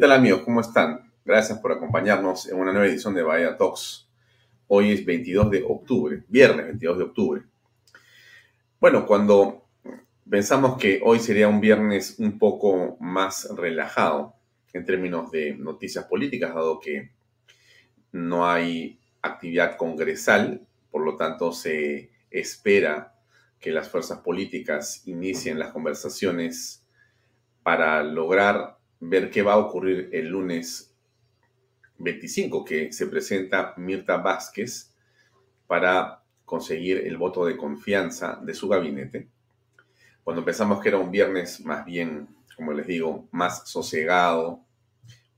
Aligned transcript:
¿Qué 0.00 0.06
tal 0.06 0.12
amigos? 0.12 0.40
¿Cómo 0.46 0.62
están? 0.62 1.12
Gracias 1.26 1.58
por 1.58 1.72
acompañarnos 1.72 2.48
en 2.48 2.58
una 2.58 2.72
nueva 2.72 2.86
edición 2.86 3.12
de 3.12 3.22
Bahía 3.22 3.58
Talks. 3.58 4.08
Hoy 4.66 4.92
es 4.92 5.04
22 5.04 5.50
de 5.50 5.62
octubre, 5.62 6.22
viernes 6.26 6.64
22 6.68 6.96
de 6.96 7.04
octubre. 7.04 7.42
Bueno, 8.80 9.04
cuando 9.04 9.66
pensamos 10.26 10.78
que 10.78 11.02
hoy 11.04 11.18
sería 11.18 11.48
un 11.48 11.60
viernes 11.60 12.18
un 12.18 12.38
poco 12.38 12.96
más 12.98 13.46
relajado 13.54 14.32
en 14.72 14.86
términos 14.86 15.30
de 15.32 15.54
noticias 15.54 16.06
políticas, 16.06 16.54
dado 16.54 16.80
que 16.80 17.10
no 18.12 18.48
hay 18.48 18.98
actividad 19.20 19.76
congresal, 19.76 20.66
por 20.90 21.04
lo 21.04 21.16
tanto 21.18 21.52
se 21.52 22.08
espera 22.30 23.16
que 23.60 23.70
las 23.70 23.90
fuerzas 23.90 24.20
políticas 24.20 25.06
inicien 25.06 25.58
las 25.58 25.72
conversaciones 25.72 26.86
para 27.62 28.02
lograr 28.02 28.79
ver 29.00 29.30
qué 29.30 29.42
va 29.42 29.54
a 29.54 29.58
ocurrir 29.58 30.10
el 30.12 30.28
lunes 30.28 30.94
25, 31.98 32.64
que 32.64 32.92
se 32.92 33.06
presenta 33.06 33.74
Mirta 33.76 34.18
Vázquez 34.18 34.94
para 35.66 36.22
conseguir 36.44 36.98
el 36.98 37.16
voto 37.16 37.44
de 37.44 37.56
confianza 37.56 38.40
de 38.42 38.54
su 38.54 38.68
gabinete. 38.68 39.28
Cuando 40.24 40.44
pensamos 40.44 40.80
que 40.80 40.88
era 40.88 40.98
un 40.98 41.10
viernes 41.10 41.64
más 41.64 41.84
bien, 41.84 42.28
como 42.56 42.72
les 42.72 42.86
digo, 42.86 43.28
más 43.30 43.68
sosegado, 43.68 44.60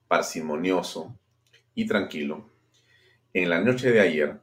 parsimonioso 0.09 1.17
y 1.75 1.87
tranquilo, 1.87 2.49
en 3.33 3.49
la 3.49 3.61
noche 3.61 3.91
de 3.91 4.01
ayer, 4.01 4.41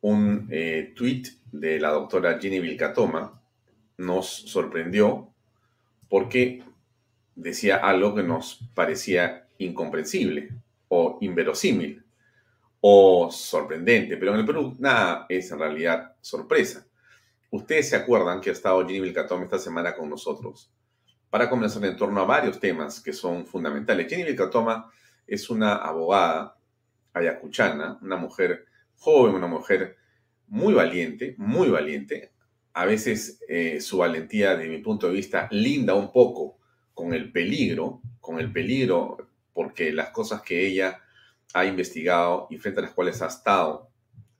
un 0.00 0.48
eh, 0.50 0.92
tweet 0.96 1.22
de 1.52 1.80
la 1.80 1.90
doctora 1.90 2.38
Jenny 2.40 2.60
Vilcatoma 2.60 3.40
nos 3.96 4.28
sorprendió 4.28 5.32
porque 6.08 6.62
decía 7.38 7.76
algo 7.76 8.14
que 8.14 8.22
nos 8.22 8.68
parecía 8.74 9.46
incomprensible 9.58 10.50
o 10.88 11.18
inverosímil 11.20 12.04
o 12.80 13.30
sorprendente, 13.30 14.16
pero 14.16 14.34
en 14.34 14.40
el 14.40 14.46
Perú 14.46 14.76
nada 14.78 15.26
es 15.28 15.50
en 15.50 15.58
realidad 15.58 16.16
sorpresa. 16.20 16.86
Ustedes 17.50 17.88
se 17.88 17.96
acuerdan 17.96 18.40
que 18.40 18.50
ha 18.50 18.52
estado 18.52 18.86
Ginny 18.86 19.00
Vilcatoma 19.00 19.44
esta 19.44 19.58
semana 19.58 19.94
con 19.94 20.10
nosotros 20.10 20.70
para 21.30 21.48
conversar 21.48 21.84
en 21.84 21.96
torno 21.96 22.20
a 22.20 22.24
varios 22.24 22.58
temas 22.58 23.00
que 23.00 23.12
son 23.12 23.46
fundamentales. 23.46 24.08
Jenny 24.08 24.24
Vilcatoma 24.24 24.90
es 25.26 25.48
una 25.48 25.76
abogada 25.76 26.56
ayacuchana, 27.12 27.98
una 28.02 28.16
mujer 28.16 28.66
joven, 28.96 29.34
una 29.34 29.46
mujer 29.46 29.96
muy 30.48 30.74
valiente, 30.74 31.34
muy 31.38 31.68
valiente. 31.68 32.32
A 32.72 32.84
veces 32.84 33.40
eh, 33.48 33.80
su 33.80 33.98
valentía, 33.98 34.56
de 34.56 34.68
mi 34.68 34.78
punto 34.78 35.06
de 35.06 35.14
vista, 35.14 35.48
linda 35.50 35.94
un 35.94 36.12
poco 36.12 36.57
con 36.98 37.14
el 37.14 37.30
peligro, 37.30 38.02
con 38.20 38.40
el 38.40 38.50
peligro, 38.50 39.28
porque 39.52 39.92
las 39.92 40.10
cosas 40.10 40.42
que 40.42 40.66
ella 40.66 41.00
ha 41.54 41.64
investigado 41.64 42.48
y 42.50 42.58
frente 42.58 42.80
a 42.80 42.82
las 42.82 42.90
cuales 42.90 43.22
ha 43.22 43.28
estado 43.28 43.88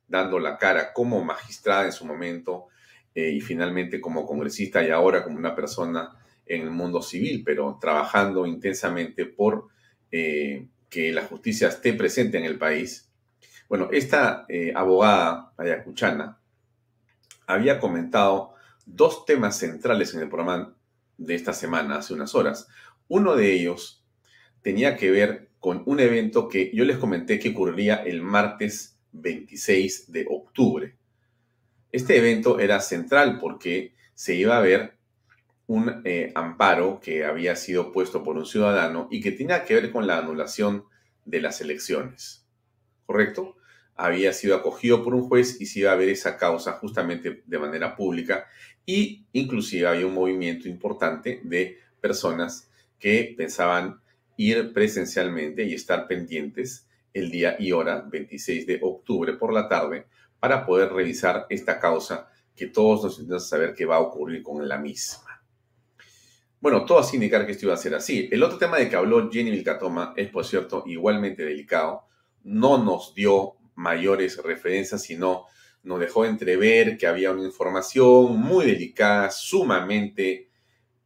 dando 0.08 0.40
la 0.40 0.58
cara 0.58 0.92
como 0.92 1.22
magistrada 1.22 1.84
en 1.84 1.92
su 1.92 2.04
momento 2.04 2.66
eh, 3.14 3.30
y 3.30 3.40
finalmente 3.40 4.00
como 4.00 4.26
congresista 4.26 4.82
y 4.82 4.90
ahora 4.90 5.22
como 5.22 5.36
una 5.36 5.54
persona 5.54 6.16
en 6.46 6.62
el 6.62 6.72
mundo 6.72 7.00
civil, 7.00 7.44
pero 7.46 7.78
trabajando 7.80 8.44
intensamente 8.44 9.24
por 9.24 9.68
eh, 10.10 10.66
que 10.90 11.12
la 11.12 11.22
justicia 11.26 11.68
esté 11.68 11.92
presente 11.92 12.38
en 12.38 12.44
el 12.44 12.58
país. 12.58 13.08
Bueno, 13.68 13.88
esta 13.92 14.46
eh, 14.48 14.72
abogada 14.74 15.52
ayacuchana 15.56 16.40
había 17.46 17.78
comentado 17.78 18.54
dos 18.84 19.24
temas 19.26 19.56
centrales 19.56 20.12
en 20.12 20.22
el 20.22 20.28
programa 20.28 20.74
de 21.18 21.34
esta 21.34 21.52
semana, 21.52 21.98
hace 21.98 22.14
unas 22.14 22.34
horas. 22.34 22.68
Uno 23.08 23.36
de 23.36 23.52
ellos 23.52 24.04
tenía 24.62 24.96
que 24.96 25.10
ver 25.10 25.50
con 25.60 25.82
un 25.86 26.00
evento 26.00 26.48
que 26.48 26.70
yo 26.74 26.84
les 26.84 26.96
comenté 26.96 27.38
que 27.38 27.50
ocurriría 27.50 27.96
el 27.96 28.22
martes 28.22 28.98
26 29.12 30.12
de 30.12 30.26
octubre. 30.30 30.96
Este 31.90 32.16
evento 32.16 32.60
era 32.60 32.80
central 32.80 33.38
porque 33.40 33.94
se 34.14 34.34
iba 34.34 34.56
a 34.56 34.60
ver 34.60 34.96
un 35.66 36.02
eh, 36.04 36.32
amparo 36.34 37.00
que 37.00 37.24
había 37.24 37.56
sido 37.56 37.92
puesto 37.92 38.22
por 38.22 38.36
un 38.36 38.46
ciudadano 38.46 39.08
y 39.10 39.20
que 39.20 39.32
tenía 39.32 39.64
que 39.64 39.74
ver 39.74 39.90
con 39.90 40.06
la 40.06 40.18
anulación 40.18 40.84
de 41.24 41.40
las 41.40 41.60
elecciones. 41.60 42.46
¿Correcto? 43.06 43.56
Había 43.94 44.32
sido 44.32 44.56
acogido 44.56 45.02
por 45.02 45.14
un 45.14 45.28
juez 45.28 45.60
y 45.60 45.66
se 45.66 45.80
iba 45.80 45.92
a 45.92 45.96
ver 45.96 46.08
esa 46.08 46.36
causa 46.36 46.72
justamente 46.72 47.42
de 47.44 47.58
manera 47.58 47.96
pública 47.96 48.46
y 48.88 49.26
inclusive 49.34 49.86
había 49.86 50.06
un 50.06 50.14
movimiento 50.14 50.66
importante 50.66 51.42
de 51.44 51.76
personas 52.00 52.70
que 52.98 53.34
pensaban 53.36 54.00
ir 54.38 54.72
presencialmente 54.72 55.62
y 55.64 55.74
estar 55.74 56.08
pendientes 56.08 56.88
el 57.12 57.30
día 57.30 57.56
y 57.58 57.72
hora 57.72 58.00
26 58.10 58.66
de 58.66 58.78
octubre 58.80 59.34
por 59.34 59.52
la 59.52 59.68
tarde 59.68 60.06
para 60.40 60.64
poder 60.64 60.90
revisar 60.90 61.44
esta 61.50 61.78
causa 61.78 62.30
que 62.56 62.68
todos 62.68 63.04
nos 63.04 63.18
interesa 63.18 63.46
saber 63.46 63.74
qué 63.74 63.84
va 63.84 63.96
a 63.96 64.00
ocurrir 64.00 64.42
con 64.42 64.66
la 64.66 64.78
misma. 64.78 65.44
Bueno, 66.58 66.86
todo 66.86 66.98
así 66.98 67.16
indicar 67.16 67.44
que 67.44 67.52
esto 67.52 67.66
iba 67.66 67.74
a 67.74 67.76
ser 67.76 67.94
así. 67.94 68.30
El 68.32 68.42
otro 68.42 68.56
tema 68.56 68.78
de 68.78 68.88
que 68.88 68.96
habló 68.96 69.30
Jenny 69.30 69.50
Vilcatoma 69.50 70.14
es, 70.16 70.30
por 70.30 70.46
cierto, 70.46 70.84
igualmente 70.86 71.44
delicado. 71.44 72.06
No 72.42 72.82
nos 72.82 73.14
dio 73.14 73.56
mayores 73.74 74.42
referencias, 74.42 75.02
sino 75.02 75.44
nos 75.88 75.98
dejó 76.00 76.26
entrever 76.26 76.98
que 76.98 77.06
había 77.06 77.32
una 77.32 77.44
información 77.44 78.38
muy 78.38 78.66
delicada, 78.66 79.30
sumamente 79.30 80.50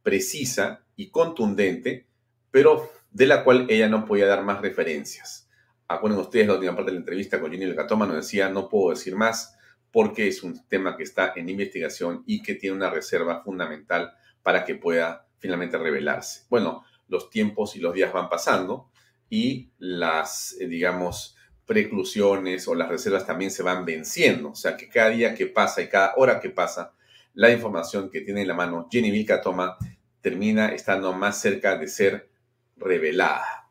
precisa 0.03 0.83
y 0.97 1.09
contundente, 1.09 2.05
pero 2.51 2.91
de 3.09 3.25
la 3.25 3.45
cual 3.45 3.65
ella 3.69 3.87
no 3.87 4.03
podía 4.05 4.27
dar 4.27 4.43
más 4.43 4.59
referencias. 4.59 5.49
Acuerden 5.87 6.19
ustedes, 6.19 6.47
la 6.47 6.55
última 6.55 6.75
parte 6.75 6.91
de 6.91 6.95
la 6.95 6.99
entrevista 6.99 7.39
con 7.39 7.49
Jenny 7.49 7.65
Lecatoma 7.65 8.05
nos 8.05 8.17
decía, 8.17 8.49
no 8.49 8.67
puedo 8.67 8.89
decir 8.89 9.15
más 9.15 9.55
porque 9.89 10.27
es 10.27 10.43
un 10.43 10.67
tema 10.67 10.97
que 10.97 11.03
está 11.03 11.31
en 11.35 11.47
investigación 11.47 12.23
y 12.25 12.41
que 12.41 12.55
tiene 12.55 12.75
una 12.75 12.89
reserva 12.89 13.41
fundamental 13.41 14.11
para 14.41 14.65
que 14.65 14.75
pueda 14.75 15.27
finalmente 15.37 15.77
revelarse. 15.77 16.41
Bueno, 16.49 16.83
los 17.07 17.29
tiempos 17.29 17.77
y 17.77 17.79
los 17.79 17.93
días 17.93 18.11
van 18.11 18.27
pasando 18.27 18.89
y 19.29 19.71
las, 19.77 20.57
eh, 20.59 20.67
digamos, 20.67 21.32
preclusiones 21.65 22.67
o 22.67 22.75
las 22.75 22.89
reservas 22.89 23.25
también 23.25 23.51
se 23.51 23.63
van 23.63 23.85
venciendo. 23.85 24.49
O 24.49 24.55
sea 24.55 24.75
que 24.77 24.89
cada 24.89 25.09
día 25.09 25.35
que 25.35 25.47
pasa 25.47 25.81
y 25.81 25.89
cada 25.89 26.13
hora 26.17 26.39
que 26.39 26.49
pasa, 26.49 26.93
la 27.33 27.51
información 27.51 28.09
que 28.09 28.21
tiene 28.21 28.41
en 28.41 28.47
la 28.47 28.53
mano 28.53 28.87
Jenny 28.91 29.11
Vilcatoma 29.11 29.77
termina 30.21 30.69
estando 30.69 31.13
más 31.13 31.41
cerca 31.41 31.77
de 31.77 31.87
ser 31.87 32.29
revelada. 32.77 33.69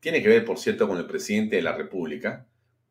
Tiene 0.00 0.22
que 0.22 0.28
ver, 0.28 0.44
por 0.44 0.58
cierto, 0.58 0.86
con 0.86 0.98
el 0.98 1.06
presidente 1.06 1.56
de 1.56 1.62
la 1.62 1.72
República, 1.72 2.46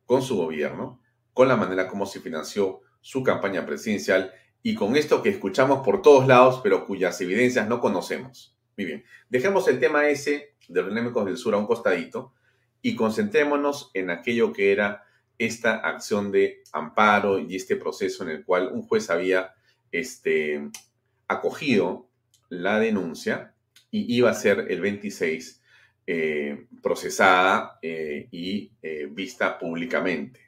con 0.06 0.22
su 0.22 0.38
gobierno, 0.38 1.02
con 1.34 1.48
la 1.48 1.56
manera 1.56 1.88
como 1.88 2.06
se 2.06 2.20
financió 2.20 2.82
su 3.02 3.24
campaña 3.24 3.66
presidencial 3.66 4.34
y 4.64 4.76
con 4.76 4.96
esto 4.96 5.22
que 5.22 5.30
escuchamos 5.30 5.86
por 5.86 6.02
todos 6.02 6.28
lados, 6.28 6.60
pero 6.64 6.86
cuyas 6.86 7.20
evidencias 7.22 7.68
no 7.68 7.80
conocemos. 7.80 8.58
Muy 8.76 8.86
bien, 8.86 9.06
dejemos 9.30 9.68
el 9.68 9.80
tema 9.80 10.08
ese 10.10 10.56
de 10.68 10.82
los 10.82 10.90
dinámicos 10.90 11.26
del 11.26 11.38
sur 11.38 11.54
a 11.54 11.58
un 11.58 11.68
costadito 11.68 12.34
y 12.88 12.96
concentrémonos 12.96 13.92
en 13.94 14.10
aquello 14.10 14.54
que 14.54 14.72
era 14.72 15.04
esta 15.38 15.76
acción 15.76 16.32
de 16.32 16.64
amparo 16.72 17.38
y 17.38 17.54
este 17.54 17.76
proceso 17.76 18.24
en 18.24 18.30
el 18.30 18.46
cual 18.46 18.70
un 18.72 18.82
juez 18.82 19.10
había 19.10 19.56
este, 19.92 20.70
acogido 21.28 22.10
la 22.48 22.80
denuncia 22.80 23.54
y 23.92 24.16
iba 24.16 24.30
a 24.30 24.34
ser 24.34 24.68
el 24.70 24.80
26 24.80 25.62
eh, 26.06 26.68
procesada 26.82 27.78
eh, 27.82 28.30
y 28.32 28.72
eh, 28.82 29.10
vista 29.12 29.60
públicamente. 29.60 30.40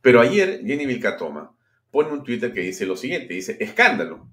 Pero 0.00 0.22
ayer 0.22 0.62
Jenny 0.64 0.86
Vilcatoma 0.86 1.54
pone 1.90 2.08
un 2.10 2.24
Twitter 2.24 2.54
que 2.54 2.62
dice 2.62 2.86
lo 2.86 2.96
siguiente, 2.96 3.34
dice, 3.34 3.58
escándalo. 3.60 4.32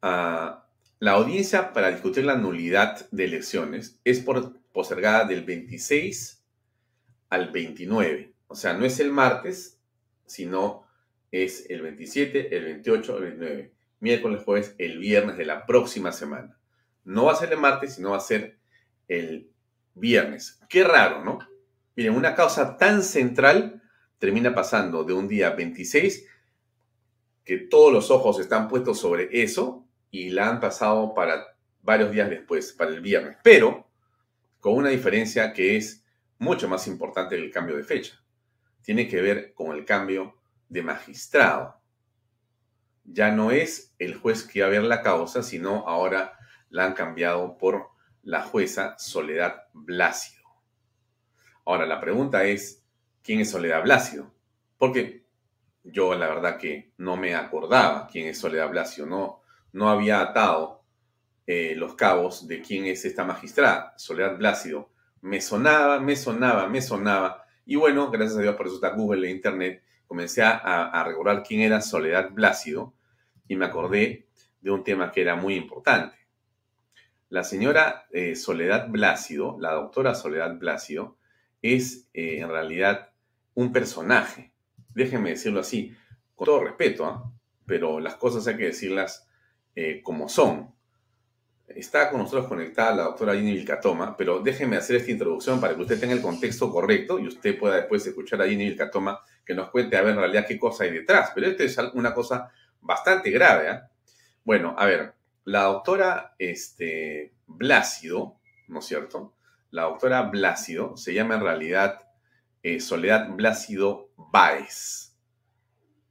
Ah, 0.00 0.66
la 1.00 1.10
audiencia 1.12 1.74
para 1.74 1.90
discutir 1.90 2.24
la 2.24 2.36
nulidad 2.36 3.10
de 3.10 3.26
elecciones 3.26 4.00
es 4.04 4.20
por 4.20 4.59
postergada 4.72 5.24
del 5.24 5.44
26 5.44 6.42
al 7.28 7.50
29. 7.50 8.34
O 8.48 8.54
sea, 8.54 8.74
no 8.74 8.84
es 8.84 9.00
el 9.00 9.12
martes, 9.12 9.78
sino 10.26 10.86
es 11.30 11.68
el 11.70 11.82
27, 11.82 12.56
el 12.56 12.64
28, 12.64 13.16
el 13.16 13.22
29. 13.22 13.72
Miércoles, 14.00 14.42
jueves, 14.44 14.74
el 14.78 14.98
viernes 14.98 15.36
de 15.36 15.44
la 15.44 15.66
próxima 15.66 16.12
semana. 16.12 16.58
No 17.04 17.26
va 17.26 17.32
a 17.32 17.36
ser 17.36 17.52
el 17.52 17.58
martes, 17.58 17.94
sino 17.94 18.10
va 18.10 18.16
a 18.16 18.20
ser 18.20 18.58
el 19.08 19.50
viernes. 19.94 20.60
Qué 20.68 20.84
raro, 20.84 21.24
¿no? 21.24 21.38
Miren, 21.96 22.14
una 22.14 22.34
causa 22.34 22.76
tan 22.76 23.02
central 23.02 23.82
termina 24.18 24.54
pasando 24.54 25.04
de 25.04 25.12
un 25.12 25.28
día 25.28 25.50
26 25.50 26.26
que 27.44 27.58
todos 27.58 27.92
los 27.92 28.10
ojos 28.10 28.38
están 28.38 28.68
puestos 28.68 29.00
sobre 29.00 29.42
eso 29.42 29.86
y 30.10 30.30
la 30.30 30.48
han 30.48 30.60
pasado 30.60 31.14
para 31.14 31.56
varios 31.82 32.12
días 32.12 32.30
después, 32.30 32.72
para 32.72 32.90
el 32.90 33.00
viernes. 33.00 33.36
Pero 33.42 33.89
con 34.60 34.74
una 34.74 34.90
diferencia 34.90 35.52
que 35.52 35.76
es 35.76 36.04
mucho 36.38 36.68
más 36.68 36.86
importante 36.86 37.36
que 37.36 37.42
el 37.42 37.50
cambio 37.50 37.76
de 37.76 37.84
fecha. 37.84 38.22
Tiene 38.82 39.08
que 39.08 39.20
ver 39.20 39.54
con 39.54 39.76
el 39.76 39.84
cambio 39.84 40.36
de 40.68 40.82
magistrado. 40.82 41.80
Ya 43.04 43.30
no 43.30 43.50
es 43.50 43.94
el 43.98 44.14
juez 44.14 44.44
que 44.44 44.60
va 44.60 44.68
a 44.68 44.70
ver 44.70 44.84
la 44.84 45.02
causa, 45.02 45.42
sino 45.42 45.88
ahora 45.88 46.38
la 46.68 46.86
han 46.86 46.94
cambiado 46.94 47.58
por 47.58 47.88
la 48.22 48.42
jueza 48.42 48.96
Soledad 48.98 49.64
Blácido. 49.72 50.40
Ahora, 51.64 51.86
la 51.86 52.00
pregunta 52.00 52.44
es, 52.44 52.84
¿quién 53.22 53.40
es 53.40 53.50
Soledad 53.50 53.82
Blácido? 53.82 54.32
Porque 54.78 55.24
yo 55.84 56.14
la 56.14 56.28
verdad 56.28 56.58
que 56.58 56.92
no 56.98 57.16
me 57.16 57.34
acordaba 57.34 58.06
quién 58.06 58.28
es 58.28 58.38
Soledad 58.38 58.70
Blasio, 58.70 59.06
no, 59.06 59.42
no 59.72 59.88
había 59.88 60.20
atado 60.20 60.79
eh, 61.52 61.74
los 61.74 61.96
cabos 61.96 62.46
de 62.46 62.62
quién 62.62 62.84
es 62.86 63.04
esta 63.04 63.24
magistrada, 63.24 63.92
Soledad 63.96 64.38
Blácido. 64.38 64.88
Me 65.20 65.40
sonaba, 65.40 65.98
me 65.98 66.14
sonaba, 66.14 66.68
me 66.68 66.80
sonaba. 66.80 67.44
Y 67.66 67.74
bueno, 67.74 68.08
gracias 68.08 68.38
a 68.38 68.42
Dios 68.42 68.54
por 68.54 68.66
eso 68.68 68.76
está 68.76 68.90
Google 68.90 69.26
e 69.26 69.32
Internet, 69.32 69.82
comencé 70.06 70.42
a, 70.42 70.58
a 70.58 71.02
recordar 71.02 71.42
quién 71.42 71.62
era 71.62 71.80
Soledad 71.80 72.30
Blácido 72.30 72.94
y 73.48 73.56
me 73.56 73.64
acordé 73.64 74.28
de 74.60 74.70
un 74.70 74.84
tema 74.84 75.10
que 75.10 75.22
era 75.22 75.34
muy 75.34 75.56
importante. 75.56 76.16
La 77.30 77.42
señora 77.42 78.06
eh, 78.12 78.36
Soledad 78.36 78.88
Blácido, 78.88 79.56
la 79.58 79.72
doctora 79.72 80.14
Soledad 80.14 80.56
Blácido, 80.56 81.16
es 81.62 82.08
eh, 82.14 82.38
en 82.38 82.48
realidad 82.48 83.10
un 83.54 83.72
personaje 83.72 84.52
déjenme 84.94 85.30
decirlo 85.30 85.58
así, 85.58 85.96
con 86.36 86.44
todo 86.44 86.62
respeto, 86.62 87.06
¿ah? 87.06 87.32
pero 87.66 87.98
las 87.98 88.14
cosas 88.14 88.46
hay 88.46 88.56
que 88.56 88.66
decirlas 88.66 89.26
como 90.04 90.28
son. 90.28 90.78
Está 91.74 92.10
con 92.10 92.20
nosotros 92.20 92.48
conectada 92.48 92.94
la 92.94 93.02
doctora 93.04 93.34
Ginny 93.34 93.52
Vilcatoma, 93.52 94.16
pero 94.16 94.40
déjenme 94.40 94.76
hacer 94.76 94.96
esta 94.96 95.10
introducción 95.10 95.60
para 95.60 95.74
que 95.74 95.82
usted 95.82 96.00
tenga 96.00 96.14
el 96.14 96.22
contexto 96.22 96.70
correcto 96.70 97.18
y 97.18 97.28
usted 97.28 97.58
pueda 97.58 97.76
después 97.76 98.04
escuchar 98.06 98.42
a 98.42 98.48
Ginny 98.48 98.64
Vilcatoma 98.64 99.20
que 99.44 99.54
nos 99.54 99.70
cuente 99.70 99.96
a 99.96 100.02
ver 100.02 100.12
en 100.12 100.18
realidad 100.18 100.46
qué 100.46 100.58
cosa 100.58 100.84
hay 100.84 100.90
detrás. 100.90 101.30
Pero 101.34 101.46
esto 101.46 101.62
es 101.62 101.78
una 101.94 102.12
cosa 102.12 102.50
bastante 102.80 103.30
grave. 103.30 103.68
¿ah? 103.68 103.90
Bueno, 104.44 104.74
a 104.76 104.86
ver, 104.86 105.14
la 105.44 105.62
doctora 105.64 106.34
este, 106.38 107.34
Blácido, 107.46 108.40
¿no 108.68 108.80
es 108.80 108.86
cierto? 108.86 109.34
La 109.70 109.82
doctora 109.82 110.22
Blácido 110.22 110.96
se 110.96 111.14
llama 111.14 111.36
en 111.36 111.42
realidad 111.42 112.00
eh, 112.62 112.80
Soledad 112.80 113.28
Blácido 113.30 114.10
Báez. 114.16 115.16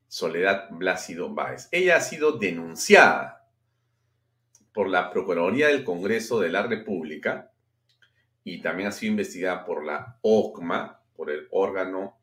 Soledad 0.08 0.70
Blácido 0.72 1.34
Báez. 1.34 1.68
Ella 1.72 1.98
ha 1.98 2.02
sido 2.02 2.34
denunciada 2.34 3.39
por 4.74 4.90
la 4.90 5.12
Procuraduría 5.12 5.68
del 5.68 5.84
Congreso 5.84 6.40
de 6.40 6.50
la 6.50 6.64
República 6.64 7.52
y 8.44 8.62
también 8.62 8.90
ha 8.90 8.92
sido 8.92 9.12
investigada 9.12 9.66
por 9.66 9.86
la 9.86 10.18
OCMA, 10.22 11.02
por 11.16 11.30
el 11.30 11.48
órgano 11.52 12.18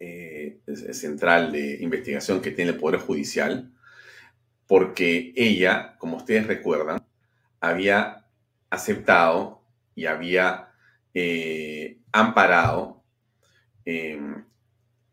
eh, 0.00 0.60
central 0.92 1.52
de 1.52 1.78
investigación 1.80 2.40
que 2.40 2.50
tiene 2.50 2.72
el 2.72 2.78
Poder 2.78 3.00
Judicial, 3.00 3.72
porque 4.66 5.32
ella, 5.36 5.96
como 5.98 6.16
ustedes 6.16 6.46
recuerdan, 6.46 7.04
había 7.60 8.26
aceptado 8.70 9.62
y 9.94 10.06
había 10.06 10.70
eh, 11.14 11.98
amparado 12.12 13.04
Em, 13.84 14.44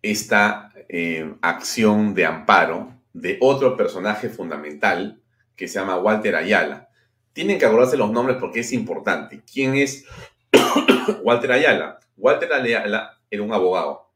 esta 0.02 0.72
em, 0.88 1.38
acción 1.42 2.14
de 2.16 2.26
amparo 2.26 2.94
de 3.14 3.38
otro 3.42 3.76
personaje 3.76 4.30
fundamental 4.30 5.21
que 5.56 5.68
se 5.68 5.80
llama 5.80 5.98
Walter 5.98 6.36
Ayala. 6.36 6.90
Tienen 7.34 7.60
que 7.60 7.66
acordarse 7.66 7.98
los 7.98 8.12
nombres 8.12 8.38
porque 8.40 8.62
es 8.62 8.74
importante. 8.74 9.42
¿Quién 9.52 9.76
es 9.76 10.06
Walter 11.24 11.52
Ayala? 11.52 12.00
Walter 12.18 12.52
Ayala 12.54 13.20
era 13.30 13.44
un 13.44 13.54
abogado. 13.54 14.12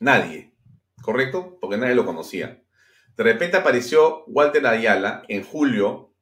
Nadie, 0.00 0.52
¿correcto? 1.02 1.58
Porque 1.60 1.76
nadie 1.76 1.94
lo 1.94 2.04
conocía. 2.04 2.62
De 3.16 3.24
repente 3.24 3.56
apareció 3.56 4.24
Walter 4.26 4.66
Ayala 4.66 5.22
en 5.28 5.42
julio 5.42 6.12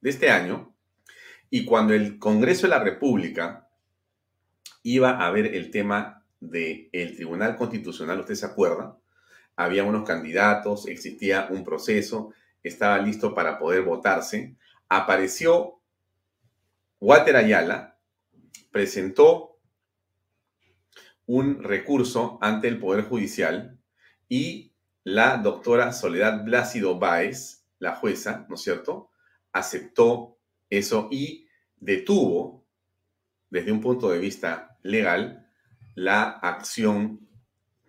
de 0.00 0.10
este 0.10 0.30
año 0.30 0.74
y 1.50 1.64
cuando 1.64 1.94
el 1.94 2.18
Congreso 2.18 2.62
de 2.62 2.70
la 2.70 2.78
República 2.78 3.68
iba 4.82 5.24
a 5.24 5.30
ver 5.30 5.54
el 5.54 5.70
tema 5.70 6.24
del 6.40 6.88
Tribunal 6.90 7.56
Constitucional, 7.56 8.20
¿usted 8.20 8.34
se 8.34 8.46
acuerda? 8.46 8.98
Había 9.56 9.84
unos 9.84 10.06
candidatos, 10.06 10.88
existía 10.88 11.48
un 11.50 11.62
proceso, 11.64 12.32
estaba 12.62 12.98
listo 12.98 13.34
para 13.34 13.58
poder 13.58 13.82
votarse. 13.82 14.56
Apareció 14.88 15.80
Walter 17.00 17.36
Ayala, 17.36 17.98
presentó 18.70 19.58
un 21.26 21.62
recurso 21.62 22.38
ante 22.40 22.68
el 22.68 22.78
Poder 22.78 23.04
Judicial 23.04 23.78
y 24.28 24.74
la 25.04 25.38
doctora 25.38 25.92
Soledad 25.92 26.44
Blácido 26.44 26.98
Báez, 26.98 27.64
la 27.78 27.96
jueza, 27.96 28.46
¿no 28.48 28.54
es 28.54 28.62
cierto?, 28.62 29.10
aceptó 29.52 30.38
eso 30.70 31.08
y 31.10 31.48
detuvo, 31.76 32.64
desde 33.50 33.72
un 33.72 33.80
punto 33.80 34.10
de 34.10 34.18
vista 34.18 34.78
legal 34.82 35.50
la 35.94 36.22
acción 36.22 37.28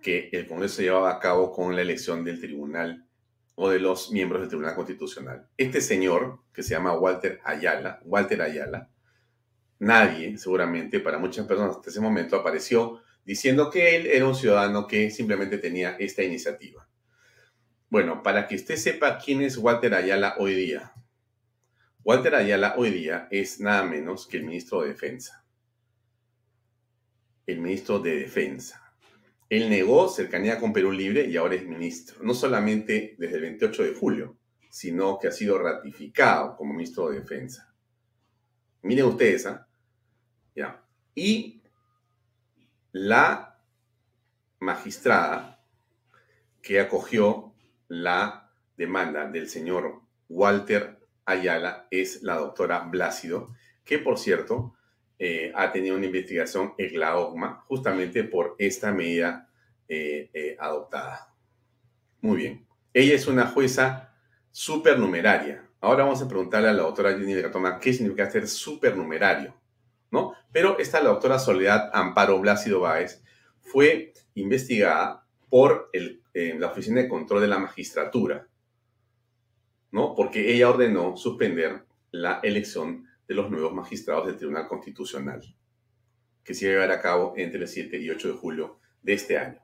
que 0.02 0.30
el 0.34 0.48
Congreso 0.48 0.82
llevaba 0.82 1.12
a 1.12 1.20
cabo 1.20 1.52
con 1.52 1.76
la 1.76 1.82
elección 1.82 2.24
del 2.24 2.40
tribunal 2.40 3.08
o 3.56 3.70
de 3.70 3.80
los 3.80 4.12
miembros 4.12 4.42
del 4.42 4.50
Tribunal 4.50 4.76
Constitucional. 4.76 5.48
Este 5.58 5.82
señor, 5.82 6.40
que 6.54 6.64
se 6.64 6.72
llama 6.72 6.98
Walter 6.98 7.40
Ayala, 7.44 8.00
Walter 8.04 8.42
Ayala, 8.42 8.90
nadie, 9.80 10.38
seguramente, 10.38 11.00
para 11.00 11.18
muchas 11.18 11.46
personas 11.46 11.76
hasta 11.76 11.90
ese 11.90 12.02
momento, 12.02 12.36
apareció 12.36 13.02
diciendo 13.26 13.70
que 13.70 13.96
él 13.96 14.08
era 14.08 14.28
un 14.28 14.36
ciudadano 14.36 14.88
que 14.88 15.12
simplemente 15.12 15.58
tenía 15.58 15.96
esta 16.00 16.24
iniciativa. 16.24 16.88
Bueno, 17.90 18.24
para 18.24 18.48
que 18.48 18.56
usted 18.56 18.76
sepa 18.76 19.20
quién 19.20 19.42
es 19.42 19.58
Walter 19.58 19.94
Ayala 19.94 20.36
hoy 20.40 20.56
día. 20.56 20.94
Walter 22.04 22.36
Ayala 22.36 22.76
hoy 22.78 22.90
día 22.90 23.28
es 23.32 23.60
nada 23.60 23.84
menos 23.84 24.28
que 24.28 24.38
el 24.38 24.44
ministro 24.44 24.82
de 24.82 24.90
Defensa 24.90 25.44
el 27.46 27.60
ministro 27.60 28.00
de 28.00 28.20
Defensa. 28.20 28.83
Él 29.54 29.70
negó 29.70 30.10
cercanía 30.10 30.60
con 30.60 30.74
Perú 30.74 30.92
Libre 30.92 31.28
y 31.28 31.38
ahora 31.38 31.54
es 31.54 31.68
ministro, 31.68 32.18
no 32.24 32.34
solamente 32.34 33.14
desde 33.20 33.36
el 33.36 33.42
28 33.44 33.84
de 33.84 33.94
julio, 33.94 34.36
sino 34.72 35.20
que 35.20 35.28
ha 35.28 35.32
sido 35.32 35.60
ratificado 35.60 36.58
como 36.58 36.74
ministro 36.74 37.10
de 37.10 37.20
Defensa. 37.20 37.72
Miren 38.82 39.06
ustedes, 39.06 39.46
¿ah? 39.46 39.68
Ya. 40.56 40.84
Y 41.14 41.62
la 42.94 43.60
magistrada 44.58 45.64
que 46.64 46.80
acogió 46.80 47.54
la 47.90 48.50
demanda 48.76 49.30
del 49.30 49.48
señor 49.48 50.02
Walter 50.30 50.98
Ayala 51.26 51.88
es 51.92 52.24
la 52.24 52.38
doctora 52.38 52.80
Blácido, 52.80 53.54
que 53.86 54.00
por 54.00 54.18
cierto 54.18 54.74
eh, 55.26 55.54
ha 55.56 55.72
tenido 55.72 55.96
una 55.96 56.08
investigación 56.08 56.74
en 56.78 57.00
la 57.00 57.18
OCMA 57.18 57.64
justamente 57.70 58.26
por 58.26 58.58
esta 58.58 58.92
medida 58.92 59.48
eh, 59.88 60.30
eh, 60.34 60.58
adoptada. 60.60 61.34
Muy 62.20 62.36
bien. 62.40 62.68
Ella 62.94 63.16
es 63.16 63.26
una 63.28 63.48
jueza 63.48 64.14
supernumeraria. 64.52 65.66
Ahora 65.80 66.04
vamos 66.04 66.22
a 66.22 66.28
preguntarle 66.28 66.68
a 66.68 66.74
la 66.74 66.84
doctora 66.84 67.18
Jenny 67.18 67.36
Gatoma 67.36 67.80
qué 67.80 67.94
significa 67.94 68.30
ser 68.30 68.50
supernumerario, 68.50 69.56
¿no? 70.12 70.34
Pero 70.52 70.78
esta 70.78 71.02
la 71.02 71.12
doctora 71.12 71.40
Soledad 71.40 71.90
Amparo 71.94 72.38
Blácido 72.42 72.82
Báez 72.82 73.24
fue 73.62 74.12
investigada 74.36 75.26
por 75.50 75.90
la 76.34 76.68
Oficina 76.68 77.02
de 77.02 77.08
Control 77.08 77.40
de 77.40 77.48
la 77.48 77.60
Magistratura, 77.60 78.50
¿no? 79.90 80.16
Porque 80.16 80.54
ella 80.54 80.70
ordenó 80.70 81.16
suspender 81.16 81.86
la 82.12 82.42
elección 82.44 83.08
de 83.28 83.34
los 83.36 83.50
nuevos 83.50 83.74
magistrados 83.74 84.28
del 84.28 84.38
Tribunal 84.38 84.68
Constitucional, 84.68 85.42
que 86.44 86.54
se 86.54 86.72
iba 86.72 86.84
a 86.84 87.02
cabo 87.02 87.34
entre 87.38 87.62
el 87.62 87.68
7 87.68 87.98
y 87.98 88.10
8 88.10 88.28
de 88.30 88.34
julio 88.34 88.80
de 89.02 89.14
este 89.14 89.38
año. 89.38 89.60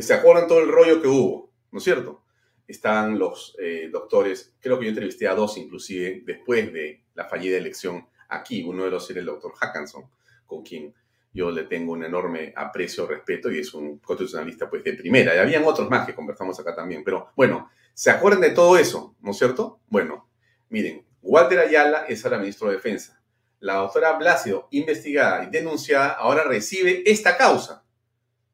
¿Se 0.00 0.14
acuerdan 0.14 0.48
todo 0.48 0.60
el 0.60 0.68
rollo 0.68 1.02
que 1.02 1.08
hubo? 1.08 1.52
¿No 1.70 1.78
es 1.78 1.84
cierto? 1.84 2.24
Estaban 2.66 3.18
los 3.18 3.56
eh, 3.58 3.88
doctores, 3.92 4.54
creo 4.60 4.78
que 4.78 4.86
yo 4.86 4.90
entrevisté 4.90 5.28
a 5.28 5.34
dos 5.34 5.58
inclusive 5.58 6.22
después 6.24 6.72
de 6.72 7.04
la 7.14 7.26
fallida 7.26 7.58
elección 7.58 8.06
aquí. 8.28 8.62
Uno 8.62 8.84
de 8.84 8.90
los 8.90 9.10
era 9.10 9.20
el 9.20 9.26
doctor 9.26 9.52
Hackanson, 9.54 10.04
con 10.46 10.62
quien 10.62 10.94
yo 11.34 11.50
le 11.50 11.64
tengo 11.64 11.92
un 11.92 12.04
enorme 12.04 12.52
aprecio, 12.56 13.06
respeto 13.06 13.50
y 13.50 13.58
es 13.58 13.72
un 13.74 13.98
constitucionalista 13.98 14.68
pues 14.68 14.84
de 14.84 14.94
primera. 14.94 15.34
Y 15.34 15.38
habían 15.38 15.64
otros 15.64 15.88
más 15.90 16.06
que 16.06 16.14
conversamos 16.14 16.58
acá 16.60 16.74
también. 16.74 17.02
Pero 17.04 17.28
bueno, 17.36 17.70
¿se 17.94 18.10
acuerdan 18.10 18.42
de 18.42 18.50
todo 18.50 18.76
eso? 18.76 19.16
¿No 19.20 19.30
es 19.30 19.38
cierto? 19.38 19.80
Bueno, 19.88 20.28
miren, 20.68 21.04
Walter 21.22 21.60
Ayala 21.60 22.04
es 22.08 22.24
ahora 22.24 22.38
ministro 22.38 22.68
de 22.68 22.74
Defensa. 22.74 23.22
La 23.60 23.74
doctora 23.74 24.14
Blasio, 24.14 24.66
investigada 24.72 25.44
y 25.44 25.50
denunciada, 25.50 26.08
ahora 26.08 26.42
recibe 26.42 27.04
esta 27.06 27.36
causa. 27.36 27.84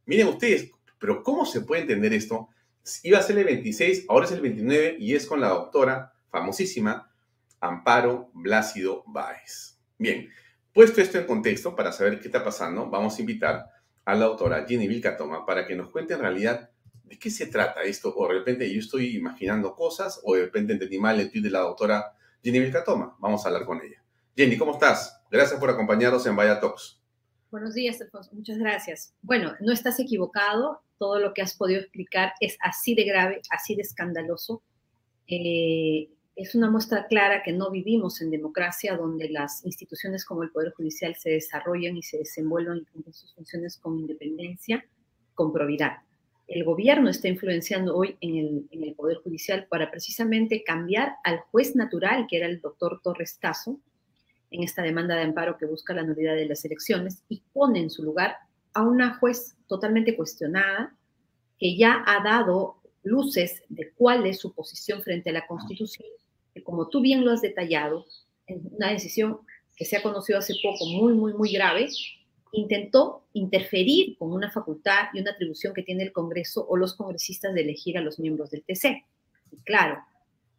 Miren 0.04 0.28
ustedes, 0.28 0.70
pero 0.98 1.22
¿cómo 1.22 1.46
se 1.46 1.62
puede 1.62 1.82
entender 1.82 2.12
esto? 2.12 2.50
Iba 3.02 3.18
a 3.18 3.22
ser 3.22 3.38
el 3.38 3.44
26, 3.44 4.04
ahora 4.08 4.26
es 4.26 4.32
el 4.32 4.42
29 4.42 4.96
y 4.98 5.14
es 5.14 5.26
con 5.26 5.40
la 5.40 5.48
doctora 5.48 6.12
famosísima 6.30 7.10
Amparo 7.58 8.30
Blácido 8.34 9.02
Báez. 9.06 9.78
Bien, 9.96 10.28
puesto 10.75 11.00
esto 11.00 11.18
en 11.18 11.25
contexto 11.25 11.75
para 11.75 11.90
saber 11.90 12.20
qué 12.20 12.28
está 12.28 12.44
pasando, 12.44 12.90
vamos 12.90 13.16
a 13.16 13.20
invitar 13.20 13.66
a 14.04 14.14
la 14.14 14.26
doctora 14.26 14.66
Jenny 14.68 14.88
Vilcatoma 14.88 15.46
para 15.46 15.66
que 15.66 15.75
nos 15.75 15.90
cuente 15.90 16.14
en 16.14 16.20
realidad 16.20 16.70
de 17.04 17.18
qué 17.18 17.30
se 17.30 17.46
trata 17.46 17.82
esto. 17.82 18.14
O 18.14 18.28
de 18.28 18.34
repente 18.34 18.70
yo 18.70 18.78
estoy 18.78 19.16
imaginando 19.16 19.75
cosas, 19.75 20.20
o 20.22 20.34
de 20.34 20.42
repente 20.42 20.75
entendí 20.75 20.98
mal 20.98 21.18
el 21.18 21.30
tweet 21.30 21.42
de 21.42 21.50
la 21.50 21.60
doctora 21.60 22.14
Jenny 22.42 22.61
Vilcatoma. 22.61 23.16
Vamos 23.18 23.45
a 23.45 23.49
hablar 23.49 23.64
con 23.64 23.80
ella. 23.80 24.02
Jenny, 24.37 24.57
¿cómo 24.57 24.73
estás? 24.73 25.21
Gracias 25.30 25.59
por 25.59 25.71
acompañarnos 25.71 26.26
en 26.26 26.37
Vaya 26.37 26.61
Talks. 26.61 27.00
Buenos 27.50 27.75
días, 27.75 28.00
Alfonso. 28.00 28.30
Muchas 28.35 28.59
gracias. 28.59 29.14
Bueno, 29.23 29.54
no 29.61 29.73
estás 29.73 29.99
equivocado. 30.00 30.83
Todo 30.99 31.18
lo 31.18 31.33
que 31.33 31.42
has 31.42 31.54
podido 31.54 31.80
explicar 31.80 32.33
es 32.40 32.57
así 32.61 32.95
de 32.95 33.04
grave, 33.04 33.40
así 33.50 33.75
de 33.75 33.83
escandaloso. 33.83 34.62
Eh, 35.26 36.11
es 36.37 36.54
una 36.54 36.71
muestra 36.71 37.07
clara 37.07 37.42
que 37.42 37.52
no 37.52 37.71
vivimos 37.71 38.21
en 38.21 38.30
democracia 38.30 38.97
donde 38.97 39.28
las 39.28 39.64
instituciones 39.64 40.25
como 40.25 40.45
el 40.45 40.50
Poder 40.50 40.73
Judicial 40.73 41.16
se 41.16 41.30
desarrollan 41.30 41.97
y 41.97 42.02
se 42.02 42.18
desenvuelven 42.18 42.87
en 42.95 43.12
sus 43.12 43.35
funciones 43.35 43.76
con 43.76 43.99
independencia, 43.99 44.85
con 45.35 45.52
probidad. 45.52 45.99
El 46.49 46.64
gobierno 46.64 47.11
está 47.11 47.28
influenciando 47.28 47.97
hoy 47.97 48.17
en 48.21 48.69
el, 48.73 48.95
Poder 48.95 49.19
Judicial 49.19 49.67
para 49.69 49.90
precisamente 49.90 50.64
cambiar 50.64 51.17
al 51.23 51.40
juez 51.52 51.76
natural, 51.76 52.26
que 52.28 52.38
era 52.38 52.47
el 52.47 52.61
doctor 52.61 53.00
Torres 53.02 53.38
Tazo, 53.38 53.78
en 54.50 54.62
esta 54.64 54.83
demanda 54.83 55.14
de 55.14 55.23
amparo 55.23 55.57
que 55.59 55.67
busca 55.67 55.95
la 55.95 56.02
nulidad 56.02 56.35
de 56.35 56.47
las 56.47 56.64
elecciones, 56.64 57.23
y 57.28 57.43
pone 57.52 57.81
en 57.81 57.90
su 57.90 58.02
lugar 58.02 58.37
a 58.75 58.83
una 58.83 59.19
juez 59.19 59.57
totalmente 59.69 60.17
cuestionada, 60.17 60.97
que 61.59 61.76
ya 61.76 62.02
ha 62.07 62.25
dado 62.25 62.81
luces 63.02 63.62
de 63.69 63.93
cuál 63.93 64.26
es 64.26 64.40
su 64.40 64.52
posición 64.55 65.02
frente 65.02 65.31
a 65.31 65.35
la 65.35 65.47
Constitución 65.47 66.09
como 66.62 66.88
tú 66.88 67.00
bien 67.00 67.25
lo 67.25 67.33
has 67.33 67.43
detallado, 67.43 68.07
en 68.47 68.61
una 68.73 68.90
decisión 68.90 69.38
que 69.76 69.85
se 69.85 69.97
ha 69.97 70.02
conocido 70.02 70.38
hace 70.38 70.55
poco, 70.62 70.87
muy, 70.87 71.12
muy, 71.14 71.33
muy 71.35 71.52
grave, 71.52 71.88
intentó 72.52 73.25
interferir 73.33 74.17
con 74.17 74.33
una 74.33 74.50
facultad 74.50 75.09
y 75.12 75.21
una 75.21 75.33
atribución 75.33 75.75
que 75.75 75.83
tiene 75.83 76.05
el 76.05 76.12
Congreso 76.12 76.67
o 76.69 76.76
los 76.76 76.95
congresistas 76.95 77.55
de 77.55 77.62
elegir 77.62 77.99
a 77.99 78.02
los 78.02 78.19
miembros 78.19 78.50
del 78.50 78.62
TC. 78.62 79.05
Y 79.52 79.57
claro, 79.64 79.99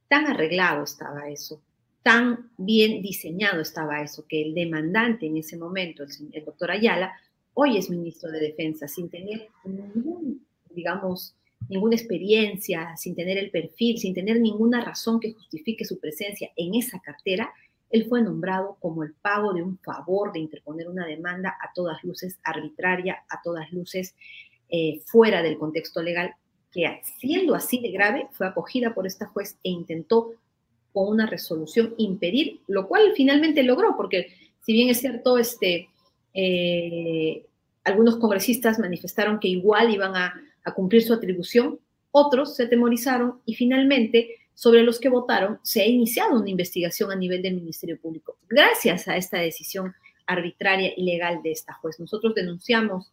tan 0.08 0.27
arreglado 0.27 0.84
estaba 0.84 1.29
eso, 1.29 1.62
tan 2.03 2.51
bien 2.58 3.01
diseñado 3.01 3.62
estaba 3.62 4.01
eso, 4.01 4.25
que 4.27 4.41
el 4.41 4.53
demandante 4.53 5.25
en 5.25 5.38
ese 5.38 5.58
momento, 5.58 6.03
el, 6.03 6.10
el 6.31 6.46
doctor 6.46 6.72
Ayala, 6.72 7.13
hoy 7.53 7.77
es 7.77 7.89
ministro 7.89 8.31
de 8.31 8.39
Defensa, 8.39 8.88
sin 8.88 9.10
tener 9.10 9.50
digamos, 10.69 11.36
ninguna 11.67 11.96
experiencia, 11.96 12.96
sin 12.96 13.15
tener 13.15 13.38
el 13.38 13.51
perfil, 13.51 13.98
sin 13.98 14.13
tener 14.13 14.39
ninguna 14.39 14.81
razón 14.81 15.19
que 15.19 15.34
justifique 15.34 15.86
su 15.86 16.00
presencia 16.00 16.51
en 16.55 16.75
esa 16.75 17.00
cartera, 17.00 17.51
él 17.89 18.05
fue 18.08 18.22
nombrado 18.22 18.77
como 18.79 19.03
el 19.03 19.13
pago 19.13 19.53
de 19.53 19.63
un 19.63 19.77
favor 19.79 20.31
de 20.31 20.39
interponer 20.39 20.88
una 20.88 21.05
demanda 21.05 21.58
a 21.62 21.72
todas 21.74 22.03
luces 22.03 22.39
arbitraria, 22.43 23.24
a 23.29 23.41
todas 23.41 23.72
luces 23.72 24.15
eh, 24.69 25.01
fuera 25.05 25.41
del 25.41 25.58
contexto 25.58 26.01
legal, 26.01 26.34
que 26.72 27.01
siendo 27.19 27.55
así 27.55 27.79
de 27.79 27.91
grave 27.91 28.27
fue 28.31 28.48
acogida 28.48 28.93
por 28.93 29.08
esta 29.08 29.25
juez 29.25 29.58
e 29.63 29.69
intentó 29.69 30.31
con 30.93 31.08
una 31.08 31.25
resolución 31.25 31.96
impedir, 31.98 32.62
lo 32.67 32.88
cual 32.88 33.13
finalmente 33.15 33.63
logró, 33.63 33.96
porque 33.98 34.34
si 34.62 34.74
bien 34.74 34.89
es 34.89 35.00
cierto, 35.00 35.38
este, 35.38 35.89
eh, 36.34 37.46
algunos 37.84 38.17
congresistas 38.17 38.79
manifestaron 38.79 39.39
que 39.39 39.48
igual 39.48 39.91
iban 39.91 40.15
a 40.15 40.34
a 40.63 40.74
cumplir 40.74 41.03
su 41.03 41.13
atribución, 41.13 41.79
otros 42.12 42.55
se 42.55 42.63
atemorizaron 42.63 43.41
y 43.46 43.55
finalmente 43.55 44.36
sobre 44.59 44.83
los 44.83 44.99
que 44.99 45.07
votaron 45.07 45.57
se 45.63 45.81
ha 45.81 45.85
iniciado 45.85 46.37
una 46.37 46.49
investigación 46.49 47.13
a 47.13 47.15
nivel 47.15 47.41
del 47.41 47.55
Ministerio 47.55 47.97
Público. 47.97 48.35
Gracias 48.49 49.07
a 49.07 49.15
esta 49.15 49.37
decisión 49.39 49.95
arbitraria 50.25 50.91
y 50.97 51.05
legal 51.05 51.41
de 51.41 51.53
esta 51.53 51.73
juez, 51.75 51.97
nosotros 51.97 52.35
denunciamos, 52.35 53.09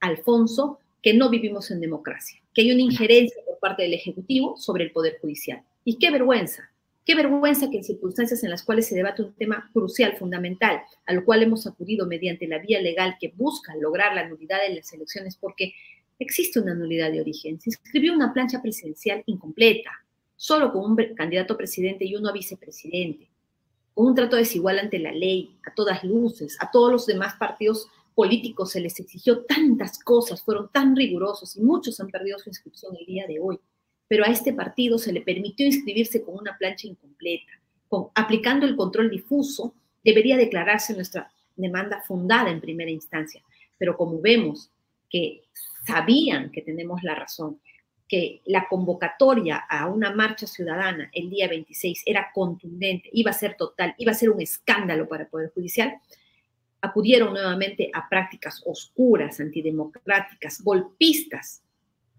Alfonso, 0.00 0.80
que 1.02 1.12
no 1.12 1.28
vivimos 1.28 1.70
en 1.70 1.80
democracia, 1.80 2.40
que 2.54 2.62
hay 2.62 2.72
una 2.72 2.80
injerencia 2.80 3.36
por 3.44 3.58
parte 3.58 3.82
del 3.82 3.92
Ejecutivo 3.92 4.56
sobre 4.56 4.84
el 4.84 4.90
Poder 4.90 5.18
Judicial. 5.20 5.62
Y 5.84 5.98
qué 5.98 6.10
vergüenza, 6.10 6.70
qué 7.04 7.14
vergüenza 7.14 7.68
que 7.68 7.76
en 7.76 7.84
circunstancias 7.84 8.42
en 8.42 8.48
las 8.48 8.62
cuales 8.62 8.86
se 8.86 8.94
debate 8.94 9.20
un 9.20 9.34
tema 9.34 9.68
crucial, 9.74 10.16
fundamental, 10.16 10.80
al 11.04 11.26
cual 11.26 11.42
hemos 11.42 11.66
acudido 11.66 12.06
mediante 12.06 12.48
la 12.48 12.58
vía 12.58 12.80
legal 12.80 13.16
que 13.20 13.34
busca 13.36 13.76
lograr 13.76 14.14
la 14.14 14.26
nulidad 14.26 14.62
de 14.66 14.76
las 14.76 14.90
elecciones, 14.94 15.36
porque 15.36 15.74
existe 16.18 16.58
una 16.58 16.74
nulidad 16.74 17.12
de 17.12 17.20
origen. 17.20 17.60
Se 17.60 17.68
inscribió 17.68 18.14
una 18.14 18.32
plancha 18.32 18.62
presidencial 18.62 19.22
incompleta, 19.26 19.90
solo 20.36 20.72
con 20.72 20.84
un 20.84 20.96
candidato 21.14 21.56
presidente 21.56 22.04
y 22.04 22.14
uno 22.14 22.28
a 22.28 22.32
vicepresidente, 22.32 23.28
con 23.94 24.06
un 24.08 24.14
trato 24.14 24.36
desigual 24.36 24.78
ante 24.78 24.98
la 24.98 25.12
ley, 25.12 25.56
a 25.66 25.74
todas 25.74 26.04
luces, 26.04 26.56
a 26.60 26.70
todos 26.70 26.92
los 26.92 27.06
demás 27.06 27.34
partidos 27.36 27.88
políticos 28.16 28.72
se 28.72 28.80
les 28.80 28.98
exigió 28.98 29.44
tantas 29.44 29.98
cosas, 29.98 30.42
fueron 30.42 30.70
tan 30.72 30.96
rigurosos 30.96 31.56
y 31.56 31.60
muchos 31.60 32.00
han 32.00 32.08
perdido 32.08 32.38
su 32.38 32.48
inscripción 32.48 32.96
el 32.98 33.06
día 33.06 33.26
de 33.26 33.38
hoy. 33.38 33.60
Pero 34.08 34.24
a 34.24 34.28
este 34.28 34.52
partido 34.52 34.98
se 34.98 35.12
le 35.12 35.20
permitió 35.20 35.66
inscribirse 35.66 36.24
con 36.24 36.36
una 36.38 36.56
plancha 36.56 36.86
incompleta. 36.86 37.52
Con, 37.88 38.08
aplicando 38.14 38.66
el 38.66 38.74
control 38.74 39.10
difuso, 39.10 39.74
debería 40.02 40.36
declararse 40.36 40.94
nuestra 40.94 41.30
demanda 41.56 42.02
fundada 42.06 42.50
en 42.50 42.60
primera 42.60 42.90
instancia. 42.90 43.42
Pero 43.76 43.96
como 43.96 44.20
vemos 44.20 44.70
que 45.10 45.42
sabían 45.86 46.50
que 46.50 46.62
tenemos 46.62 47.02
la 47.02 47.14
razón, 47.14 47.60
que 48.08 48.42
la 48.44 48.68
convocatoria 48.68 49.56
a 49.56 49.86
una 49.88 50.14
marcha 50.14 50.46
ciudadana 50.46 51.10
el 51.12 51.28
día 51.28 51.48
26 51.48 52.02
era 52.06 52.30
contundente, 52.32 53.08
iba 53.12 53.30
a 53.30 53.34
ser 53.34 53.56
total, 53.56 53.94
iba 53.98 54.12
a 54.12 54.16
ser 54.16 54.30
un 54.30 54.40
escándalo 54.40 55.08
para 55.08 55.24
el 55.24 55.28
Poder 55.28 55.52
Judicial, 55.52 56.00
acudieron 56.80 57.32
nuevamente 57.32 57.90
a 57.92 58.08
prácticas 58.08 58.62
oscuras, 58.64 59.40
antidemocráticas, 59.40 60.62
golpistas, 60.62 61.62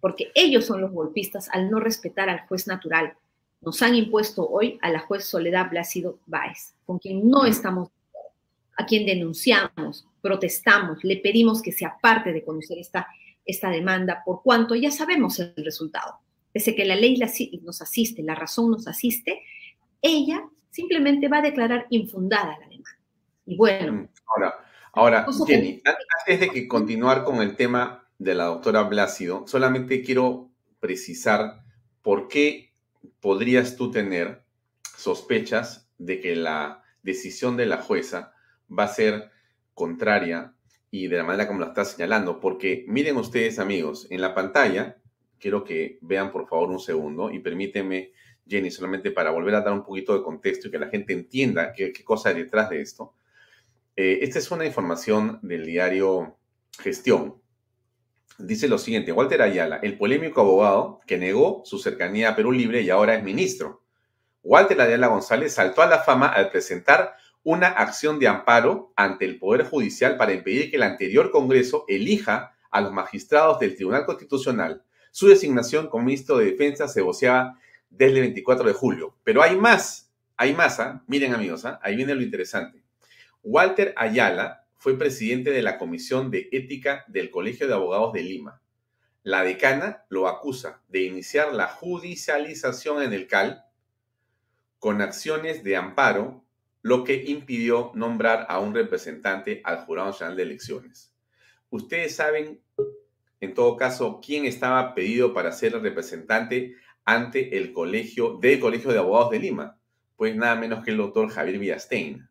porque 0.02 0.32
ellos 0.36 0.66
son 0.66 0.82
los 0.82 0.92
golpistas 0.92 1.50
al 1.52 1.72
no 1.72 1.80
respetar 1.80 2.30
al 2.30 2.42
juez 2.48 2.68
natural. 2.68 3.14
Nos 3.62 3.82
han 3.82 3.96
impuesto 3.96 4.48
hoy 4.48 4.78
a 4.82 4.90
la 4.90 5.00
juez 5.00 5.24
Soledad 5.24 5.70
Blácido 5.70 6.20
Báez, 6.26 6.76
con 6.86 7.00
quien 7.00 7.28
no 7.30 7.46
estamos, 7.46 7.90
a 8.78 8.86
quien 8.86 9.06
denunciamos, 9.06 10.06
protestamos, 10.22 11.04
le 11.04 11.18
pedimos 11.18 11.62
que 11.62 11.72
se 11.72 11.86
aparte 11.86 12.34
de 12.34 12.44
conocer 12.44 12.78
esta 12.78 13.08
esta 13.48 13.70
demanda, 13.70 14.22
por 14.26 14.44
cuanto 14.44 14.76
ya 14.76 14.92
sabemos 14.92 15.40
el 15.40 15.54
resultado. 15.58 16.20
Pese 16.52 16.76
que 16.76 16.86
la 16.86 16.96
ley 16.96 17.18
nos 17.64 17.82
asiste, 17.82 18.22
la 18.22 18.36
razón 18.36 18.72
nos 18.72 18.88
asiste, 18.88 19.42
ella 20.02 20.44
simplemente 20.70 21.28
va 21.28 21.40
a 21.40 21.42
declarar 21.42 21.88
infundada 21.90 22.58
la 22.60 22.68
demanda. 22.68 22.90
Y 23.46 23.56
bueno. 23.56 23.94
Mm, 23.94 24.10
ahora, 24.36 24.56
ahora 24.94 25.28
Jenny, 25.46 25.82
antes 25.86 26.40
de 26.40 26.50
que 26.50 26.68
continuar 26.68 27.24
con 27.24 27.42
el 27.42 27.56
tema 27.56 28.08
de 28.20 28.36
la 28.36 28.46
doctora 28.46 28.84
Blácido, 28.84 29.48
solamente 29.48 30.04
quiero 30.04 30.52
precisar 30.80 31.64
por 32.02 32.28
qué 32.28 32.74
podrías 33.20 33.76
tú 33.76 33.92
tener 33.92 34.44
sospechas 34.98 35.90
de 35.98 36.20
que 36.20 36.36
la 36.36 36.84
decisión 37.04 37.58
de 37.58 37.66
la 37.66 37.78
jueza 37.78 38.34
va 38.70 38.84
a 38.84 38.90
ser 38.90 39.32
contraria 39.74 40.54
y 40.90 41.08
de 41.08 41.18
la 41.18 41.24
manera 41.24 41.48
como 41.48 41.60
lo 41.60 41.68
está 41.68 41.86
señalando, 41.86 42.40
porque 42.40 42.86
miren 42.88 43.18
ustedes 43.18 43.60
amigos, 43.60 44.08
en 44.10 44.22
la 44.22 44.34
pantalla, 44.34 44.98
quiero 45.40 45.64
que 45.64 46.00
vean 46.02 46.32
por 46.32 46.48
favor 46.48 46.70
un 46.70 46.80
segundo 46.80 47.32
y 47.32 47.40
permíteme, 47.40 48.14
Jenny, 48.48 48.72
solamente 48.72 49.12
para 49.12 49.32
volver 49.32 49.56
a 49.56 49.62
dar 49.62 49.74
un 49.74 49.84
poquito 49.84 50.14
de 50.18 50.24
contexto 50.24 50.68
y 50.68 50.72
que 50.72 50.80
la 50.80 50.90
gente 50.90 51.14
entienda 51.14 51.74
qué, 51.74 51.92
cosa 52.04 52.30
hay 52.30 52.36
detrás 52.36 52.70
de 52.70 52.82
esto. 52.82 53.14
Eh, 53.96 54.20
esta 54.22 54.40
es 54.40 54.50
una 54.52 54.66
información 54.66 55.40
del 55.42 55.66
diario 55.66 56.38
Gestión. 56.80 57.42
Dice 58.38 58.68
lo 58.68 58.78
siguiente, 58.78 59.12
Walter 59.12 59.42
Ayala, 59.42 59.78
el 59.82 59.98
polémico 59.98 60.42
abogado 60.42 61.02
que 61.08 61.18
negó 61.18 61.64
su 61.66 61.80
cercanía 61.80 62.30
a 62.30 62.36
Perú 62.36 62.52
Libre 62.52 62.82
y 62.82 62.90
ahora 62.92 63.16
es 63.16 63.24
ministro. 63.24 63.84
Walter 64.44 64.80
Ayala 64.80 65.08
González 65.08 65.54
saltó 65.54 65.82
a 65.82 65.88
la 65.88 66.00
fama 66.00 66.28
al 66.28 66.52
presentar 66.52 67.16
una 67.48 67.68
acción 67.68 68.20
de 68.20 68.28
amparo 68.28 68.92
ante 68.98 69.24
el 69.24 69.40
Poder 69.40 69.64
Judicial 69.64 70.18
para 70.18 70.34
impedir 70.34 70.70
que 70.70 70.76
el 70.76 70.84
anterior 70.84 71.32
Congreso 71.32 71.86
elija 71.88 72.58
a 72.70 72.82
los 72.82 72.92
magistrados 72.92 73.58
del 73.58 73.74
Tribunal 73.74 74.06
Constitucional. 74.06 74.84
Su 75.12 75.30
designación 75.30 75.88
como 75.88 76.04
ministro 76.04 76.40
de 76.40 76.52
Defensa 76.52 76.90
se 76.90 77.02
voceaba 77.02 77.58
desde 77.90 78.16
el 78.16 78.20
24 78.20 78.68
de 78.68 78.74
julio. 78.74 79.16
Pero 79.24 79.42
hay 79.42 79.56
más, 79.56 80.12
hay 80.36 80.54
más, 80.54 80.82
¿ah? 80.82 81.02
miren 81.08 81.34
amigos, 81.34 81.64
¿ah? 81.64 81.80
ahí 81.82 81.96
viene 81.96 82.14
lo 82.16 82.22
interesante. 82.22 82.84
Walter 83.42 83.94
Ayala 83.96 84.66
fue 84.76 84.98
presidente 84.98 85.52
de 85.52 85.62
la 85.62 85.78
Comisión 85.78 86.30
de 86.30 86.50
Ética 86.52 87.06
del 87.08 87.30
Colegio 87.30 87.66
de 87.66 87.76
Abogados 87.76 88.12
de 88.12 88.24
Lima. 88.24 88.62
La 89.24 89.44
decana 89.44 90.04
lo 90.10 90.28
acusa 90.28 90.82
de 90.90 91.04
iniciar 91.04 91.54
la 91.54 91.70
judicialización 91.70 93.04
en 93.04 93.14
el 93.14 93.26
CAL 93.26 93.64
con 94.80 95.02
acciones 95.02 95.64
de 95.64 95.78
amparo 95.78 96.44
lo 96.88 97.04
que 97.04 97.26
impidió 97.28 97.92
nombrar 97.96 98.46
a 98.48 98.60
un 98.60 98.74
representante 98.74 99.62
al 99.66 99.80
Jurado 99.80 100.08
Nacional 100.08 100.38
de 100.38 100.44
Elecciones. 100.44 101.14
Ustedes 101.70 102.16
saben, 102.16 102.62
en 103.42 103.54
todo 103.54 103.76
caso, 103.76 104.22
quién 104.26 104.46
estaba 104.46 104.96
pedido 104.96 105.34
para 105.34 105.52
ser 105.52 105.74
el 105.74 105.82
representante 105.82 106.76
ante 107.04 107.58
el 107.58 107.74
colegio 107.74 108.38
del 108.38 108.62
Colegio 108.62 108.94
de 108.94 109.00
Abogados 109.00 109.32
de 109.32 109.40
Lima, 109.40 109.78
pues 110.16 110.34
nada 110.38 110.56
menos 110.56 110.82
que 110.82 110.92
el 110.92 110.98
doctor 110.98 111.28
Javier 111.30 111.60
Villastein. 111.60 112.30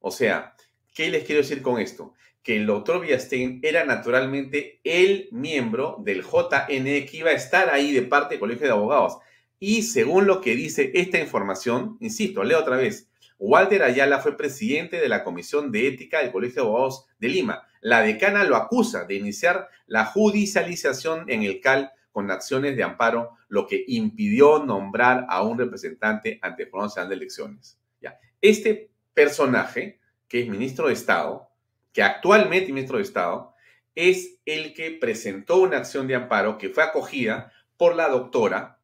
O 0.00 0.10
sea, 0.10 0.56
¿qué 0.92 1.08
les 1.08 1.22
quiero 1.22 1.42
decir 1.42 1.62
con 1.62 1.80
esto? 1.80 2.12
Que 2.42 2.56
el 2.56 2.66
doctor 2.66 3.00
Villastein 3.00 3.60
era 3.62 3.84
naturalmente 3.84 4.80
el 4.82 5.28
miembro 5.30 5.98
del 6.00 6.22
JN 6.22 6.84
que 7.06 7.10
iba 7.12 7.30
a 7.30 7.34
estar 7.34 7.70
ahí 7.70 7.92
de 7.92 8.02
parte 8.02 8.34
del 8.34 8.40
Colegio 8.40 8.66
de 8.66 8.72
Abogados. 8.72 9.18
Y 9.60 9.82
según 9.82 10.26
lo 10.26 10.40
que 10.40 10.56
dice 10.56 10.90
esta 10.94 11.20
información, 11.20 11.96
insisto, 12.00 12.42
leo 12.42 12.58
otra 12.58 12.76
vez, 12.76 13.08
Walter 13.46 13.82
Ayala 13.82 14.20
fue 14.20 14.38
presidente 14.38 14.98
de 14.98 15.06
la 15.06 15.22
Comisión 15.22 15.70
de 15.70 15.86
Ética 15.86 16.20
del 16.20 16.32
Colegio 16.32 16.62
de 16.62 16.68
Abogados 16.68 17.04
de 17.18 17.28
Lima. 17.28 17.68
La 17.82 18.00
decana 18.00 18.42
lo 18.42 18.56
acusa 18.56 19.04
de 19.04 19.16
iniciar 19.16 19.68
la 19.86 20.06
judicialización 20.06 21.28
en 21.28 21.42
el 21.42 21.60
CAL 21.60 21.92
con 22.10 22.30
acciones 22.30 22.74
de 22.74 22.82
amparo, 22.82 23.36
lo 23.48 23.66
que 23.66 23.84
impidió 23.86 24.64
nombrar 24.64 25.26
a 25.28 25.42
un 25.42 25.58
representante 25.58 26.38
ante 26.40 26.62
el 26.62 26.70
Nacional 26.72 27.10
de 27.10 27.16
Elecciones. 27.16 27.78
¿Ya? 28.00 28.18
Este 28.40 28.90
personaje, 29.12 30.00
que 30.26 30.40
es 30.40 30.48
ministro 30.48 30.86
de 30.86 30.94
Estado, 30.94 31.50
que 31.92 32.02
actualmente 32.02 32.68
es 32.68 32.72
ministro 32.72 32.96
de 32.96 33.02
Estado, 33.02 33.52
es 33.94 34.38
el 34.46 34.72
que 34.72 34.92
presentó 34.92 35.58
una 35.58 35.76
acción 35.76 36.06
de 36.06 36.14
amparo 36.14 36.56
que 36.56 36.70
fue 36.70 36.82
acogida 36.82 37.52
por 37.76 37.94
la 37.94 38.08
doctora 38.08 38.80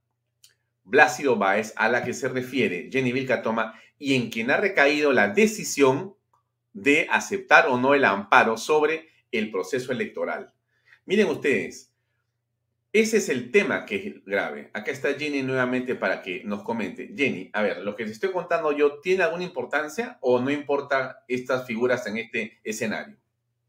Blásido 0.91 1.37
Báez, 1.37 1.73
a 1.77 1.89
la 1.89 2.05
que 2.05 2.13
se 2.13 2.29
refiere 2.29 2.91
Jenny 2.93 3.13
Vilcatoma, 3.13 3.81
y 3.99 4.15
en 4.15 4.31
quien 4.31 4.51
ha 4.51 4.57
recaído 4.57 5.13
la 5.13 5.29
decisión 5.29 6.15
de 6.73 7.07
aceptar 7.11 7.69
o 7.69 7.79
no 7.79 7.95
el 7.95 8.05
amparo 8.05 8.57
sobre 8.57 9.09
el 9.31 9.51
proceso 9.51 9.93
electoral. 9.93 10.53
Miren 11.07 11.29
ustedes, 11.29 11.93
ese 12.93 13.19
es 13.19 13.29
el 13.29 13.53
tema 13.53 13.87
que 13.87 13.97
es 13.97 14.25
grave. 14.25 14.71
Acá 14.73 14.91
está 14.91 15.15
Jenny 15.15 15.43
nuevamente 15.43 15.95
para 15.95 16.23
que 16.23 16.43
nos 16.45 16.63
comente. 16.63 17.13
Jenny, 17.17 17.49
a 17.53 17.63
ver, 17.63 17.79
lo 17.79 17.95
que 17.95 18.05
te 18.05 18.11
estoy 18.11 18.33
contando 18.33 18.73
yo, 18.73 19.01
¿tiene 19.01 19.23
alguna 19.23 19.45
importancia 19.45 20.19
o 20.21 20.41
no 20.41 20.51
importa 20.51 21.25
estas 21.29 21.67
figuras 21.67 22.07
en 22.09 22.17
este 22.17 22.59
escenario? 22.65 23.17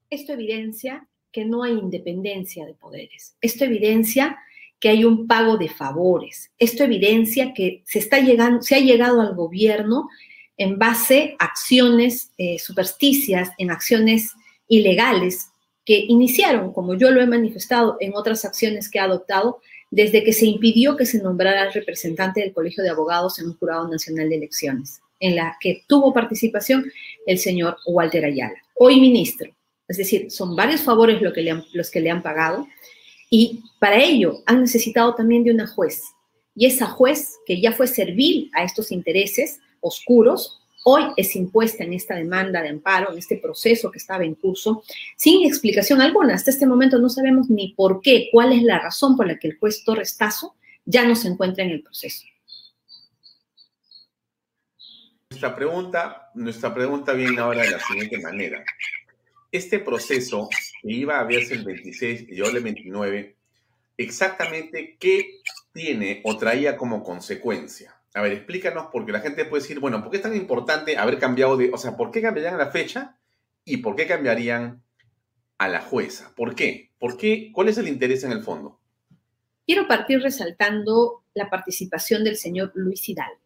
Esto 0.10 0.34
evidencia 0.34 1.08
que 1.32 1.46
no 1.46 1.64
hay 1.64 1.74
independencia 1.74 2.66
de 2.66 2.74
poderes. 2.74 3.38
Esto 3.42 3.66
evidencia 3.66 4.40
que 4.82 4.90
hay 4.90 5.06
un 5.06 5.28
pago 5.28 5.58
de 5.58 5.70
favores. 5.70 6.52
Esto 6.58 6.84
evidencia 6.84 7.54
que 7.54 7.84
se, 7.86 8.00
está 8.00 8.20
llegando, 8.20 8.64
se 8.64 8.76
ha 8.76 8.80
llegado 8.80 9.22
al 9.22 9.36
gobierno 9.36 10.10
en 10.58 10.80
base 10.80 11.36
a 11.40 11.46
acciones 11.46 12.32
eh, 12.38 12.58
supersticias, 12.58 13.52
en 13.60 13.70
acciones 13.70 14.32
ilegales 14.68 15.50
que 15.86 16.06
iniciaron, 16.08 16.74
como 16.74 16.96
yo 16.96 17.12
lo 17.12 17.22
he 17.22 17.28
manifestado 17.28 17.98
en 18.00 18.14
otras 18.16 18.44
acciones 18.44 18.90
que 18.90 19.00
ha 19.00 19.04
adoptado, 19.04 19.60
desde 19.92 20.24
que 20.24 20.34
se 20.34 20.48
impidió 20.48 20.98
que 20.98 21.06
se 21.06 21.22
nombrara 21.22 21.64
el 21.64 21.74
representante 21.74 22.42
del 22.42 22.54
Colegio 22.54 22.84
de 22.84 22.90
Abogados 22.90 23.38
en 23.40 23.48
un 23.48 23.58
jurado 23.58 23.88
nacional 23.88 24.30
de 24.30 24.38
elecciones, 24.38 25.00
en 25.20 25.36
la 25.36 25.58
que 25.60 25.84
tuvo 25.88 26.14
participación 26.14 26.92
el 27.28 27.38
señor 27.38 27.78
Walter 27.86 28.26
Ayala, 28.26 28.56
hoy 28.76 29.00
ministro. 29.00 29.52
Es 29.88 29.98
decir, 29.98 30.32
son 30.32 30.56
varios 30.56 30.82
favores 30.82 31.22
lo 31.22 31.34
que 31.34 31.62
los 31.74 31.92
que 31.92 32.00
le 32.00 32.10
han 32.10 32.24
pagado 32.24 32.68
y 33.34 33.64
para 33.80 33.96
ello 33.96 34.44
han 34.46 34.62
necesitado 34.62 35.16
también 35.16 35.44
de 35.44 35.52
una 35.52 35.66
juez. 35.66 36.04
Y 36.54 36.66
esa 36.66 36.86
juez, 36.86 37.38
que 37.46 37.62
ya 37.62 37.72
fue 37.72 37.88
servil 37.88 38.52
a 38.54 38.64
estos 38.64 38.92
intereses 38.92 39.62
oscuros, 39.80 40.60
hoy 40.84 41.06
es 41.16 41.36
impuesta 41.38 41.86
en 41.86 41.94
esta 41.94 42.16
demanda 42.16 42.62
de 42.62 42.70
amparo, 42.70 43.14
en 43.14 43.18
este 43.18 43.38
proceso 43.38 43.90
que 43.90 44.00
estaba 44.00 44.26
en 44.26 44.36
curso, 44.36 44.84
sin 45.16 45.48
explicación 45.48 46.02
alguna. 46.02 46.36
Hasta 46.36 46.52
este 46.52 46.68
momento 46.68 47.00
no 47.00 47.08
sabemos 47.08 47.50
ni 47.50 47.70
por 47.70 48.02
qué, 48.02 48.28
cuál 48.34 48.52
es 48.52 48.64
la 48.64 48.80
razón 48.80 49.16
por 49.16 49.28
la 49.28 49.40
que 49.40 49.48
el 49.48 49.58
juez 49.58 49.82
Torres 49.86 50.18
Tazo 50.18 50.56
ya 50.84 51.08
no 51.08 51.16
se 51.16 51.30
encuentra 51.30 51.64
en 51.64 51.72
el 51.72 51.82
proceso. 51.82 52.26
Nuestra 55.30 55.56
pregunta, 55.56 56.32
nuestra 56.36 56.74
pregunta 56.74 57.14
viene 57.14 57.40
ahora 57.40 57.62
de 57.62 57.72
la 57.72 57.80
siguiente 57.80 58.20
manera. 58.20 58.62
Este 59.52 59.80
proceso 59.80 60.50
que 60.82 60.92
iba 60.94 61.20
a 61.20 61.24
verse 61.26 61.56
el 61.56 61.66
26 61.66 62.28
y 62.30 62.40
el 62.40 62.64
29, 62.64 63.36
exactamente 63.98 64.96
qué 65.00 65.42
tiene 65.74 66.22
o 66.24 66.38
traía 66.38 66.78
como 66.78 67.04
consecuencia. 67.04 67.96
A 68.14 68.22
ver, 68.22 68.34
explícanos, 68.34 68.88
porque 68.92 69.12
la 69.12 69.20
gente 69.22 69.46
puede 69.46 69.62
decir, 69.64 69.80
bueno, 69.80 70.02
¿por 70.02 70.12
qué 70.12 70.18
es 70.18 70.24
tan 70.24 70.36
importante 70.36 70.98
haber 70.98 71.18
cambiado 71.20 71.58
de, 71.58 71.70
o 71.74 71.78
sea, 71.78 71.96
¿por 71.96 72.12
qué 72.12 72.22
cambiarían 72.22 72.58
la 72.58 72.72
fecha 72.72 73.18
y 73.64 73.78
por 73.78 73.96
qué 73.96 74.08
cambiarían 74.08 74.84
a 75.58 75.68
la 75.68 75.82
jueza? 75.82 76.34
¿Por 76.36 76.56
qué? 76.56 76.92
¿Por 76.98 77.18
qué? 77.18 77.52
¿Cuál 77.54 77.70
es 77.70 77.78
el 77.78 77.88
interés 77.88 78.24
en 78.24 78.32
el 78.32 78.44
fondo? 78.44 78.80
Quiero 79.66 79.88
partir 79.88 80.22
resaltando 80.22 81.24
la 81.34 81.50
participación 81.50 82.24
del 82.24 82.36
señor 82.36 82.72
Luis 82.76 83.08
Hidalgo. 83.08 83.40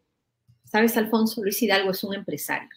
¿Sabes, 0.64 0.96
Alfonso? 0.96 1.42
Luis 1.42 1.62
Hidalgo 1.62 1.90
es 1.90 2.02
un 2.02 2.14
empresario 2.14 2.68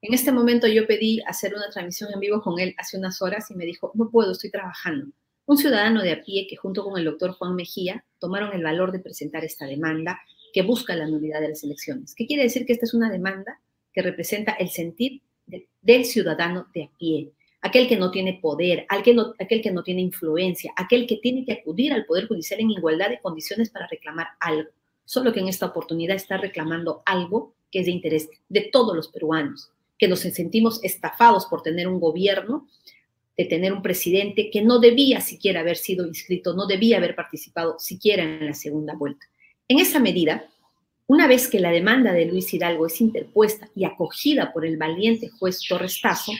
en 0.00 0.14
este 0.14 0.30
momento 0.30 0.68
yo 0.68 0.86
pedí 0.86 1.20
hacer 1.26 1.54
una 1.54 1.68
transmisión 1.70 2.10
en 2.12 2.20
vivo 2.20 2.40
con 2.40 2.60
él 2.60 2.74
hace 2.78 2.96
unas 2.96 3.20
horas 3.20 3.50
y 3.50 3.54
me 3.54 3.64
dijo, 3.64 3.90
no 3.94 4.10
puedo, 4.10 4.32
estoy 4.32 4.50
trabajando. 4.50 5.08
Un 5.44 5.58
ciudadano 5.58 6.02
de 6.02 6.12
a 6.12 6.22
pie 6.22 6.46
que 6.48 6.56
junto 6.56 6.84
con 6.84 6.98
el 6.98 7.04
doctor 7.04 7.32
Juan 7.32 7.56
Mejía 7.56 8.04
tomaron 8.20 8.52
el 8.52 8.62
valor 8.62 8.92
de 8.92 9.00
presentar 9.00 9.44
esta 9.44 9.66
demanda 9.66 10.20
que 10.52 10.62
busca 10.62 10.94
la 10.94 11.08
nulidad 11.08 11.40
de 11.40 11.48
las 11.48 11.64
elecciones. 11.64 12.14
¿Qué 12.14 12.26
quiere 12.26 12.44
decir 12.44 12.64
que 12.64 12.74
esta 12.74 12.84
es 12.84 12.94
una 12.94 13.10
demanda 13.10 13.60
que 13.92 14.02
representa 14.02 14.52
el 14.52 14.68
sentir 14.68 15.22
del 15.82 16.04
ciudadano 16.04 16.68
de 16.72 16.84
a 16.84 16.90
pie? 16.96 17.32
Aquel 17.60 17.88
que 17.88 17.96
no 17.96 18.12
tiene 18.12 18.38
poder, 18.40 18.86
aquel, 18.88 19.20
aquel 19.40 19.62
que 19.62 19.72
no 19.72 19.82
tiene 19.82 20.02
influencia, 20.02 20.72
aquel 20.76 21.08
que 21.08 21.16
tiene 21.16 21.44
que 21.44 21.54
acudir 21.54 21.92
al 21.92 22.04
Poder 22.04 22.28
Judicial 22.28 22.60
en 22.60 22.70
igualdad 22.70 23.08
de 23.08 23.18
condiciones 23.18 23.70
para 23.70 23.88
reclamar 23.88 24.28
algo. 24.38 24.70
Solo 25.04 25.32
que 25.32 25.40
en 25.40 25.48
esta 25.48 25.66
oportunidad 25.66 26.14
está 26.14 26.36
reclamando 26.36 27.02
algo 27.04 27.54
que 27.72 27.80
es 27.80 27.86
de 27.86 27.92
interés 27.92 28.28
de 28.48 28.68
todos 28.70 28.94
los 28.94 29.08
peruanos 29.08 29.72
que 29.98 30.08
nos 30.08 30.20
sentimos 30.20 30.82
estafados 30.84 31.46
por 31.46 31.62
tener 31.62 31.88
un 31.88 32.00
gobierno, 32.00 32.68
de 33.36 33.44
tener 33.44 33.72
un 33.72 33.82
presidente 33.82 34.50
que 34.50 34.62
no 34.62 34.78
debía 34.78 35.20
siquiera 35.20 35.60
haber 35.60 35.76
sido 35.76 36.06
inscrito, 36.06 36.54
no 36.54 36.66
debía 36.66 36.96
haber 36.96 37.14
participado 37.14 37.78
siquiera 37.78 38.22
en 38.22 38.46
la 38.46 38.54
segunda 38.54 38.94
vuelta. 38.94 39.26
En 39.68 39.78
esa 39.78 40.00
medida, 40.00 40.48
una 41.06 41.26
vez 41.26 41.48
que 41.48 41.60
la 41.60 41.70
demanda 41.70 42.12
de 42.12 42.26
Luis 42.26 42.52
Hidalgo 42.52 42.86
es 42.86 43.00
interpuesta 43.00 43.68
y 43.74 43.84
acogida 43.84 44.52
por 44.52 44.66
el 44.66 44.76
valiente 44.76 45.28
juez 45.28 45.60
Torres 45.66 46.00
Tazo, 46.00 46.32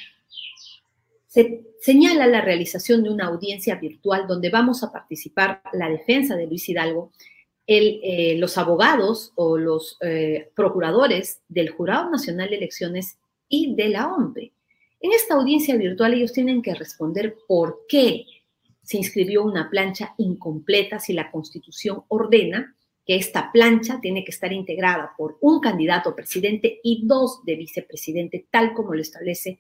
se 1.27 1.63
señala 1.81 2.27
la 2.27 2.41
realización 2.41 3.03
de 3.03 3.11
una 3.11 3.27
audiencia 3.27 3.77
virtual 3.77 4.27
donde 4.27 4.51
vamos 4.51 4.83
a 4.83 4.91
participar 4.91 5.63
la 5.73 5.89
defensa 5.89 6.37
de 6.37 6.47
Luis 6.47 6.69
Hidalgo, 6.69 7.13
eh, 7.67 8.35
los 8.39 8.57
abogados 8.57 9.33
o 9.37 9.59
los 9.59 9.99
eh, 10.01 10.51
procuradores 10.55 11.43
del 11.49 11.71
Jurado 11.71 12.11
Nacional 12.11 12.49
de 12.49 12.57
Elecciones 12.57 13.19
y 13.49 13.75
de 13.75 13.89
la 13.89 14.13
OMPE. 14.13 14.53
En 15.01 15.13
esta 15.13 15.35
audiencia 15.35 15.77
virtual 15.77 16.15
ellos 16.15 16.33
tienen 16.33 16.61
que 16.61 16.75
responder 16.75 17.37
por 17.47 17.85
qué 17.89 18.25
se 18.83 18.97
inscribió 18.97 19.45
una 19.45 19.69
plancha 19.69 20.15
incompleta 20.19 20.99
si 20.99 21.13
la 21.13 21.31
Constitución 21.31 22.03
ordena 22.09 22.75
que 23.07 23.17
esta 23.17 23.53
plancha 23.53 24.01
tiene 24.01 24.25
que 24.25 24.31
estar 24.31 24.53
integrada 24.53 25.13
por 25.17 25.39
un 25.41 25.61
candidato 25.61 26.15
presidente 26.15 26.81
y 26.83 27.07
dos 27.07 27.45
de 27.45 27.57
vicepresidente, 27.57 28.47
tal 28.51 28.75
como 28.75 28.95
lo 28.95 29.01
establece 29.01 29.59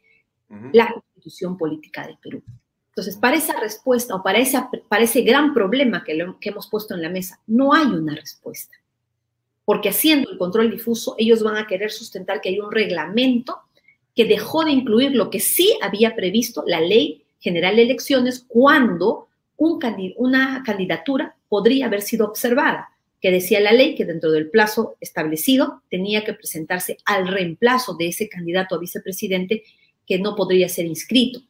la 0.72 0.92
Constitución 0.92 1.56
Política 1.56 2.06
del 2.06 2.18
Perú. 2.18 2.42
Entonces, 2.88 3.16
para 3.16 3.36
esa 3.36 3.58
respuesta 3.60 4.14
o 4.14 4.22
para, 4.22 4.40
para 4.88 5.04
ese 5.04 5.22
gran 5.22 5.54
problema 5.54 6.02
que, 6.02 6.18
que 6.40 6.48
hemos 6.48 6.68
puesto 6.68 6.94
en 6.94 7.02
la 7.02 7.08
mesa, 7.08 7.40
no 7.46 7.72
hay 7.72 7.86
una 7.86 8.14
respuesta. 8.14 8.76
Porque 9.64 9.90
haciendo 9.90 10.30
el 10.30 10.38
control 10.38 10.70
difuso, 10.70 11.14
ellos 11.18 11.42
van 11.42 11.56
a 11.56 11.66
querer 11.66 11.90
sustentar 11.90 12.40
que 12.40 12.48
hay 12.48 12.58
un 12.58 12.72
reglamento 12.72 13.60
que 14.18 14.24
dejó 14.24 14.64
de 14.64 14.72
incluir 14.72 15.12
lo 15.12 15.30
que 15.30 15.38
sí 15.38 15.78
había 15.80 16.16
previsto 16.16 16.64
la 16.66 16.80
Ley 16.80 17.22
General 17.38 17.76
de 17.76 17.82
Elecciones 17.82 18.44
cuando 18.48 19.28
una 19.56 20.64
candidatura 20.66 21.36
podría 21.48 21.86
haber 21.86 22.02
sido 22.02 22.26
observada, 22.26 22.88
que 23.20 23.30
decía 23.30 23.60
la 23.60 23.70
ley 23.70 23.94
que 23.94 24.04
dentro 24.04 24.32
del 24.32 24.50
plazo 24.50 24.96
establecido 24.98 25.82
tenía 25.88 26.24
que 26.24 26.32
presentarse 26.32 26.96
al 27.04 27.28
reemplazo 27.28 27.94
de 27.94 28.08
ese 28.08 28.28
candidato 28.28 28.74
a 28.74 28.80
vicepresidente 28.80 29.62
que 30.04 30.18
no 30.18 30.34
podría 30.34 30.68
ser 30.68 30.86
inscrito. 30.86 31.40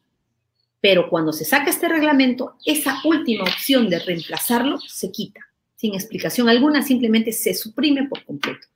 Pero 0.79 1.09
cuando 1.09 1.33
se 1.33 1.45
saca 1.45 1.71
este 1.71 1.89
reglamento, 1.89 2.53
esa 2.67 3.01
última 3.03 3.45
opción 3.45 3.89
de 3.89 3.97
reemplazarlo 3.97 4.77
se 4.79 5.11
quita, 5.11 5.41
sin 5.75 5.95
explicación 5.95 6.49
alguna, 6.49 6.83
simplemente 6.83 7.31
se 7.31 7.55
suprime 7.55 8.07
por 8.07 8.23
completo. 8.25 8.67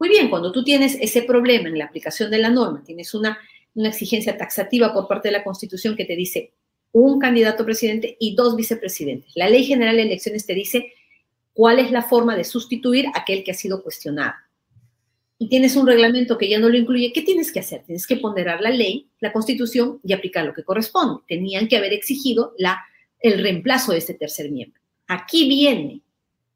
Muy 0.00 0.08
bien, 0.08 0.30
cuando 0.30 0.50
tú 0.50 0.64
tienes 0.64 0.96
ese 0.98 1.22
problema 1.22 1.68
en 1.68 1.76
la 1.76 1.84
aplicación 1.84 2.30
de 2.30 2.38
la 2.38 2.48
norma, 2.48 2.82
tienes 2.82 3.12
una, 3.12 3.38
exigencia 3.76 4.36
taxativa 4.36 4.92
por 4.92 5.06
parte 5.06 5.28
de 5.28 5.32
la 5.32 5.44
Constitución 5.44 5.94
que 5.94 6.06
te 6.06 6.16
dice 6.16 6.52
un 6.90 7.20
candidato 7.20 7.64
presidente 7.64 8.16
y 8.18 8.34
dos 8.34 8.56
vicepresidentes. 8.56 9.30
La 9.36 9.48
Ley 9.48 9.64
General 9.64 9.94
de 9.94 10.02
Elecciones 10.02 10.46
te 10.46 10.54
dice 10.54 10.94
cuál 11.52 11.78
es 11.78 11.92
la 11.92 12.02
forma 12.02 12.34
de 12.34 12.44
sustituir 12.44 13.06
a 13.08 13.20
aquel 13.20 13.44
que 13.44 13.52
ha 13.52 13.54
sido 13.54 13.82
cuestionado. 13.82 14.32
Y 15.38 15.48
tienes 15.48 15.76
un 15.76 15.86
reglamento 15.86 16.38
que 16.38 16.48
ya 16.48 16.58
no 16.58 16.70
lo 16.70 16.78
incluye, 16.78 17.12
¿qué 17.12 17.22
tienes 17.22 17.52
que 17.52 17.60
hacer? 17.60 17.84
Tienes 17.84 18.06
que 18.06 18.16
ponderar 18.16 18.60
la 18.62 18.70
ley, 18.70 19.08
la 19.20 19.32
constitución 19.32 20.00
y 20.02 20.14
aplicar 20.14 20.46
lo 20.46 20.54
que 20.54 20.64
corresponde. 20.64 21.22
Tenían 21.28 21.68
que 21.68 21.76
haber 21.76 21.92
exigido 21.92 22.54
el 23.20 23.42
reemplazo 23.42 23.92
de 23.92 23.98
ese 23.98 24.14
tercer 24.14 24.50
miembro. 24.50 24.80
Aquí 25.06 25.46
viene 25.48 26.00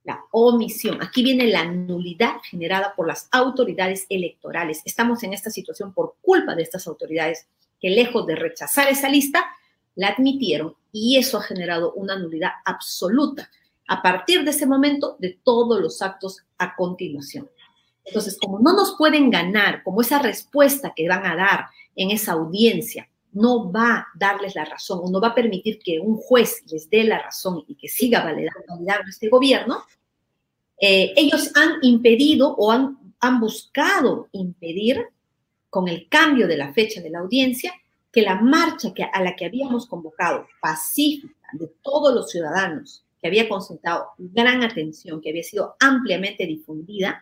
la 0.04 0.24
omisión. 0.30 1.02
Aquí 1.02 1.22
viene 1.22 1.46
la 1.46 1.64
nulidad 1.64 2.36
generada 2.48 2.94
por 2.94 3.08
las 3.08 3.28
autoridades 3.32 4.06
electorales. 4.08 4.82
Estamos 4.84 5.22
en 5.22 5.32
esta 5.32 5.50
situación 5.50 5.92
por 5.92 6.16
culpa 6.20 6.54
de 6.54 6.62
estas 6.62 6.86
autoridades 6.86 7.46
que 7.80 7.90
lejos 7.90 8.26
de 8.26 8.36
rechazar 8.36 8.88
esa 8.88 9.08
lista, 9.08 9.44
la 9.96 10.08
admitieron 10.08 10.74
y 10.92 11.18
eso 11.18 11.38
ha 11.38 11.42
generado 11.42 11.92
una 11.94 12.16
nulidad 12.16 12.50
absoluta 12.64 13.50
a 13.86 14.02
partir 14.02 14.44
de 14.44 14.50
ese 14.50 14.66
momento 14.66 15.16
de 15.18 15.38
todos 15.42 15.80
los 15.80 16.00
actos 16.02 16.38
a 16.58 16.74
continuación. 16.74 17.50
Entonces, 18.04 18.38
como 18.40 18.58
no 18.58 18.74
nos 18.74 18.96
pueden 18.96 19.30
ganar, 19.30 19.82
como 19.82 20.00
esa 20.00 20.18
respuesta 20.18 20.92
que 20.94 21.08
van 21.08 21.24
a 21.26 21.36
dar 21.36 21.66
en 21.96 22.10
esa 22.10 22.32
audiencia 22.32 23.08
no 23.34 23.70
va 23.70 23.96
a 23.96 24.06
darles 24.14 24.54
la 24.54 24.64
razón 24.64 25.00
o 25.02 25.10
no 25.10 25.20
va 25.20 25.28
a 25.28 25.34
permitir 25.34 25.78
que 25.78 26.00
un 26.00 26.16
juez 26.16 26.62
les 26.70 26.88
dé 26.88 27.04
la 27.04 27.20
razón 27.20 27.64
y 27.68 27.74
que 27.74 27.88
siga 27.88 28.24
validando 28.24 29.08
este 29.08 29.28
gobierno, 29.28 29.84
eh, 30.80 31.12
ellos 31.16 31.52
han 31.54 31.74
impedido 31.82 32.54
o 32.56 32.70
han, 32.70 32.98
han 33.20 33.40
buscado 33.40 34.28
impedir 34.32 35.06
con 35.70 35.88
el 35.88 36.08
cambio 36.08 36.46
de 36.46 36.56
la 36.56 36.72
fecha 36.72 37.00
de 37.00 37.10
la 37.10 37.18
audiencia 37.18 37.72
que 38.12 38.22
la 38.22 38.36
marcha 38.36 38.94
que, 38.94 39.02
a 39.02 39.20
la 39.22 39.34
que 39.34 39.44
habíamos 39.44 39.86
convocado, 39.86 40.46
pacífica, 40.60 41.34
de 41.52 41.68
todos 41.82 42.14
los 42.14 42.30
ciudadanos, 42.30 43.04
que 43.20 43.26
había 43.26 43.48
concentrado 43.48 44.06
gran 44.18 44.62
atención, 44.62 45.20
que 45.20 45.30
había 45.30 45.42
sido 45.42 45.74
ampliamente 45.80 46.46
difundida, 46.46 47.20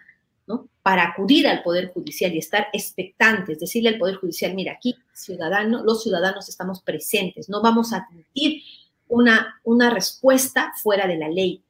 para 0.82 1.04
acudir 1.04 1.46
al 1.46 1.62
Poder 1.62 1.92
Judicial 1.92 2.34
y 2.34 2.38
estar 2.38 2.66
expectantes, 2.72 3.60
decirle 3.60 3.90
al 3.90 3.98
Poder 3.98 4.16
Judicial, 4.16 4.54
mira, 4.54 4.72
aquí 4.72 4.96
ciudadano, 5.12 5.84
los 5.84 6.02
ciudadanos 6.02 6.48
estamos 6.48 6.82
presentes, 6.82 7.48
no 7.48 7.62
vamos 7.62 7.92
a 7.92 7.98
admitir 7.98 8.62
una, 9.08 9.60
una 9.62 9.90
respuesta 9.90 10.72
fuera 10.82 11.06
de 11.06 11.16
la 11.16 11.28
ley. 11.28 11.62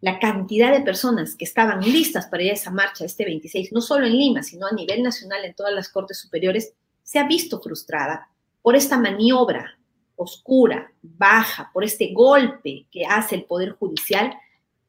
La 0.00 0.18
cantidad 0.18 0.70
de 0.70 0.82
personas 0.82 1.34
que 1.34 1.44
estaban 1.44 1.80
listas 1.80 2.26
para 2.26 2.42
ir 2.42 2.50
a 2.50 2.54
esa 2.54 2.70
marcha 2.70 3.04
este 3.04 3.24
26, 3.24 3.72
no 3.72 3.80
solo 3.80 4.06
en 4.06 4.12
Lima, 4.12 4.42
sino 4.42 4.66
a 4.66 4.72
nivel 4.72 5.02
nacional 5.02 5.44
en 5.44 5.54
todas 5.54 5.74
las 5.74 5.88
cortes 5.88 6.18
superiores, 6.18 6.74
se 7.02 7.18
ha 7.18 7.26
visto 7.26 7.60
frustrada 7.60 8.28
por 8.62 8.76
esta 8.76 8.98
maniobra 8.98 9.78
oscura, 10.16 10.92
baja, 11.02 11.70
por 11.72 11.84
este 11.84 12.12
golpe 12.12 12.86
que 12.90 13.04
hace 13.04 13.34
el 13.36 13.44
Poder 13.44 13.72
Judicial 13.72 14.34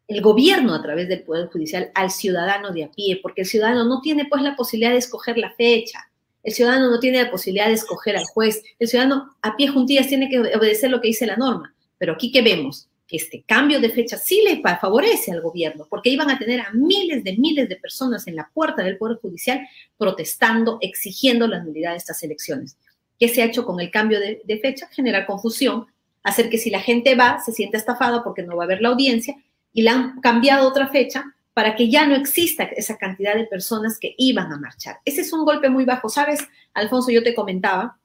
el 0.07 0.21
gobierno 0.21 0.73
a 0.73 0.81
través 0.81 1.07
del 1.07 1.23
Poder 1.23 1.47
Judicial 1.47 1.91
al 1.95 2.11
ciudadano 2.11 2.71
de 2.71 2.83
a 2.83 2.91
pie, 2.91 3.19
porque 3.21 3.41
el 3.41 3.47
ciudadano 3.47 3.85
no 3.85 4.01
tiene 4.01 4.25
pues 4.25 4.41
la 4.41 4.55
posibilidad 4.55 4.91
de 4.91 4.97
escoger 4.99 5.37
la 5.37 5.51
fecha, 5.53 5.99
el 6.43 6.53
ciudadano 6.53 6.91
no 6.91 6.99
tiene 6.99 7.23
la 7.23 7.31
posibilidad 7.31 7.67
de 7.67 7.73
escoger 7.73 8.15
al 8.15 8.25
juez, 8.25 8.61
el 8.77 8.87
ciudadano 8.87 9.35
a 9.41 9.55
pie 9.55 9.67
juntillas 9.67 10.07
tiene 10.07 10.29
que 10.29 10.39
obedecer 10.39 10.91
lo 10.91 11.01
que 11.01 11.07
dice 11.07 11.25
la 11.25 11.37
norma. 11.37 11.73
Pero 11.97 12.13
aquí 12.13 12.31
que 12.31 12.41
vemos 12.41 12.87
este 13.15 13.43
cambio 13.47 13.79
de 13.79 13.89
fecha 13.89 14.17
sí 14.17 14.41
le 14.43 14.61
favorece 14.61 15.31
al 15.31 15.41
gobierno, 15.41 15.87
porque 15.89 16.09
iban 16.09 16.29
a 16.29 16.37
tener 16.37 16.61
a 16.61 16.71
miles 16.73 17.23
de 17.23 17.37
miles 17.37 17.69
de 17.69 17.75
personas 17.75 18.27
en 18.27 18.35
la 18.35 18.49
puerta 18.53 18.83
del 18.83 18.97
Poder 18.97 19.17
Judicial 19.17 19.67
protestando, 19.97 20.77
exigiendo 20.81 21.47
la 21.47 21.63
nulidad 21.63 21.91
de 21.91 21.97
estas 21.97 22.21
elecciones. 22.23 22.77
¿Qué 23.19 23.27
se 23.27 23.41
ha 23.41 23.45
hecho 23.45 23.65
con 23.65 23.79
el 23.79 23.91
cambio 23.91 24.19
de, 24.19 24.41
de 24.43 24.59
fecha? 24.59 24.87
Generar 24.91 25.25
confusión, 25.25 25.87
hacer 26.23 26.49
que 26.49 26.57
si 26.57 26.69
la 26.69 26.81
gente 26.81 27.15
va, 27.15 27.39
se 27.39 27.53
sienta 27.53 27.77
estafada 27.77 28.23
porque 28.23 28.43
no 28.43 28.55
va 28.55 28.63
a 28.63 28.65
haber 28.65 28.81
la 28.81 28.89
audiencia 28.89 29.35
y 29.75 29.81
le 29.81 29.89
han 29.89 30.21
cambiado 30.21 30.67
otra 30.67 30.87
fecha 30.87 31.25
para 31.53 31.75
que 31.75 31.89
ya 31.89 32.07
no 32.07 32.15
exista 32.15 32.63
esa 32.63 32.97
cantidad 32.97 33.35
de 33.35 33.45
personas 33.45 33.99
que 33.99 34.15
iban 34.17 34.51
a 34.51 34.57
marchar. 34.57 34.99
Ese 35.03 35.21
es 35.21 35.33
un 35.33 35.43
golpe 35.43 35.69
muy 35.69 35.83
bajo. 35.83 36.07
Sabes, 36.07 36.47
Alfonso, 36.73 37.11
yo 37.11 37.21
te 37.21 37.35
comentaba, 37.35 37.99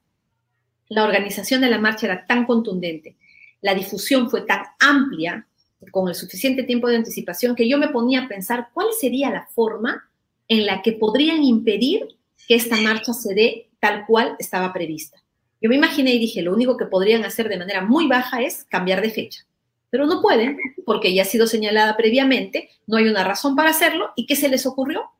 la 0.89 1.05
organización 1.05 1.61
de 1.61 1.69
la 1.69 1.79
marcha 1.79 2.07
era 2.07 2.25
tan 2.27 2.45
contundente, 2.45 3.15
la 3.61 3.73
difusión 3.73 4.29
fue 4.29 4.41
tan 4.41 4.63
amplia, 4.79 5.47
con 5.91 6.09
el 6.09 6.15
suficiente 6.15 6.63
tiempo 6.63 6.89
de 6.89 6.97
anticipación, 6.97 7.55
que 7.55 7.67
yo 7.67 7.77
me 7.77 7.87
ponía 7.87 8.23
a 8.23 8.27
pensar 8.27 8.69
cuál 8.73 8.87
sería 8.99 9.31
la 9.31 9.47
forma 9.47 10.03
en 10.49 10.65
la 10.65 10.81
que 10.81 10.91
podrían 10.91 11.41
impedir 11.41 12.05
que 12.47 12.55
esta 12.55 12.75
marcha 12.81 13.13
se 13.13 13.33
dé 13.33 13.69
tal 13.79 14.05
cual 14.05 14.35
estaba 14.39 14.73
prevista. 14.73 15.23
Yo 15.61 15.69
me 15.69 15.77
imaginé 15.77 16.13
y 16.13 16.19
dije, 16.19 16.41
lo 16.41 16.53
único 16.53 16.75
que 16.75 16.85
podrían 16.85 17.23
hacer 17.23 17.47
de 17.47 17.57
manera 17.57 17.81
muy 17.81 18.07
baja 18.07 18.41
es 18.41 18.65
cambiar 18.65 19.01
de 19.01 19.11
fecha 19.11 19.45
pero 19.91 20.07
no 20.07 20.21
pueden 20.21 20.57
porque 20.85 21.13
ya 21.13 21.21
ha 21.21 21.25
sido 21.25 21.45
señalada 21.45 21.95
previamente, 21.95 22.69
no 22.87 22.97
hay 22.97 23.07
una 23.07 23.23
razón 23.23 23.55
para 23.55 23.69
hacerlo. 23.69 24.11
¿Y 24.15 24.25
qué 24.25 24.35
se 24.35 24.49
les 24.49 24.65
ocurrió? 24.65 25.11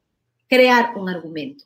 Crear 0.48 0.94
un 0.96 1.10
argumento 1.10 1.66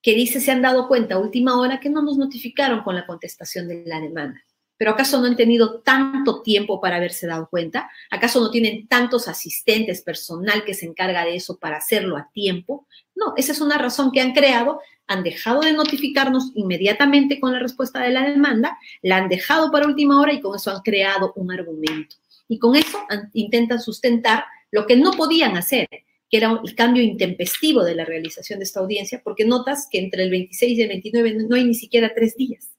que 0.00 0.14
dice 0.14 0.40
se 0.40 0.50
han 0.50 0.62
dado 0.62 0.86
cuenta 0.86 1.16
a 1.16 1.18
última 1.18 1.58
hora 1.58 1.80
que 1.80 1.90
no 1.90 2.02
nos 2.02 2.16
notificaron 2.16 2.82
con 2.82 2.94
la 2.94 3.06
contestación 3.06 3.68
de 3.68 3.84
la 3.86 4.00
demanda. 4.00 4.42
¿Pero 4.76 4.90
acaso 4.90 5.20
no 5.20 5.26
han 5.26 5.36
tenido 5.36 5.80
tanto 5.80 6.42
tiempo 6.42 6.80
para 6.80 6.96
haberse 6.96 7.26
dado 7.26 7.48
cuenta? 7.48 7.90
¿Acaso 8.10 8.40
no 8.40 8.50
tienen 8.50 8.86
tantos 8.86 9.28
asistentes, 9.28 10.02
personal 10.02 10.64
que 10.64 10.74
se 10.74 10.84
encarga 10.84 11.24
de 11.24 11.36
eso 11.36 11.58
para 11.58 11.78
hacerlo 11.78 12.16
a 12.16 12.28
tiempo? 12.32 12.86
No, 13.14 13.34
esa 13.36 13.52
es 13.52 13.60
una 13.60 13.78
razón 13.78 14.10
que 14.12 14.20
han 14.20 14.32
creado. 14.32 14.80
Han 15.06 15.22
dejado 15.22 15.60
de 15.60 15.72
notificarnos 15.72 16.50
inmediatamente 16.54 17.40
con 17.40 17.52
la 17.52 17.60
respuesta 17.60 18.00
de 18.00 18.10
la 18.10 18.28
demanda, 18.28 18.76
la 19.00 19.18
han 19.18 19.28
dejado 19.28 19.70
para 19.70 19.86
última 19.86 20.20
hora 20.20 20.32
y 20.32 20.40
con 20.40 20.56
eso 20.56 20.70
han 20.70 20.82
creado 20.82 21.32
un 21.36 21.52
argumento 21.52 22.16
y 22.48 22.58
con 22.58 22.76
eso 22.76 22.98
intentan 23.32 23.80
sustentar 23.80 24.44
lo 24.70 24.86
que 24.86 24.96
no 24.96 25.12
podían 25.12 25.56
hacer, 25.56 25.88
que 26.30 26.36
era 26.36 26.60
el 26.62 26.74
cambio 26.74 27.02
intempestivo 27.02 27.84
de 27.84 27.94
la 27.94 28.04
realización 28.04 28.58
de 28.58 28.64
esta 28.64 28.80
audiencia, 28.80 29.22
porque 29.22 29.44
notas 29.44 29.88
que 29.90 29.98
entre 29.98 30.24
el 30.24 30.30
26 30.30 30.78
y 30.78 30.82
el 30.82 30.88
29 30.88 31.34
no 31.48 31.56
hay 31.56 31.64
ni 31.64 31.74
siquiera 31.74 32.12
tres 32.14 32.36
días 32.36 32.70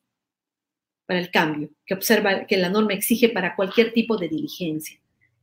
para 1.06 1.20
el 1.20 1.32
cambio, 1.32 1.70
que 1.86 1.94
observa 1.94 2.48
que 2.48 2.58
la 2.58 2.70
norma 2.70 2.94
exige 2.94 3.30
para 3.30 3.56
cualquier 3.56 3.94
tipo 3.94 4.18
de 4.18 4.28
diligencia. 4.28 5.00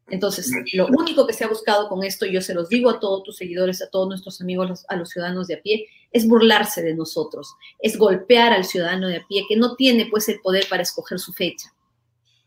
Entonces, 0.09 0.51
lo 0.75 0.89
único 0.89 1.27
que 1.27 1.33
se 1.33 1.45
ha 1.45 1.49
buscado 1.49 1.89
con 1.89 2.05
esto, 2.05 2.27
yo 2.27 2.43
se 2.43 2.55
los 2.55 2.69
digo 2.69 2.91
a 2.91 3.01
todos 3.01 3.23
tus 3.23 3.37
seguidores, 3.37 3.81
a 3.81 3.89
todos 3.89 4.09
nuestros 4.09 4.41
amigos, 4.41 4.85
a 4.89 4.97
los 4.97 5.11
ciudadanos 5.11 5.47
de 5.47 5.55
a 5.55 5.63
pie, 5.63 5.87
es 6.11 6.27
burlarse 6.27 6.83
de 6.83 6.95
nosotros, 6.95 7.55
es 7.79 7.97
golpear 7.97 8.53
al 8.53 8.65
ciudadano 8.65 9.09
de 9.09 9.19
a 9.19 9.27
pie 9.27 9.45
que 9.49 9.57
no 9.57 9.77
tiene 9.77 10.07
pues 10.11 10.29
el 10.29 10.41
poder 10.41 10.67
para 10.69 10.83
escoger 10.83 11.19
su 11.19 11.33
fecha, 11.33 11.73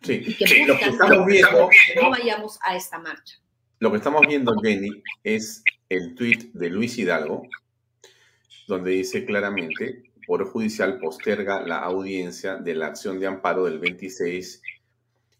Sí, 0.06 0.65
lo 0.68 0.78
que 0.78 0.86
estamos 0.86 1.26
viendo, 1.26 1.70
no 1.96 2.10
vayamos 2.12 2.60
a 2.62 2.76
esta 2.76 3.00
marcha. 3.00 3.39
Lo 3.80 3.91
que 3.91 3.98
estamos 3.98 4.22
viendo, 4.28 4.56
Jenny, 4.62 5.04
es 5.24 5.63
el 5.89 6.13
tuit 6.13 6.54
de 6.54 6.70
Luis 6.70 6.98
Hidalgo, 6.98 7.48
donde 8.68 8.91
dice 8.91 9.26
claramente, 9.26 10.04
Poder 10.28 10.48
Judicial 10.48 11.00
posterga 11.00 11.62
la 11.62 11.80
audiencia 11.80 12.56
de 12.56 12.76
la 12.76 12.88
acción 12.88 13.20
de 13.20 13.28
amparo 13.28 13.65
del 13.65 13.80
26 13.80 14.62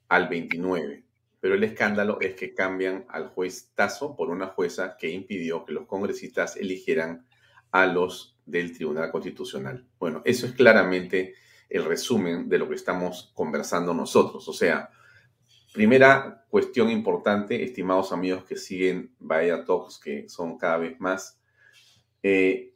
al 0.10 0.28
29. 0.28 1.04
Pero 1.40 1.56
el 1.56 1.64
escándalo 1.64 2.20
es 2.22 2.36
que 2.36 2.54
cambian 2.54 3.06
al 3.10 3.28
juez 3.28 3.70
Tazo 3.76 4.16
por 4.16 4.30
una 4.30 4.48
jueza 4.48 4.98
que 4.98 5.10
impidió 5.10 5.64
que 5.64 5.74
los 5.74 5.86
congresistas 5.86 6.56
eligieran 6.56 7.26
a 7.72 7.86
los 7.86 8.36
del 8.46 8.74
Tribunal 8.74 9.12
Constitucional. 9.12 9.86
Bueno, 10.00 10.22
eso 10.26 10.48
es 10.48 10.54
claramente 10.54 11.36
el 11.70 11.86
resumen 11.86 12.50
de 12.50 12.58
lo 12.58 12.70
que 12.70 12.76
estamos 12.76 13.32
conversando 13.34 13.94
nosotros. 13.94 14.48
O 14.48 14.54
sea, 14.54 14.90
primera 15.74 16.46
cuestión 16.50 16.90
importante, 16.90 17.64
estimados 17.64 18.12
amigos 18.12 18.46
que 18.46 18.56
siguen 18.56 19.14
Bahía 19.20 19.66
Talks, 19.66 20.00
que 20.00 20.30
son 20.30 20.58
cada 20.58 20.78
vez 20.78 21.00
más, 21.00 21.42
eh, 22.24 22.74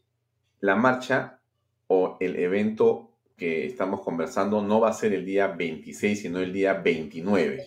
la 0.60 0.76
marcha 0.76 1.40
o 1.88 2.18
el 2.20 2.36
evento 2.36 3.18
que 3.38 3.66
estamos 3.66 4.02
conversando 4.02 4.62
no 4.62 4.82
va 4.82 4.90
a 4.90 4.94
ser 4.94 5.14
el 5.14 5.26
día 5.26 5.48
26, 5.48 6.22
sino 6.22 6.40
el 6.40 6.52
día 6.52 6.74
29. 6.74 7.66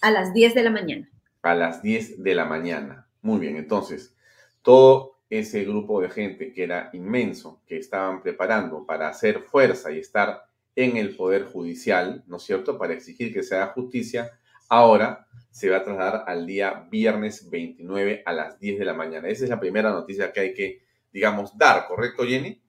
A 0.00 0.10
las 0.10 0.32
10 0.32 0.54
de 0.54 0.62
la 0.62 0.70
mañana. 0.70 1.10
A 1.42 1.54
las 1.54 1.82
10 1.82 2.22
de 2.22 2.34
la 2.34 2.44
mañana. 2.44 3.08
Muy 3.22 3.40
bien, 3.40 3.56
entonces, 3.56 4.16
todo 4.62 5.15
ese 5.28 5.64
grupo 5.64 6.00
de 6.00 6.08
gente 6.08 6.52
que 6.52 6.64
era 6.64 6.90
inmenso, 6.92 7.62
que 7.66 7.78
estaban 7.78 8.22
preparando 8.22 8.86
para 8.86 9.08
hacer 9.08 9.40
fuerza 9.40 9.90
y 9.90 9.98
estar 9.98 10.42
en 10.76 10.96
el 10.96 11.16
Poder 11.16 11.44
Judicial, 11.44 12.22
¿no 12.26 12.36
es 12.36 12.44
cierto?, 12.44 12.78
para 12.78 12.92
exigir 12.92 13.32
que 13.32 13.42
se 13.42 13.56
haga 13.56 13.72
justicia, 13.72 14.30
ahora 14.68 15.26
se 15.50 15.70
va 15.70 15.78
a 15.78 15.84
trasladar 15.84 16.24
al 16.26 16.46
día 16.46 16.86
viernes 16.90 17.48
29 17.50 18.22
a 18.26 18.32
las 18.32 18.60
10 18.60 18.78
de 18.78 18.84
la 18.84 18.94
mañana. 18.94 19.28
Esa 19.28 19.44
es 19.44 19.50
la 19.50 19.58
primera 19.58 19.90
noticia 19.90 20.32
que 20.32 20.40
hay 20.40 20.54
que, 20.54 20.82
digamos, 21.12 21.56
dar, 21.56 21.86
¿correcto, 21.86 22.24
Jenny? 22.24 22.60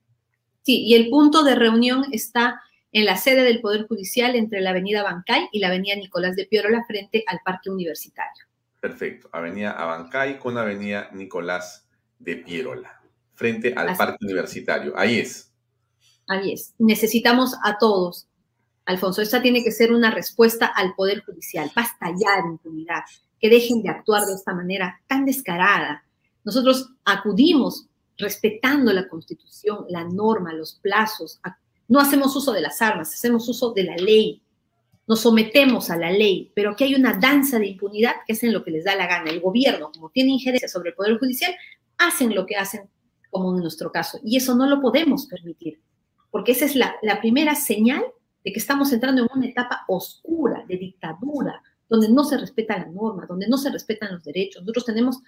Sí, 0.61 0.85
y 0.85 0.95
el 0.95 1.09
punto 1.09 1.43
de 1.43 1.55
reunión 1.55 2.05
está 2.11 2.61
en 2.91 3.05
la 3.05 3.17
sede 3.17 3.43
del 3.43 3.61
Poder 3.61 3.87
Judicial 3.87 4.35
entre 4.35 4.61
la 4.61 4.69
avenida 4.71 5.03
Bancay 5.03 5.49
y 5.51 5.59
la 5.59 5.67
avenida 5.67 5.95
Nicolás 5.95 6.35
de 6.35 6.45
Piorola 6.45 6.85
frente 6.87 7.23
al 7.27 7.39
Parque 7.43 7.69
Universitario. 7.69 8.45
Perfecto, 8.79 9.29
avenida 9.31 9.71
Abancay 9.71 10.39
con 10.39 10.57
avenida 10.57 11.09
Nicolás 11.11 11.86
de 12.19 12.37
Pierola, 12.37 13.01
frente 13.33 13.73
al 13.75 13.95
Parque 13.95 14.25
Universitario. 14.25 14.93
Ahí 14.97 15.19
es. 15.19 15.51
Ahí 16.27 16.53
es. 16.53 16.73
Necesitamos 16.77 17.55
a 17.63 17.77
todos. 17.77 18.27
Alfonso, 18.85 19.21
esta 19.21 19.41
tiene 19.41 19.63
que 19.63 19.71
ser 19.71 19.91
una 19.91 20.11
respuesta 20.11 20.65
al 20.67 20.95
Poder 20.95 21.23
Judicial. 21.23 21.71
Basta 21.75 22.07
ya 22.09 22.41
de 22.41 22.49
impunidad. 22.49 23.03
Que 23.39 23.49
dejen 23.49 23.83
de 23.83 23.89
actuar 23.89 24.25
de 24.25 24.33
esta 24.33 24.53
manera 24.53 24.99
tan 25.07 25.25
descarada. 25.25 26.03
Nosotros 26.43 26.89
acudimos 27.05 27.87
respetando 28.17 28.91
la 28.93 29.07
Constitución, 29.07 29.85
la 29.89 30.03
norma, 30.03 30.53
los 30.53 30.75
plazos. 30.75 31.39
No 31.87 31.99
hacemos 31.99 32.35
uso 32.35 32.51
de 32.51 32.61
las 32.61 32.81
armas, 32.81 33.13
hacemos 33.13 33.47
uso 33.47 33.73
de 33.73 33.83
la 33.83 33.95
ley. 33.95 34.41
Nos 35.05 35.21
sometemos 35.21 35.89
a 35.89 35.97
la 35.97 36.11
ley, 36.11 36.51
pero 36.53 36.71
aquí 36.71 36.83
hay 36.83 36.95
una 36.95 37.13
danza 37.13 37.59
de 37.59 37.67
impunidad 37.67 38.15
que 38.25 38.33
es 38.33 38.43
en 38.43 38.51
lo 38.51 38.63
que 38.63 38.71
les 38.71 38.83
da 38.83 38.95
la 38.95 39.07
gana. 39.07 39.29
El 39.29 39.39
gobierno, 39.39 39.91
como 39.91 40.09
tiene 40.09 40.31
injerencia 40.31 40.67
sobre 40.67 40.89
el 40.89 40.95
Poder 40.95 41.17
Judicial, 41.17 41.55
hacen 41.97 42.33
lo 42.35 42.45
que 42.45 42.55
hacen, 42.55 42.89
como 43.29 43.55
en 43.55 43.61
nuestro 43.61 43.91
caso. 43.91 44.19
Y 44.23 44.37
eso 44.37 44.55
no 44.55 44.67
lo 44.67 44.81
podemos 44.81 45.25
permitir, 45.27 45.79
porque 46.31 46.51
esa 46.51 46.65
es 46.65 46.75
la, 46.75 46.95
primera 47.21 47.55
señal 47.55 48.03
de 48.43 48.51
que 48.51 48.59
estamos 48.59 48.91
entrando 48.93 49.23
en 49.23 49.29
una 49.33 49.47
etapa 49.47 49.83
oscura 49.87 50.63
de 50.67 50.77
dictadura, 50.77 51.61
donde 51.89 52.09
no 52.09 52.23
se 52.23 52.37
respeta 52.37 52.77
la 52.77 52.87
norma, 52.87 53.25
donde 53.25 53.47
no 53.47 53.57
se 53.57 53.71
respetan 53.71 54.13
los 54.13 54.23
derechos. 54.23 54.61
Nosotros 54.61 54.85
tenemos 54.85 55.19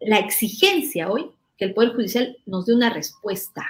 la 0.00 0.18
exigencia 0.18 1.10
hoy 1.10 1.30
que 1.56 1.66
el 1.66 1.74
Poder 1.74 1.94
Judicial 1.94 2.36
nos 2.46 2.66
dé 2.66 2.74
una 2.74 2.90
respuesta. 2.90 3.64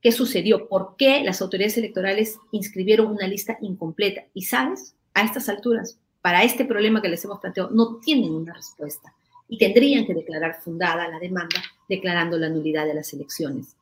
¿Qué 0.00 0.12
sucedió? 0.12 0.68
¿Por 0.68 0.94
qué 0.96 1.22
las 1.24 1.42
autoridades 1.42 1.76
electorales 1.76 2.38
inscribieron 2.52 3.08
una 3.08 3.26
lista 3.26 3.58
incompleta? 3.60 4.22
Y 4.32 4.42
sabes, 4.42 4.94
a 5.12 5.22
estas 5.24 5.48
alturas, 5.48 5.98
para 6.22 6.44
este 6.44 6.64
problema 6.64 7.02
que 7.02 7.08
les 7.08 7.24
hemos 7.24 7.40
planteado, 7.40 7.70
no 7.70 7.96
tienen 7.96 8.32
una 8.32 8.54
respuesta 8.54 9.12
y 9.48 9.58
tendrían 9.58 10.06
que 10.06 10.14
declarar 10.14 10.60
fundada 10.60 11.08
la 11.08 11.18
demanda 11.18 11.62
declarando 11.88 12.38
la 12.38 12.48
nulidad 12.48 12.86
de 12.86 12.94
las 12.94 13.12
elecciones. 13.12 13.74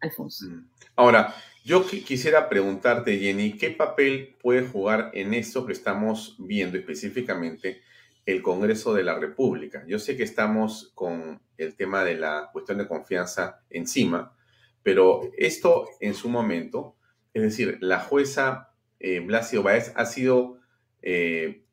Alfonso. 0.00 0.46
Mm. 0.46 0.68
Ahora, 0.96 1.34
yo 1.64 1.86
quisiera 1.86 2.48
preguntarte, 2.48 3.18
Jenny, 3.18 3.58
¿qué 3.58 3.70
papel 3.70 4.36
puede 4.40 4.66
jugar 4.66 5.10
en 5.14 5.34
esto 5.34 5.66
que 5.66 5.72
estamos 5.72 6.36
viendo 6.38 6.78
específicamente 6.78 7.82
el 8.26 8.42
Congreso 8.42 8.94
de 8.94 9.04
la 9.04 9.18
República? 9.18 9.84
Yo 9.86 9.98
sé 9.98 10.16
que 10.16 10.22
estamos 10.22 10.92
con 10.94 11.40
el 11.56 11.74
tema 11.74 12.04
de 12.04 12.16
la 12.16 12.50
cuestión 12.52 12.78
de 12.78 12.88
confianza 12.88 13.60
encima, 13.70 14.34
pero 14.82 15.30
esto 15.36 15.88
en 16.00 16.14
su 16.14 16.28
momento, 16.28 16.96
es 17.34 17.42
decir, 17.42 17.78
la 17.80 18.00
jueza 18.00 18.72
eh, 19.00 19.20
Blasio 19.20 19.62
Baez 19.62 19.92
ha 19.94 20.06
sido 20.06 20.58
eh, 21.02 21.64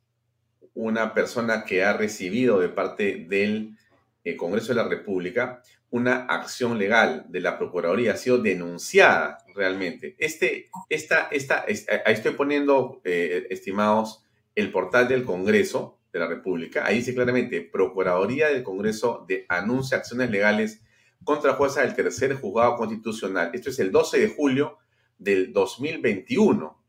una 0.75 1.13
persona 1.13 1.65
que 1.65 1.83
ha 1.83 1.93
recibido 1.93 2.59
de 2.59 2.69
parte 2.69 3.25
del 3.27 3.75
eh, 4.23 4.35
Congreso 4.35 4.67
de 4.69 4.75
la 4.75 4.88
República 4.88 5.61
una 5.91 6.25
acción 6.25 6.77
legal 6.77 7.25
de 7.29 7.39
la 7.39 7.57
Procuraduría, 7.57 8.13
ha 8.13 8.17
sido 8.17 8.38
denunciada 8.38 9.38
realmente. 9.55 10.15
Este, 10.19 10.69
esta, 10.89 11.29
esta, 11.31 11.63
ahí 11.63 12.13
estoy 12.13 12.33
poniendo, 12.33 12.99
estimados, 13.05 14.21
el 14.55 14.71
portal 14.71 15.07
del 15.07 15.23
Congreso 15.23 15.99
de 16.11 16.19
la 16.19 16.27
República. 16.27 16.85
Ahí 16.85 16.97
dice 16.97 17.13
claramente, 17.13 17.61
Procuraduría 17.61 18.47
del 18.49 18.63
Congreso 18.63 19.25
de 19.27 19.45
anuncia 19.47 19.97
acciones 19.97 20.31
legales 20.31 20.81
contra 21.23 21.53
jueza 21.53 21.81
del 21.81 21.95
tercer 21.95 22.33
juzgado 22.35 22.77
constitucional. 22.77 23.51
Esto 23.53 23.69
es 23.69 23.79
el 23.79 23.91
12 23.91 24.19
de 24.19 24.27
julio 24.29 24.77
del 25.17 25.51
2021. 25.51 26.81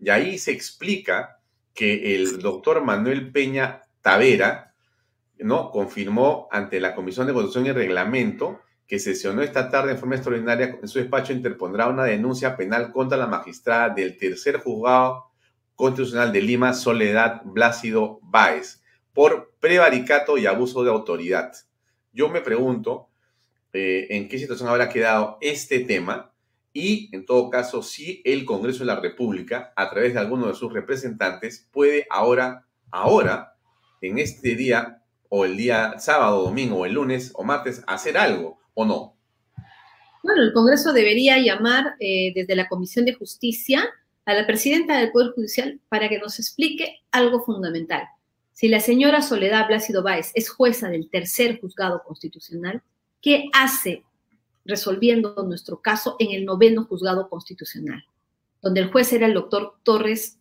Y 0.00 0.08
ahí 0.10 0.38
se 0.38 0.52
explica 0.52 1.39
que 1.80 2.14
el 2.14 2.40
doctor 2.40 2.84
Manuel 2.84 3.32
Peña 3.32 3.80
Tavera, 4.02 4.74
¿no? 5.38 5.70
Confirmó 5.70 6.46
ante 6.52 6.78
la 6.78 6.94
Comisión 6.94 7.26
de 7.26 7.32
Constitución 7.32 7.64
y 7.68 7.72
Reglamento 7.72 8.60
que 8.86 8.98
sesionó 8.98 9.40
esta 9.40 9.70
tarde 9.70 9.92
en 9.92 9.98
forma 9.98 10.16
extraordinaria 10.16 10.78
en 10.82 10.88
su 10.88 10.98
despacho 10.98 11.32
interpondrá 11.32 11.88
una 11.88 12.04
denuncia 12.04 12.54
penal 12.54 12.92
contra 12.92 13.16
la 13.16 13.26
magistrada 13.26 13.88
del 13.94 14.18
tercer 14.18 14.58
juzgado 14.58 15.30
constitucional 15.74 16.34
de 16.34 16.42
Lima, 16.42 16.74
Soledad 16.74 17.40
Blácido 17.46 18.18
Báez, 18.24 18.82
por 19.14 19.54
prevaricato 19.58 20.36
y 20.36 20.44
abuso 20.44 20.84
de 20.84 20.90
autoridad. 20.90 21.50
Yo 22.12 22.28
me 22.28 22.42
pregunto 22.42 23.08
eh, 23.72 24.06
en 24.10 24.28
qué 24.28 24.38
situación 24.38 24.68
habrá 24.68 24.90
quedado 24.90 25.38
este 25.40 25.80
tema 25.80 26.29
y, 26.72 27.14
en 27.14 27.26
todo 27.26 27.50
caso, 27.50 27.82
si 27.82 28.22
el 28.24 28.44
Congreso 28.44 28.80
de 28.80 28.86
la 28.86 29.00
República, 29.00 29.72
a 29.74 29.90
través 29.90 30.14
de 30.14 30.20
alguno 30.20 30.46
de 30.46 30.54
sus 30.54 30.72
representantes, 30.72 31.68
puede 31.72 32.06
ahora, 32.10 32.66
ahora, 32.90 33.56
en 34.00 34.18
este 34.18 34.54
día, 34.54 35.02
o 35.28 35.44
el 35.44 35.56
día 35.56 35.98
sábado, 35.98 36.42
domingo, 36.42 36.78
o 36.78 36.86
el 36.86 36.94
lunes, 36.94 37.32
o 37.34 37.42
martes, 37.42 37.82
hacer 37.86 38.16
algo, 38.16 38.60
o 38.74 38.84
no. 38.84 39.16
Bueno, 40.22 40.42
el 40.42 40.52
Congreso 40.52 40.92
debería 40.92 41.38
llamar 41.38 41.96
eh, 41.98 42.32
desde 42.34 42.54
la 42.54 42.68
Comisión 42.68 43.04
de 43.04 43.14
Justicia 43.14 43.88
a 44.26 44.34
la 44.34 44.46
presidenta 44.46 44.98
del 44.98 45.10
Poder 45.10 45.32
Judicial 45.32 45.80
para 45.88 46.08
que 46.08 46.18
nos 46.18 46.38
explique 46.38 47.00
algo 47.10 47.42
fundamental. 47.42 48.02
Si 48.52 48.68
la 48.68 48.80
señora 48.80 49.22
Soledad 49.22 49.66
Plácido 49.66 50.02
Báez 50.02 50.30
es 50.34 50.50
jueza 50.50 50.88
del 50.88 51.08
tercer 51.08 51.60
juzgado 51.60 52.02
constitucional, 52.04 52.82
¿qué 53.22 53.48
hace 53.54 54.04
resolviendo 54.64 55.34
nuestro 55.46 55.80
caso 55.80 56.16
en 56.18 56.32
el 56.32 56.44
noveno 56.44 56.84
juzgado 56.84 57.28
constitucional, 57.28 58.04
donde 58.62 58.80
el 58.80 58.90
juez 58.90 59.12
era 59.12 59.26
el 59.26 59.34
doctor 59.34 59.74
Torres 59.82 60.38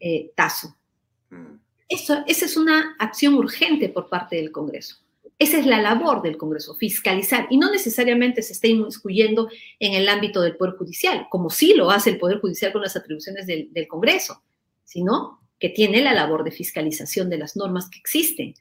eh, 0.00 0.32
Tazo? 0.34 0.76
Mm. 1.30 1.56
Eso, 1.88 2.24
esa 2.26 2.44
es 2.44 2.56
una 2.56 2.96
acción 2.98 3.34
urgente 3.34 3.88
por 3.88 4.08
parte 4.08 4.36
del 4.36 4.50
Congreso. 4.50 4.96
Esa 5.38 5.58
es 5.58 5.66
la 5.66 5.80
labor 5.80 6.22
del 6.22 6.38
Congreso, 6.38 6.74
fiscalizar, 6.74 7.46
y 7.50 7.58
no 7.58 7.70
necesariamente 7.70 8.42
se 8.42 8.54
está 8.54 8.68
inmiscuyendo 8.68 9.50
en 9.78 9.92
el 9.92 10.08
ámbito 10.08 10.40
del 10.40 10.56
Poder 10.56 10.76
Judicial, 10.76 11.26
como 11.30 11.50
sí 11.50 11.74
lo 11.74 11.90
hace 11.90 12.10
el 12.10 12.18
Poder 12.18 12.40
Judicial 12.40 12.72
con 12.72 12.82
las 12.82 12.96
atribuciones 12.96 13.46
del, 13.46 13.70
del 13.72 13.86
Congreso, 13.86 14.42
sino 14.84 15.40
que 15.58 15.68
tiene 15.68 16.02
la 16.02 16.14
labor 16.14 16.42
de 16.42 16.52
fiscalización 16.52 17.28
de 17.28 17.38
las 17.38 17.54
normas 17.54 17.88
que 17.90 17.98
existen. 17.98 18.54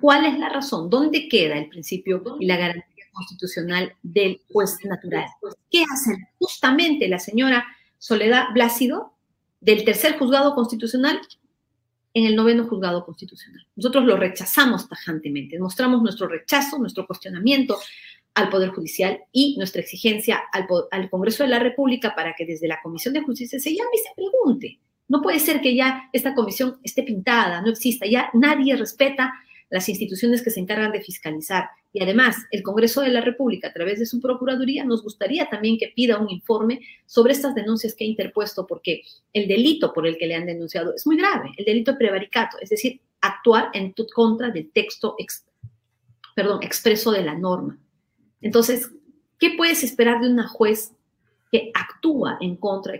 ¿Cuál 0.00 0.26
es 0.26 0.38
la 0.38 0.48
razón? 0.48 0.90
¿Dónde 0.90 1.28
queda 1.28 1.58
el 1.58 1.68
principio 1.68 2.22
y 2.40 2.46
la 2.46 2.56
garantía 2.56 2.91
constitucional 3.12 3.94
del 4.02 4.40
juez 4.50 4.76
natural? 4.84 5.26
¿Qué 5.70 5.84
hace 5.92 6.16
justamente 6.38 7.08
la 7.08 7.18
señora 7.18 7.64
Soledad 7.98 8.46
Blácido 8.52 9.14
del 9.60 9.84
tercer 9.84 10.18
juzgado 10.18 10.54
constitucional 10.54 11.20
en 12.14 12.26
el 12.26 12.36
noveno 12.36 12.66
juzgado 12.66 13.04
constitucional. 13.04 13.66
Nosotros 13.76 14.04
lo 14.04 14.16
rechazamos 14.16 14.88
tajantemente, 14.88 15.58
mostramos 15.58 16.02
nuestro 16.02 16.28
rechazo, 16.28 16.78
nuestro 16.78 17.06
cuestionamiento 17.06 17.78
al 18.34 18.48
Poder 18.48 18.70
Judicial 18.70 19.20
y 19.30 19.56
nuestra 19.56 19.82
exigencia 19.82 20.42
al, 20.52 21.10
Congreso 21.10 21.42
de 21.42 21.50
la 21.50 21.58
República 21.58 22.14
para 22.14 22.34
que 22.34 22.46
desde 22.46 22.68
la 22.68 22.80
Comisión 22.82 23.14
de 23.14 23.22
Justicia 23.22 23.58
se 23.58 23.74
llame 23.74 23.90
y 23.94 23.98
se 23.98 24.14
pregunte. 24.14 24.80
No 25.08 25.20
puede 25.20 25.38
ser 25.38 25.60
que 25.60 25.74
ya 25.74 26.08
esta 26.12 26.34
comisión 26.34 26.78
esté 26.82 27.02
pintada, 27.02 27.60
no 27.60 27.70
exista, 27.70 28.06
ya 28.06 28.30
nadie 28.32 28.76
respeta 28.76 29.32
las 29.72 29.88
instituciones 29.88 30.42
que 30.42 30.50
se 30.50 30.60
encargan 30.60 30.92
de 30.92 31.00
fiscalizar. 31.00 31.70
Y 31.94 32.02
además, 32.02 32.36
el 32.50 32.62
Congreso 32.62 33.00
de 33.00 33.08
la 33.08 33.22
República, 33.22 33.68
a 33.68 33.72
través 33.72 33.98
de 33.98 34.04
su 34.04 34.20
Procuraduría, 34.20 34.84
nos 34.84 35.02
gustaría 35.02 35.48
también 35.48 35.78
que 35.78 35.92
pida 35.96 36.18
un 36.18 36.28
informe 36.28 36.80
sobre 37.06 37.32
estas 37.32 37.54
denuncias 37.54 37.94
que 37.94 38.04
ha 38.04 38.06
interpuesto, 38.06 38.66
porque 38.66 39.00
el 39.32 39.48
delito 39.48 39.94
por 39.94 40.06
el 40.06 40.18
que 40.18 40.26
le 40.26 40.34
han 40.34 40.44
denunciado 40.44 40.94
es 40.94 41.06
muy 41.06 41.16
grave, 41.16 41.52
el 41.56 41.64
delito 41.64 41.92
de 41.92 41.98
prevaricato, 41.98 42.58
es 42.60 42.68
decir, 42.68 43.00
actuar 43.22 43.70
en 43.72 43.94
contra 44.14 44.50
del 44.50 44.70
texto, 44.70 45.16
perdón, 46.36 46.62
expreso 46.62 47.10
de 47.10 47.24
la 47.24 47.34
norma. 47.34 47.78
Entonces, 48.42 48.90
¿qué 49.38 49.54
puedes 49.56 49.82
esperar 49.82 50.20
de 50.20 50.28
una 50.28 50.48
juez 50.48 50.92
que 51.52 51.70
actúa 51.74 52.38
en 52.40 52.56
contra 52.56 52.94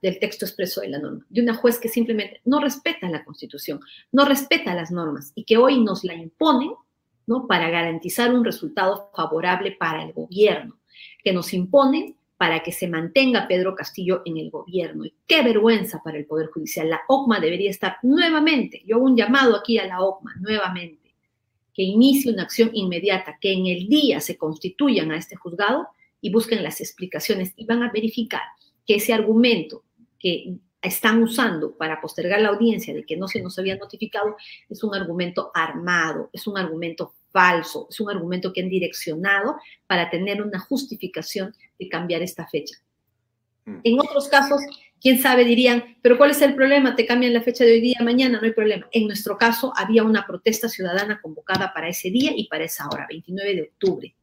del 0.00 0.18
texto 0.20 0.44
expreso 0.44 0.80
de 0.80 0.90
la 0.90 1.00
norma, 1.00 1.26
de 1.28 1.42
una 1.42 1.54
juez 1.54 1.80
que 1.80 1.88
simplemente 1.88 2.40
no 2.44 2.60
respeta 2.60 3.10
la 3.10 3.24
Constitución, 3.24 3.80
no 4.12 4.24
respeta 4.24 4.76
las 4.76 4.92
normas 4.92 5.32
y 5.34 5.42
que 5.42 5.56
hoy 5.56 5.82
nos 5.82 6.04
la 6.04 6.14
imponen 6.14 6.70
¿no? 7.26 7.48
para 7.48 7.68
garantizar 7.68 8.32
un 8.32 8.44
resultado 8.44 9.10
favorable 9.12 9.72
para 9.72 10.04
el 10.04 10.12
gobierno, 10.12 10.78
que 11.24 11.32
nos 11.32 11.52
imponen 11.52 12.14
para 12.36 12.62
que 12.62 12.70
se 12.70 12.86
mantenga 12.86 13.48
Pedro 13.48 13.74
Castillo 13.74 14.22
en 14.24 14.36
el 14.36 14.50
gobierno. 14.50 15.04
Y 15.04 15.12
qué 15.26 15.42
vergüenza 15.42 16.00
para 16.00 16.16
el 16.16 16.26
Poder 16.26 16.46
Judicial. 16.46 16.88
La 16.88 17.02
OCMA 17.08 17.40
debería 17.40 17.70
estar 17.70 17.96
nuevamente, 18.04 18.84
yo 18.86 18.96
hago 18.96 19.06
un 19.06 19.16
llamado 19.16 19.56
aquí 19.56 19.78
a 19.78 19.86
la 19.86 20.00
OCMA, 20.00 20.36
nuevamente, 20.38 21.12
que 21.74 21.82
inicie 21.82 22.32
una 22.32 22.44
acción 22.44 22.70
inmediata, 22.72 23.36
que 23.40 23.52
en 23.52 23.66
el 23.66 23.88
día 23.88 24.20
se 24.20 24.38
constituyan 24.38 25.10
a 25.10 25.16
este 25.16 25.34
juzgado 25.34 25.88
y 26.20 26.30
busquen 26.30 26.62
las 26.62 26.80
explicaciones 26.80 27.52
y 27.56 27.66
van 27.66 27.82
a 27.82 27.90
verificar 27.92 28.42
que 28.86 28.96
ese 28.96 29.12
argumento 29.12 29.84
que 30.18 30.56
están 30.82 31.22
usando 31.22 31.76
para 31.76 32.00
postergar 32.00 32.40
la 32.40 32.50
audiencia 32.50 32.94
de 32.94 33.04
que 33.04 33.16
no 33.16 33.28
se 33.28 33.42
nos 33.42 33.58
había 33.58 33.76
notificado 33.76 34.36
es 34.68 34.82
un 34.82 34.94
argumento 34.94 35.50
armado, 35.54 36.30
es 36.32 36.46
un 36.46 36.56
argumento 36.56 37.14
falso, 37.30 37.86
es 37.90 38.00
un 38.00 38.10
argumento 38.10 38.52
que 38.52 38.62
han 38.62 38.68
direccionado 38.68 39.56
para 39.86 40.10
tener 40.10 40.42
una 40.42 40.58
justificación 40.58 41.54
de 41.78 41.88
cambiar 41.88 42.22
esta 42.22 42.46
fecha. 42.48 42.76
Mm. 43.66 43.80
En 43.84 44.00
otros 44.00 44.28
casos, 44.28 44.60
quién 45.00 45.20
sabe, 45.20 45.44
dirían, 45.44 45.96
pero 46.02 46.16
¿cuál 46.16 46.30
es 46.30 46.42
el 46.42 46.54
problema? 46.54 46.96
Te 46.96 47.06
cambian 47.06 47.34
la 47.34 47.42
fecha 47.42 47.64
de 47.64 47.72
hoy 47.72 47.80
día, 47.80 47.98
mañana, 48.02 48.38
no 48.40 48.46
hay 48.46 48.52
problema. 48.52 48.88
En 48.92 49.06
nuestro 49.06 49.36
caso, 49.36 49.72
había 49.76 50.02
una 50.02 50.26
protesta 50.26 50.68
ciudadana 50.68 51.20
convocada 51.20 51.72
para 51.74 51.88
ese 51.88 52.10
día 52.10 52.32
y 52.34 52.48
para 52.48 52.64
esa 52.64 52.88
hora, 52.88 53.06
29 53.08 53.54
de 53.54 53.62
octubre. 53.62 54.14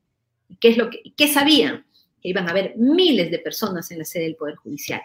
¿Y 0.49 0.57
qué 0.57 0.69
es 0.69 0.77
lo 0.77 0.89
que, 0.89 1.01
qué 1.15 1.27
sabían? 1.27 1.87
que 2.21 2.29
iban 2.29 2.47
a 2.47 2.51
haber 2.51 2.75
miles 2.77 3.31
de 3.31 3.39
personas 3.39 3.91
en 3.91 3.99
la 3.99 4.05
sede 4.05 4.23
del 4.23 4.35
Poder 4.35 4.55
Judicial. 4.55 5.01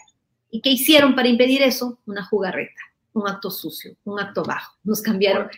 ¿Y 0.51 0.61
qué 0.61 0.71
hicieron 0.71 1.15
para 1.15 1.29
impedir 1.29 1.63
eso? 1.63 1.99
Una 2.07 2.25
jugarreta, 2.25 2.81
un 3.13 3.29
acto 3.29 3.51
sucio, 3.51 3.97
un 4.05 4.21
acto 4.21 4.43
bajo. 4.43 4.77
Nos 4.85 5.03
cambiaron 5.03 5.49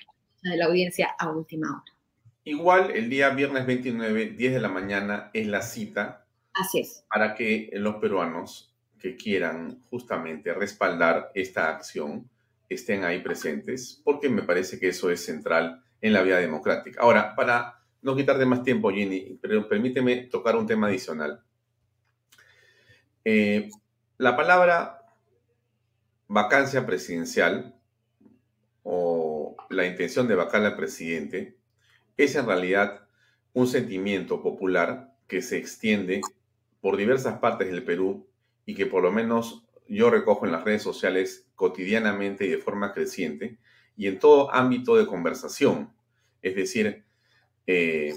de 0.42 0.56
la 0.56 0.66
audiencia 0.66 1.14
a 1.18 1.30
última 1.30 1.68
hora. 1.70 1.92
Igual 2.44 2.90
el 2.90 3.08
día 3.08 3.30
viernes 3.30 3.66
29, 3.66 4.34
10 4.36 4.52
de 4.52 4.60
la 4.60 4.68
mañana, 4.68 5.30
es 5.32 5.46
la 5.46 5.62
cita. 5.62 6.26
Así 6.52 6.80
es. 6.80 7.04
Para 7.08 7.34
que 7.34 7.70
los 7.72 7.96
peruanos 7.96 8.74
que 8.98 9.16
quieran 9.16 9.80
justamente 9.90 10.52
respaldar 10.52 11.30
esta 11.34 11.70
acción 11.70 12.28
estén 12.68 13.04
ahí 13.04 13.20
presentes, 13.20 14.00
porque 14.04 14.28
me 14.28 14.42
parece 14.42 14.78
que 14.78 14.88
eso 14.88 15.10
es 15.10 15.24
central 15.24 15.82
en 16.00 16.12
la 16.12 16.22
vida 16.22 16.38
democrática. 16.38 17.00
Ahora, 17.00 17.34
para 17.34 17.83
no 18.04 18.14
quitarte 18.14 18.44
más 18.44 18.62
tiempo, 18.62 18.90
Ginny, 18.90 19.38
pero 19.40 19.66
permíteme 19.66 20.28
tocar 20.30 20.56
un 20.56 20.66
tema 20.66 20.88
adicional. 20.88 21.42
Eh, 23.24 23.70
la 24.18 24.36
palabra 24.36 25.06
vacancia 26.28 26.84
presidencial 26.84 27.74
o 28.82 29.56
la 29.70 29.86
intención 29.86 30.28
de 30.28 30.34
vacar 30.34 30.62
al 30.62 30.76
presidente 30.76 31.56
es 32.18 32.36
en 32.36 32.46
realidad 32.46 33.08
un 33.54 33.66
sentimiento 33.66 34.42
popular 34.42 35.16
que 35.26 35.40
se 35.40 35.56
extiende 35.56 36.20
por 36.82 36.98
diversas 36.98 37.38
partes 37.38 37.68
del 37.68 37.84
Perú 37.84 38.28
y 38.66 38.74
que 38.74 38.84
por 38.84 39.02
lo 39.02 39.12
menos 39.12 39.64
yo 39.88 40.10
recojo 40.10 40.44
en 40.44 40.52
las 40.52 40.64
redes 40.64 40.82
sociales 40.82 41.48
cotidianamente 41.54 42.44
y 42.44 42.50
de 42.50 42.58
forma 42.58 42.92
creciente 42.92 43.58
y 43.96 44.08
en 44.08 44.18
todo 44.18 44.52
ámbito 44.52 44.94
de 44.96 45.06
conversación. 45.06 45.94
Es 46.42 46.54
decir, 46.54 47.03
eh, 47.66 48.14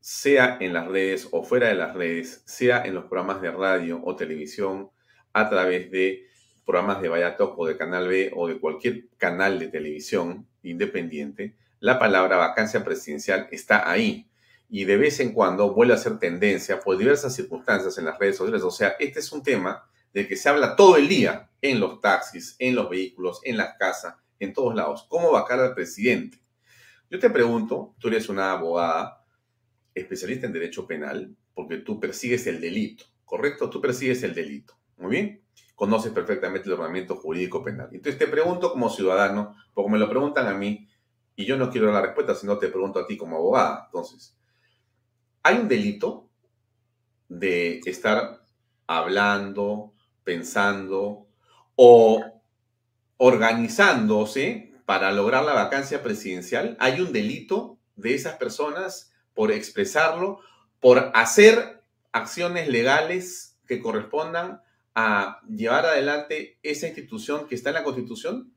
sea 0.00 0.56
en 0.60 0.72
las 0.72 0.88
redes 0.88 1.28
o 1.30 1.42
fuera 1.42 1.68
de 1.68 1.74
las 1.74 1.94
redes, 1.94 2.42
sea 2.46 2.84
en 2.84 2.94
los 2.94 3.04
programas 3.04 3.42
de 3.42 3.50
radio 3.50 4.00
o 4.02 4.16
televisión, 4.16 4.90
a 5.32 5.48
través 5.48 5.90
de 5.90 6.26
programas 6.64 7.00
de 7.02 7.08
Vallatok 7.08 7.58
o 7.58 7.66
de 7.66 7.76
Canal 7.76 8.08
B 8.08 8.32
o 8.34 8.48
de 8.48 8.58
cualquier 8.58 9.08
canal 9.16 9.58
de 9.58 9.68
televisión 9.68 10.48
independiente, 10.62 11.56
la 11.80 11.98
palabra 11.98 12.36
vacancia 12.36 12.84
presidencial 12.84 13.48
está 13.50 13.90
ahí 13.90 14.28
y 14.68 14.84
de 14.84 14.96
vez 14.96 15.18
en 15.20 15.32
cuando 15.32 15.72
vuelve 15.74 15.94
a 15.94 15.98
ser 15.98 16.18
tendencia 16.18 16.80
por 16.80 16.96
diversas 16.96 17.34
circunstancias 17.34 17.98
en 17.98 18.04
las 18.04 18.18
redes 18.18 18.36
sociales. 18.36 18.62
O 18.62 18.70
sea, 18.70 18.94
este 19.00 19.18
es 19.18 19.32
un 19.32 19.42
tema 19.42 19.84
del 20.12 20.28
que 20.28 20.36
se 20.36 20.48
habla 20.48 20.76
todo 20.76 20.96
el 20.96 21.08
día 21.08 21.50
en 21.60 21.80
los 21.80 22.00
taxis, 22.00 22.54
en 22.58 22.76
los 22.76 22.88
vehículos, 22.88 23.40
en 23.44 23.56
las 23.56 23.76
casas, 23.78 24.14
en 24.38 24.52
todos 24.52 24.74
lados. 24.74 25.06
¿Cómo 25.08 25.32
vacar 25.32 25.58
al 25.60 25.74
presidente? 25.74 26.39
Yo 27.10 27.18
te 27.18 27.28
pregunto, 27.28 27.96
tú 27.98 28.06
eres 28.06 28.28
una 28.28 28.52
abogada 28.52 29.24
especialista 29.92 30.46
en 30.46 30.52
derecho 30.52 30.86
penal, 30.86 31.36
porque 31.52 31.78
tú 31.78 31.98
persigues 31.98 32.46
el 32.46 32.60
delito, 32.60 33.04
¿correcto? 33.24 33.68
Tú 33.68 33.80
persigues 33.80 34.22
el 34.22 34.32
delito. 34.32 34.74
Muy 34.96 35.10
bien. 35.10 35.42
Conoces 35.74 36.12
perfectamente 36.12 36.68
el 36.68 36.74
ordenamiento 36.74 37.16
jurídico 37.16 37.64
penal. 37.64 37.88
Entonces 37.92 38.18
te 38.18 38.28
pregunto 38.28 38.70
como 38.70 38.88
ciudadano, 38.88 39.56
porque 39.74 39.90
me 39.90 39.98
lo 39.98 40.08
preguntan 40.08 40.46
a 40.46 40.54
mí, 40.54 40.88
y 41.34 41.44
yo 41.46 41.56
no 41.56 41.70
quiero 41.70 41.86
dar 41.86 41.96
la 41.96 42.02
respuesta, 42.02 42.34
sino 42.34 42.58
te 42.58 42.68
pregunto 42.68 43.00
a 43.00 43.06
ti 43.06 43.16
como 43.16 43.36
abogada. 43.36 43.86
Entonces, 43.86 44.38
¿hay 45.42 45.56
un 45.56 45.68
delito 45.68 46.30
de 47.28 47.80
estar 47.86 48.44
hablando, 48.86 49.94
pensando 50.22 51.26
o 51.74 52.42
organizándose 53.16 54.69
para 54.90 55.12
lograr 55.12 55.44
la 55.44 55.52
vacancia 55.52 56.02
presidencial? 56.02 56.76
¿Hay 56.80 57.00
un 57.00 57.12
delito 57.12 57.78
de 57.94 58.12
esas 58.12 58.34
personas 58.38 59.12
por 59.34 59.52
expresarlo, 59.52 60.40
por 60.80 61.12
hacer 61.14 61.80
acciones 62.10 62.66
legales 62.66 63.56
que 63.68 63.80
correspondan 63.80 64.60
a 64.96 65.42
llevar 65.48 65.86
adelante 65.86 66.58
esa 66.64 66.88
institución 66.88 67.46
que 67.46 67.54
está 67.54 67.70
en 67.70 67.74
la 67.74 67.84
Constitución? 67.84 68.52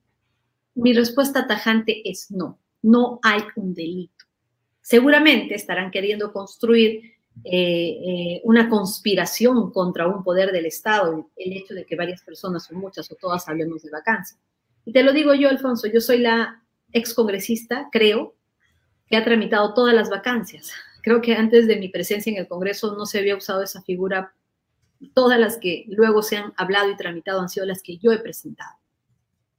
Mi 0.73 0.93
respuesta 0.93 1.45
tajante 1.45 2.01
es 2.09 2.31
no, 2.31 2.57
no 2.81 3.19
hay 3.21 3.43
un 3.55 3.75
delito. 3.75 4.25
Seguramente 4.81 5.53
estarán 5.53 5.91
queriendo 5.91 6.33
construir 6.33 7.13
eh, 7.43 7.51
eh, 7.53 8.41
una 8.43 8.69
conspiración 8.69 9.71
contra 9.71 10.07
un 10.07 10.23
poder 10.23 10.51
del 10.51 10.65
Estado, 10.65 11.29
el 11.35 11.53
hecho 11.53 11.75
de 11.75 11.85
que 11.85 11.95
varias 11.95 12.23
personas 12.23 12.71
o 12.71 12.73
muchas 12.73 13.11
o 13.11 13.15
todas 13.21 13.47
hablemos 13.47 13.83
de 13.83 13.91
vacancia. 13.91 14.35
Y 14.85 14.91
te 14.91 15.03
lo 15.03 15.13
digo 15.13 15.33
yo, 15.33 15.49
Alfonso, 15.49 15.87
yo 15.87 16.01
soy 16.01 16.19
la 16.19 16.63
excongresista, 16.91 17.89
creo, 17.91 18.35
que 19.07 19.17
ha 19.17 19.23
tramitado 19.23 19.73
todas 19.73 19.93
las 19.93 20.09
vacancias. 20.09 20.71
Creo 21.01 21.21
que 21.21 21.35
antes 21.35 21.67
de 21.67 21.75
mi 21.77 21.89
presencia 21.89 22.31
en 22.31 22.37
el 22.37 22.47
Congreso 22.47 22.95
no 22.95 23.05
se 23.05 23.19
había 23.19 23.35
usado 23.35 23.61
esa 23.61 23.81
figura 23.81 24.33
todas 25.13 25.39
las 25.39 25.57
que 25.57 25.85
luego 25.89 26.21
se 26.21 26.37
han 26.37 26.53
hablado 26.55 26.89
y 26.89 26.95
tramitado 26.95 27.41
han 27.41 27.49
sido 27.49 27.65
las 27.65 27.81
que 27.81 27.97
yo 27.97 28.11
he 28.11 28.19
presentado. 28.19 28.77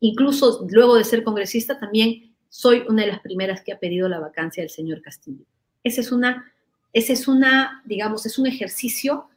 Incluso 0.00 0.66
luego 0.70 0.96
de 0.96 1.04
ser 1.04 1.22
congresista 1.22 1.78
también 1.78 2.34
soy 2.48 2.84
una 2.88 3.02
de 3.02 3.08
las 3.08 3.20
primeras 3.20 3.62
que 3.62 3.72
ha 3.72 3.78
pedido 3.78 4.08
la 4.08 4.20
vacancia 4.20 4.62
del 4.62 4.70
señor 4.70 5.02
Castillo. 5.02 5.44
Ese 5.82 6.00
es 6.00 6.12
una, 6.12 6.52
ese 6.92 7.12
es 7.12 7.28
una 7.28 7.82
digamos, 7.84 8.24
es 8.26 8.38
un 8.38 8.46
ejercicio 8.46 9.28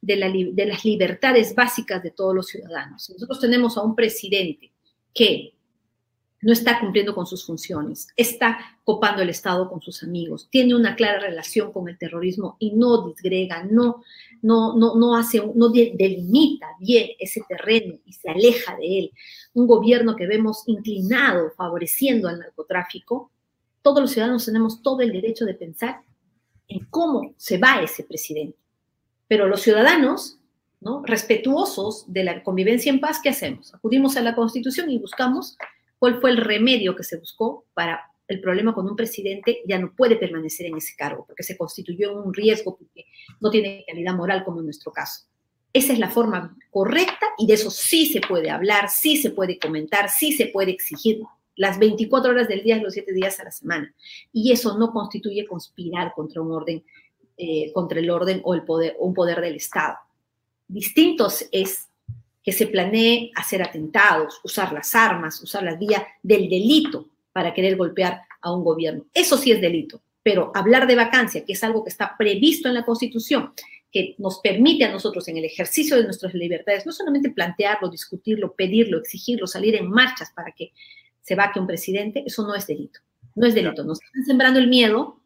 de, 0.00 0.16
la, 0.16 0.30
de 0.30 0.66
las 0.66 0.84
libertades 0.84 1.54
básicas 1.54 2.02
de 2.02 2.10
todos 2.12 2.34
los 2.34 2.46
ciudadanos. 2.46 3.10
Nosotros 3.10 3.40
tenemos 3.40 3.76
a 3.76 3.82
un 3.82 3.96
presidente 3.96 4.72
que 5.16 5.56
no 6.42 6.52
está 6.52 6.78
cumpliendo 6.78 7.14
con 7.14 7.26
sus 7.26 7.44
funciones, 7.44 8.08
está 8.14 8.58
copando 8.84 9.22
el 9.22 9.30
Estado 9.30 9.68
con 9.68 9.80
sus 9.80 10.02
amigos, 10.02 10.48
tiene 10.50 10.76
una 10.76 10.94
clara 10.94 11.18
relación 11.18 11.72
con 11.72 11.88
el 11.88 11.98
terrorismo 11.98 12.56
y 12.60 12.72
no 12.72 13.08
disgrega, 13.08 13.64
no, 13.64 14.04
no, 14.42 14.76
no, 14.76 14.94
no 14.94 15.16
hace, 15.16 15.42
no 15.54 15.70
delimita 15.70 16.68
bien 16.78 17.08
ese 17.18 17.42
terreno 17.48 17.96
y 18.04 18.12
se 18.12 18.30
aleja 18.30 18.76
de 18.76 18.98
él. 18.98 19.12
Un 19.54 19.66
gobierno 19.66 20.14
que 20.14 20.26
vemos 20.26 20.62
inclinado, 20.66 21.50
favoreciendo 21.56 22.28
al 22.28 22.38
narcotráfico, 22.38 23.32
todos 23.82 24.00
los 24.00 24.10
ciudadanos 24.10 24.44
tenemos 24.44 24.82
todo 24.82 25.00
el 25.00 25.12
derecho 25.12 25.46
de 25.46 25.54
pensar 25.54 26.02
en 26.68 26.84
cómo 26.90 27.34
se 27.36 27.58
va 27.58 27.82
ese 27.82 28.04
presidente. 28.04 28.58
Pero 29.26 29.48
los 29.48 29.62
ciudadanos, 29.62 30.35
¿no? 30.80 31.02
respetuosos 31.04 32.04
de 32.12 32.24
la 32.24 32.42
convivencia 32.42 32.90
en 32.90 33.00
paz, 33.00 33.20
¿qué 33.22 33.30
hacemos? 33.30 33.74
Acudimos 33.74 34.16
a 34.16 34.22
la 34.22 34.34
Constitución 34.34 34.90
y 34.90 34.98
buscamos 34.98 35.56
cuál 35.98 36.20
fue 36.20 36.30
el 36.30 36.38
remedio 36.38 36.94
que 36.94 37.04
se 37.04 37.18
buscó 37.18 37.64
para 37.74 38.00
el 38.28 38.40
problema 38.40 38.74
con 38.74 38.88
un 38.88 38.96
presidente 38.96 39.62
ya 39.66 39.78
no 39.78 39.94
puede 39.94 40.16
permanecer 40.16 40.66
en 40.66 40.76
ese 40.76 40.94
cargo 40.96 41.24
porque 41.26 41.42
se 41.42 41.56
constituyó 41.56 42.20
un 42.20 42.34
riesgo 42.34 42.76
porque 42.76 43.06
no 43.40 43.50
tiene 43.50 43.84
calidad 43.86 44.14
moral 44.14 44.44
como 44.44 44.60
en 44.60 44.66
nuestro 44.66 44.92
caso. 44.92 45.26
Esa 45.72 45.92
es 45.92 45.98
la 45.98 46.10
forma 46.10 46.56
correcta 46.70 47.26
y 47.38 47.46
de 47.46 47.54
eso 47.54 47.70
sí 47.70 48.06
se 48.06 48.20
puede 48.20 48.50
hablar, 48.50 48.88
sí 48.88 49.16
se 49.16 49.30
puede 49.30 49.58
comentar, 49.58 50.08
sí 50.08 50.32
se 50.32 50.46
puede 50.46 50.72
exigir 50.72 51.20
las 51.54 51.78
24 51.78 52.30
horas 52.30 52.48
del 52.48 52.62
día 52.62 52.78
los 52.78 52.94
7 52.94 53.12
días 53.12 53.38
a 53.40 53.44
la 53.44 53.50
semana. 53.50 53.94
Y 54.32 54.52
eso 54.52 54.78
no 54.78 54.90
constituye 54.90 55.46
conspirar 55.46 56.12
contra 56.14 56.40
un 56.40 56.52
orden, 56.52 56.84
eh, 57.36 57.72
contra 57.72 57.98
el 57.98 58.10
orden 58.10 58.40
o 58.44 58.54
el 58.54 58.64
poder, 58.64 58.96
un 58.98 59.14
poder 59.14 59.40
del 59.40 59.56
Estado. 59.56 59.96
Distintos 60.68 61.46
es 61.52 61.88
que 62.42 62.52
se 62.52 62.66
planee 62.66 63.32
hacer 63.34 63.62
atentados, 63.62 64.40
usar 64.44 64.72
las 64.72 64.94
armas, 64.94 65.42
usar 65.42 65.62
la 65.64 65.74
vía 65.74 66.06
del 66.22 66.48
delito 66.48 67.08
para 67.32 67.52
querer 67.52 67.76
golpear 67.76 68.22
a 68.40 68.52
un 68.52 68.62
gobierno. 68.62 69.04
Eso 69.12 69.36
sí 69.36 69.50
es 69.50 69.60
delito, 69.60 70.00
pero 70.22 70.52
hablar 70.54 70.86
de 70.86 70.94
vacancia, 70.94 71.44
que 71.44 71.54
es 71.54 71.64
algo 71.64 71.82
que 71.82 71.90
está 71.90 72.16
previsto 72.16 72.68
en 72.68 72.74
la 72.74 72.84
Constitución, 72.84 73.52
que 73.90 74.14
nos 74.18 74.40
permite 74.40 74.84
a 74.84 74.92
nosotros 74.92 75.26
en 75.28 75.38
el 75.38 75.44
ejercicio 75.44 75.96
de 75.96 76.04
nuestras 76.04 76.34
libertades, 76.34 76.86
no 76.86 76.92
solamente 76.92 77.30
plantearlo, 77.30 77.88
discutirlo, 77.88 78.54
pedirlo, 78.54 78.98
exigirlo, 78.98 79.46
salir 79.46 79.74
en 79.74 79.90
marchas 79.90 80.30
para 80.34 80.52
que 80.52 80.72
se 81.22 81.34
vaque 81.34 81.58
un 81.58 81.66
presidente, 81.66 82.22
eso 82.24 82.46
no 82.46 82.54
es 82.54 82.66
delito. 82.66 83.00
No 83.34 83.46
es 83.46 83.54
delito. 83.54 83.84
Nos 83.84 84.02
están 84.02 84.24
sembrando 84.24 84.58
el 84.58 84.68
miedo, 84.68 85.20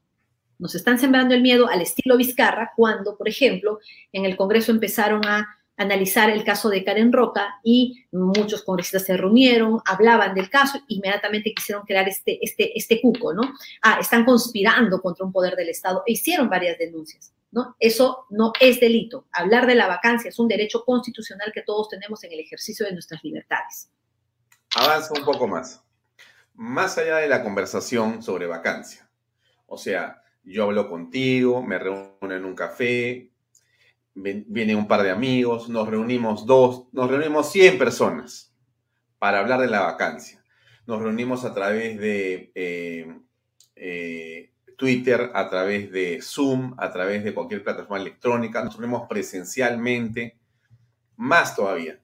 nos 0.61 0.75
están 0.75 0.99
sembrando 0.99 1.35
el 1.35 1.42
miedo 1.42 1.68
al 1.68 1.81
estilo 1.81 2.16
Vizcarra 2.16 2.73
cuando, 2.77 3.16
por 3.16 3.29
ejemplo, 3.29 3.81
en 4.12 4.27
el 4.27 4.37
Congreso 4.37 4.70
empezaron 4.70 5.27
a 5.27 5.57
analizar 5.77 6.29
el 6.29 6.44
caso 6.44 6.68
de 6.68 6.85
Karen 6.85 7.11
Roca 7.11 7.59
y 7.64 8.05
muchos 8.12 8.62
congresistas 8.62 9.07
se 9.07 9.16
reunieron, 9.16 9.81
hablaban 9.87 10.35
del 10.35 10.51
caso, 10.51 10.79
inmediatamente 10.88 11.55
quisieron 11.55 11.87
crear 11.87 12.07
este, 12.07 12.38
este, 12.42 12.77
este 12.79 13.01
cuco, 13.01 13.33
¿no? 13.33 13.40
Ah, 13.81 13.96
están 13.99 14.27
conspirando 14.27 15.01
contra 15.01 15.25
un 15.25 15.33
poder 15.33 15.57
del 15.57 15.70
Estado 15.70 16.03
e 16.07 16.12
hicieron 16.12 16.51
varias 16.51 16.77
denuncias, 16.77 17.33
¿no? 17.51 17.77
Eso 17.81 18.27
no 18.29 18.53
es 18.61 18.79
delito. 18.79 19.27
Hablar 19.33 19.66
de 19.66 19.75
la 19.75 19.87
vacancia 19.87 20.29
es 20.29 20.38
un 20.38 20.49
derecho 20.49 20.85
constitucional 20.85 21.51
que 21.55 21.62
todos 21.62 21.88
tenemos 21.88 22.23
en 22.25 22.33
el 22.33 22.40
ejercicio 22.40 22.85
de 22.85 22.92
nuestras 22.92 23.25
libertades. 23.25 23.90
Avanza 24.77 25.15
un 25.19 25.25
poco 25.25 25.48
más. 25.48 25.83
Más 26.52 26.98
allá 26.98 27.17
de 27.17 27.29
la 27.29 27.42
conversación 27.42 28.23
sobre 28.23 28.46
vacancia. 28.46 29.08
O 29.67 29.79
sea, 29.79 30.23
yo 30.43 30.65
hablo 30.65 30.88
contigo, 30.88 31.63
me 31.63 31.79
reúno 31.79 32.17
en 32.23 32.45
un 32.45 32.55
café, 32.55 33.31
viene 34.15 34.75
un 34.75 34.88
par 34.88 35.03
de 35.03 35.11
amigos, 35.11 35.69
nos 35.69 35.88
reunimos 35.88 36.47
dos, 36.47 36.87
nos 36.93 37.11
reunimos 37.11 37.51
100 37.53 37.79
personas 37.79 38.55
para 39.19 39.41
hablar 39.41 39.61
de 39.61 39.69
la 39.69 39.83
vacancia. 39.83 40.43
Nos 40.87 41.01
reunimos 41.01 41.45
a 41.45 41.55
través 41.55 41.99
de 42.01 42.51
eh, 42.55 43.21
eh, 43.77 44.53
Twitter, 44.77 45.31
a 45.35 45.49
través 45.49 45.93
de 45.93 46.21
Zoom, 46.23 46.75
a 46.79 46.91
través 46.91 47.23
de 47.23 47.35
cualquier 47.35 47.63
plataforma 47.63 48.01
electrónica, 48.01 48.65
nos 48.65 48.77
reunimos 48.77 49.07
presencialmente, 49.09 50.38
más 51.17 51.55
todavía. 51.55 52.01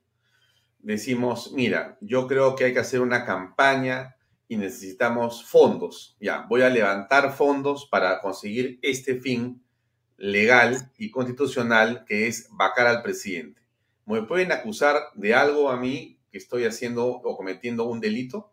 Decimos, 0.78 1.52
mira, 1.52 1.96
yo 2.00 2.28
creo 2.28 2.54
que 2.54 2.64
hay 2.64 2.72
que 2.72 2.80
hacer 2.80 3.00
una 3.00 3.24
campaña 3.24 4.16
y 4.48 4.56
necesitamos 4.56 5.44
fondos. 5.44 6.16
Ya, 6.20 6.46
voy 6.48 6.62
a 6.62 6.70
levantar 6.70 7.32
fondos 7.32 7.86
para 7.86 8.20
conseguir 8.20 8.78
este 8.82 9.20
fin 9.20 9.62
legal 10.16 10.90
y 10.98 11.10
constitucional 11.10 12.04
que 12.06 12.26
es 12.26 12.48
vacar 12.52 12.86
al 12.86 13.02
presidente. 13.02 13.60
¿Me 14.06 14.22
pueden 14.22 14.52
acusar 14.52 14.96
de 15.14 15.34
algo 15.34 15.70
a 15.70 15.76
mí 15.76 16.18
que 16.30 16.38
estoy 16.38 16.64
haciendo 16.64 17.06
o 17.06 17.36
cometiendo 17.36 17.84
un 17.84 18.00
delito? 18.00 18.52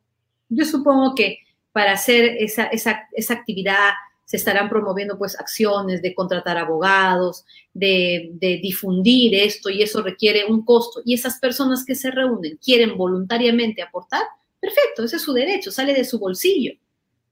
Yo 0.50 0.66
supongo 0.66 1.14
que 1.16 1.40
para 1.72 1.94
hacer 1.94 2.38
esa, 2.40 2.66
esa, 2.66 3.08
esa 3.14 3.34
actividad 3.34 3.92
se 4.26 4.38
estarán 4.38 4.70
promoviendo 4.70 5.18
pues 5.18 5.40
acciones 5.40 6.02
de 6.02 6.16
contratar 6.16 6.58
abogados, 6.58 7.46
de, 7.74 8.30
de, 8.34 8.58
difundir 8.62 9.36
esto 9.36 9.70
y 9.70 9.84
eso 9.84 10.02
requiere 10.02 10.46
un 10.46 10.64
costo. 10.66 11.02
Y 11.06 11.14
esas 11.14 11.40
personas 11.40 11.86
que 11.86 11.94
se 11.94 12.10
reúnen 12.10 12.58
quieren 12.58 12.98
voluntariamente 12.98 13.82
aportar, 13.82 14.24
perfecto, 14.64 15.04
ese 15.04 15.18
es 15.18 15.22
su 15.22 15.34
derecho, 15.34 15.72
sale 15.72 15.94
de 15.94 16.06
su 16.06 16.20
bolsillo 16.20 16.74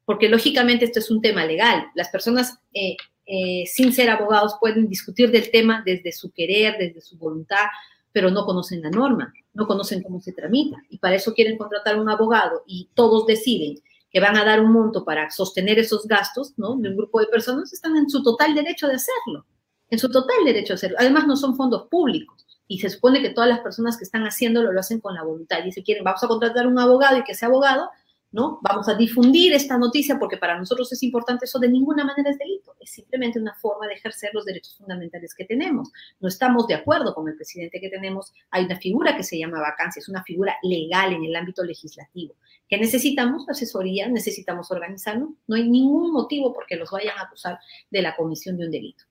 porque 0.06 0.30
lógicamente 0.30 0.86
esto 0.86 1.00
es 1.00 1.10
un 1.10 1.22
tema 1.22 1.46
legal. 1.46 1.86
Las 1.96 2.10
personas 2.10 2.60
eh, 2.74 2.98
eh, 3.26 3.64
sin 3.66 3.94
ser 3.94 4.10
abogados 4.10 4.56
pueden 4.60 4.88
discutir 4.90 5.32
del 5.32 5.50
tema 5.52 5.84
desde 5.86 6.12
su 6.12 6.32
querer, 6.32 6.76
desde 6.78 7.00
su 7.02 7.18
voluntad, 7.18 7.68
pero 8.12 8.30
no 8.30 8.46
conocen 8.46 8.82
la 8.82 8.90
norma, 8.90 9.34
no 9.54 9.68
conocen 9.68 10.04
cómo 10.04 10.20
se 10.20 10.34
tramita 10.34 10.78
y 10.90 10.98
para 10.98 11.16
eso 11.16 11.34
quieren 11.34 11.58
contratar 11.58 11.98
un 11.98 12.10
abogado 12.10 12.64
y 12.68 12.90
todos 12.94 13.26
deciden 13.26 13.80
que 14.12 14.20
van 14.20 14.36
a 14.36 14.44
dar 14.44 14.60
un 14.60 14.74
monto 14.74 15.06
para 15.06 15.32
sostener 15.32 15.80
esos 15.80 16.06
gastos, 16.06 16.54
¿no? 16.58 16.76
De 16.76 16.90
un 16.90 16.98
grupo 16.98 17.22
de 17.22 17.28
personas, 17.28 17.72
están 17.72 17.96
en 17.96 18.10
su 18.10 18.22
total 18.22 18.54
derecho 18.54 18.88
de 18.88 18.96
hacerlo, 18.96 19.46
en 19.90 19.98
su 19.98 20.12
total 20.12 20.44
derecho 20.44 20.74
de 20.74 20.76
hacerlo. 20.76 20.98
Además, 21.00 21.26
no 21.26 21.38
son 21.38 21.56
fondos 21.56 21.88
públicos 21.88 22.51
y 22.72 22.80
se 22.80 22.90
supone 22.90 23.22
que 23.22 23.32
todas 23.32 23.50
las 23.50 23.60
personas 23.60 23.98
que 23.98 24.06
están 24.06 24.24
haciéndolo 24.24 24.72
lo 24.72 24.80
hacen 24.80 25.02
con 25.02 25.14
la 25.14 25.24
voluntad 25.24 25.58
y 25.66 25.74
si 25.74 25.84
quieren, 25.84 26.06
vamos 26.06 26.24
a 26.24 26.28
contratar 26.30 26.68
un 26.68 26.80
abogado 26.80 27.18
y 27.18 27.24
que 27.26 27.36
sea 27.36 27.50
abogado, 27.50 27.90
¿no? 28.32 28.60
Vamos 28.62 28.88
a 28.88 28.94
difundir 28.94 29.52
esta 29.52 29.78
noticia 29.78 30.18
porque 30.18 30.38
para 30.38 30.58
nosotros 30.58 30.90
es 30.94 31.04
importante, 31.04 31.44
eso 31.44 31.60
de 31.60 31.68
ninguna 31.68 32.06
manera 32.06 32.30
es 32.30 32.38
delito, 32.38 32.74
es 32.80 32.92
simplemente 32.92 33.42
una 33.42 33.54
forma 33.56 33.88
de 33.88 33.96
ejercer 33.96 34.30
los 34.34 34.46
derechos 34.46 34.78
fundamentales 34.78 35.36
que 35.36 35.44
tenemos. 35.44 35.92
No 36.22 36.30
estamos 36.30 36.66
de 36.66 36.76
acuerdo 36.76 37.14
con 37.14 37.28
el 37.28 37.36
presidente 37.36 37.82
que 37.82 37.90
tenemos, 37.90 38.32
hay 38.52 38.64
una 38.64 38.78
figura 38.78 39.18
que 39.18 39.24
se 39.24 39.38
llama 39.38 39.60
vacancia, 39.60 40.00
es 40.00 40.08
una 40.08 40.24
figura 40.24 40.56
legal 40.64 41.12
en 41.12 41.26
el 41.26 41.36
ámbito 41.36 41.66
legislativo, 41.66 42.36
que 42.70 42.78
necesitamos 42.78 43.50
asesoría, 43.50 44.08
necesitamos 44.08 44.72
organizarnos, 44.72 45.32
no 45.46 45.58
hay 45.58 45.70
ningún 45.70 46.14
motivo 46.14 46.54
por 46.54 46.66
que 46.68 46.78
los 46.78 46.90
vayan 46.90 47.18
a 47.18 47.24
acusar 47.24 47.60
de 47.90 48.02
la 48.02 48.16
comisión 48.16 48.58
de 48.58 48.64
un 48.64 48.72
delito. 48.72 49.04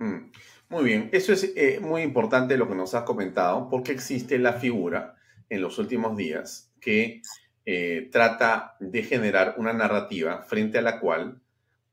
Mm, 0.00 0.32
muy 0.74 0.86
bien, 0.86 1.08
eso 1.12 1.32
es 1.32 1.52
eh, 1.54 1.78
muy 1.80 2.02
importante 2.02 2.56
lo 2.56 2.68
que 2.68 2.74
nos 2.74 2.96
has 2.96 3.04
comentado, 3.04 3.68
porque 3.70 3.92
existe 3.92 4.40
la 4.40 4.54
figura 4.54 5.14
en 5.48 5.62
los 5.62 5.78
últimos 5.78 6.16
días 6.16 6.72
que 6.80 7.22
eh, 7.64 8.08
trata 8.10 8.74
de 8.80 9.04
generar 9.04 9.54
una 9.56 9.72
narrativa 9.72 10.42
frente 10.42 10.78
a 10.78 10.82
la 10.82 10.98
cual 10.98 11.40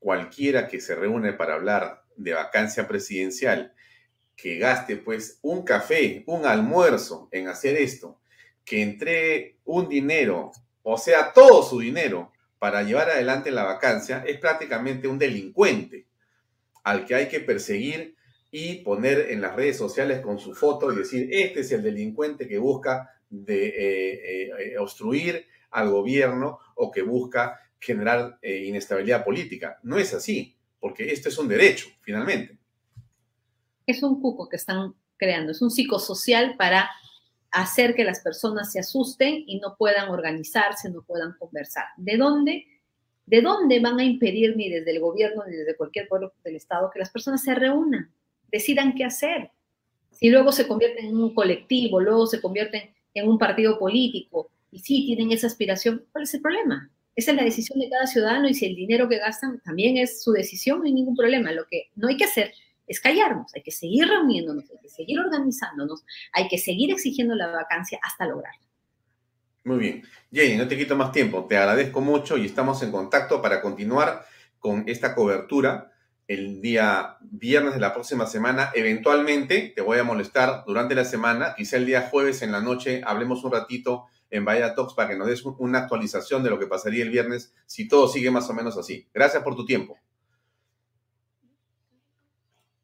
cualquiera 0.00 0.66
que 0.66 0.80
se 0.80 0.96
reúne 0.96 1.32
para 1.32 1.54
hablar 1.54 2.02
de 2.16 2.32
vacancia 2.32 2.88
presidencial, 2.88 3.72
que 4.34 4.58
gaste 4.58 4.96
pues 4.96 5.38
un 5.42 5.62
café, 5.62 6.24
un 6.26 6.44
almuerzo 6.44 7.28
en 7.30 7.46
hacer 7.46 7.76
esto, 7.76 8.18
que 8.64 8.82
entre 8.82 9.58
un 9.64 9.88
dinero, 9.88 10.50
o 10.82 10.98
sea, 10.98 11.32
todo 11.32 11.62
su 11.62 11.78
dinero 11.78 12.32
para 12.58 12.82
llevar 12.82 13.10
adelante 13.10 13.52
la 13.52 13.62
vacancia, 13.62 14.24
es 14.26 14.38
prácticamente 14.38 15.06
un 15.06 15.20
delincuente 15.20 16.08
al 16.82 17.04
que 17.06 17.14
hay 17.14 17.28
que 17.28 17.38
perseguir 17.38 18.16
y 18.54 18.82
poner 18.82 19.30
en 19.30 19.40
las 19.40 19.56
redes 19.56 19.78
sociales 19.78 20.20
con 20.20 20.38
su 20.38 20.54
foto 20.54 20.92
y 20.92 20.96
decir, 20.96 21.26
este 21.32 21.60
es 21.60 21.72
el 21.72 21.82
delincuente 21.82 22.46
que 22.46 22.58
busca 22.58 23.10
de, 23.30 23.66
eh, 23.68 24.50
eh, 24.58 24.78
obstruir 24.78 25.46
al 25.70 25.88
gobierno 25.88 26.58
o 26.74 26.90
que 26.90 27.00
busca 27.00 27.58
generar 27.80 28.38
eh, 28.42 28.66
inestabilidad 28.66 29.24
política. 29.24 29.80
No 29.82 29.96
es 29.96 30.12
así, 30.12 30.54
porque 30.78 31.10
esto 31.10 31.30
es 31.30 31.38
un 31.38 31.48
derecho, 31.48 31.88
finalmente. 32.02 32.58
Es 33.86 34.02
un 34.02 34.20
cuco 34.20 34.50
que 34.50 34.56
están 34.56 34.94
creando, 35.16 35.52
es 35.52 35.62
un 35.62 35.70
psicosocial 35.70 36.54
para 36.58 36.90
hacer 37.50 37.94
que 37.94 38.04
las 38.04 38.20
personas 38.20 38.70
se 38.70 38.80
asusten 38.80 39.44
y 39.46 39.60
no 39.60 39.76
puedan 39.78 40.10
organizarse, 40.10 40.90
no 40.90 41.02
puedan 41.02 41.36
conversar. 41.38 41.84
¿De 41.96 42.18
dónde? 42.18 42.66
¿De 43.24 43.40
dónde 43.40 43.80
van 43.80 43.98
a 43.98 44.04
impedir 44.04 44.56
ni 44.56 44.68
desde 44.68 44.90
el 44.90 45.00
gobierno 45.00 45.42
ni 45.46 45.56
desde 45.56 45.74
cualquier 45.74 46.06
pueblo 46.06 46.34
del 46.44 46.56
Estado 46.56 46.90
que 46.92 46.98
las 46.98 47.10
personas 47.10 47.42
se 47.42 47.54
reúnan, 47.54 48.12
decidan 48.52 48.94
qué 48.94 49.04
hacer? 49.04 49.50
Si 50.10 50.30
luego 50.30 50.52
se 50.52 50.68
convierten 50.68 51.06
en 51.06 51.16
un 51.16 51.34
colectivo, 51.34 52.00
luego 52.00 52.26
se 52.26 52.40
convierten 52.40 52.94
en 53.14 53.28
un 53.28 53.38
partido 53.38 53.78
político, 53.78 54.50
y 54.72 54.78
sí 54.78 55.04
tienen 55.04 55.30
esa 55.32 55.46
aspiración, 55.46 56.04
¿cuál 56.12 56.24
es 56.24 56.34
el 56.34 56.40
problema? 56.40 56.90
Esa 57.14 57.32
es 57.32 57.36
la 57.36 57.44
decisión 57.44 57.78
de 57.78 57.90
cada 57.90 58.06
ciudadano 58.06 58.48
y 58.48 58.54
si 58.54 58.64
el 58.64 58.74
dinero 58.74 59.06
que 59.08 59.18
gastan 59.18 59.60
también 59.60 59.98
es 59.98 60.22
su 60.22 60.32
decisión, 60.32 60.78
no 60.78 60.84
hay 60.86 60.94
ningún 60.94 61.14
problema. 61.14 61.52
Lo 61.52 61.66
que 61.70 61.90
no 61.94 62.08
hay 62.08 62.16
que 62.16 62.24
hacer 62.24 62.54
es 62.86 63.00
callarnos, 63.00 63.54
hay 63.54 63.62
que 63.62 63.70
seguir 63.70 64.08
reuniéndonos, 64.08 64.64
hay 64.70 64.78
que 64.80 64.88
seguir 64.88 65.20
organizándonos, 65.20 66.04
hay 66.32 66.48
que 66.48 66.56
seguir 66.56 66.90
exigiendo 66.90 67.34
la 67.34 67.48
vacancia 67.48 68.00
hasta 68.02 68.26
lograrla. 68.26 68.66
Muy 69.64 69.78
bien. 69.78 70.02
Jenny, 70.32 70.56
no 70.56 70.66
te 70.66 70.76
quito 70.76 70.96
más 70.96 71.12
tiempo, 71.12 71.44
te 71.44 71.56
agradezco 71.56 72.00
mucho 72.00 72.38
y 72.38 72.46
estamos 72.46 72.82
en 72.82 72.90
contacto 72.90 73.42
para 73.42 73.60
continuar 73.60 74.24
con 74.58 74.84
esta 74.88 75.14
cobertura 75.14 75.91
el 76.28 76.60
día 76.60 77.16
viernes 77.20 77.74
de 77.74 77.80
la 77.80 77.92
próxima 77.92 78.26
semana. 78.26 78.70
Eventualmente 78.74 79.72
te 79.74 79.82
voy 79.82 79.98
a 79.98 80.04
molestar 80.04 80.64
durante 80.66 80.94
la 80.94 81.04
semana, 81.04 81.54
quizá 81.56 81.76
el 81.76 81.86
día 81.86 82.08
jueves 82.10 82.42
en 82.42 82.52
la 82.52 82.60
noche 82.60 83.02
hablemos 83.04 83.44
un 83.44 83.52
ratito 83.52 84.06
en 84.30 84.44
Vaya 84.44 84.74
Talks 84.74 84.94
para 84.94 85.10
que 85.10 85.16
nos 85.16 85.28
des 85.28 85.44
una 85.44 85.80
actualización 85.80 86.42
de 86.42 86.50
lo 86.50 86.58
que 86.58 86.66
pasaría 86.66 87.02
el 87.02 87.10
viernes 87.10 87.54
si 87.66 87.86
todo 87.86 88.08
sigue 88.08 88.30
más 88.30 88.48
o 88.48 88.54
menos 88.54 88.78
así. 88.78 89.06
Gracias 89.12 89.42
por 89.42 89.54
tu 89.54 89.66
tiempo. 89.66 89.98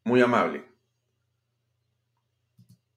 Muy 0.03 0.21
amable. 0.21 0.65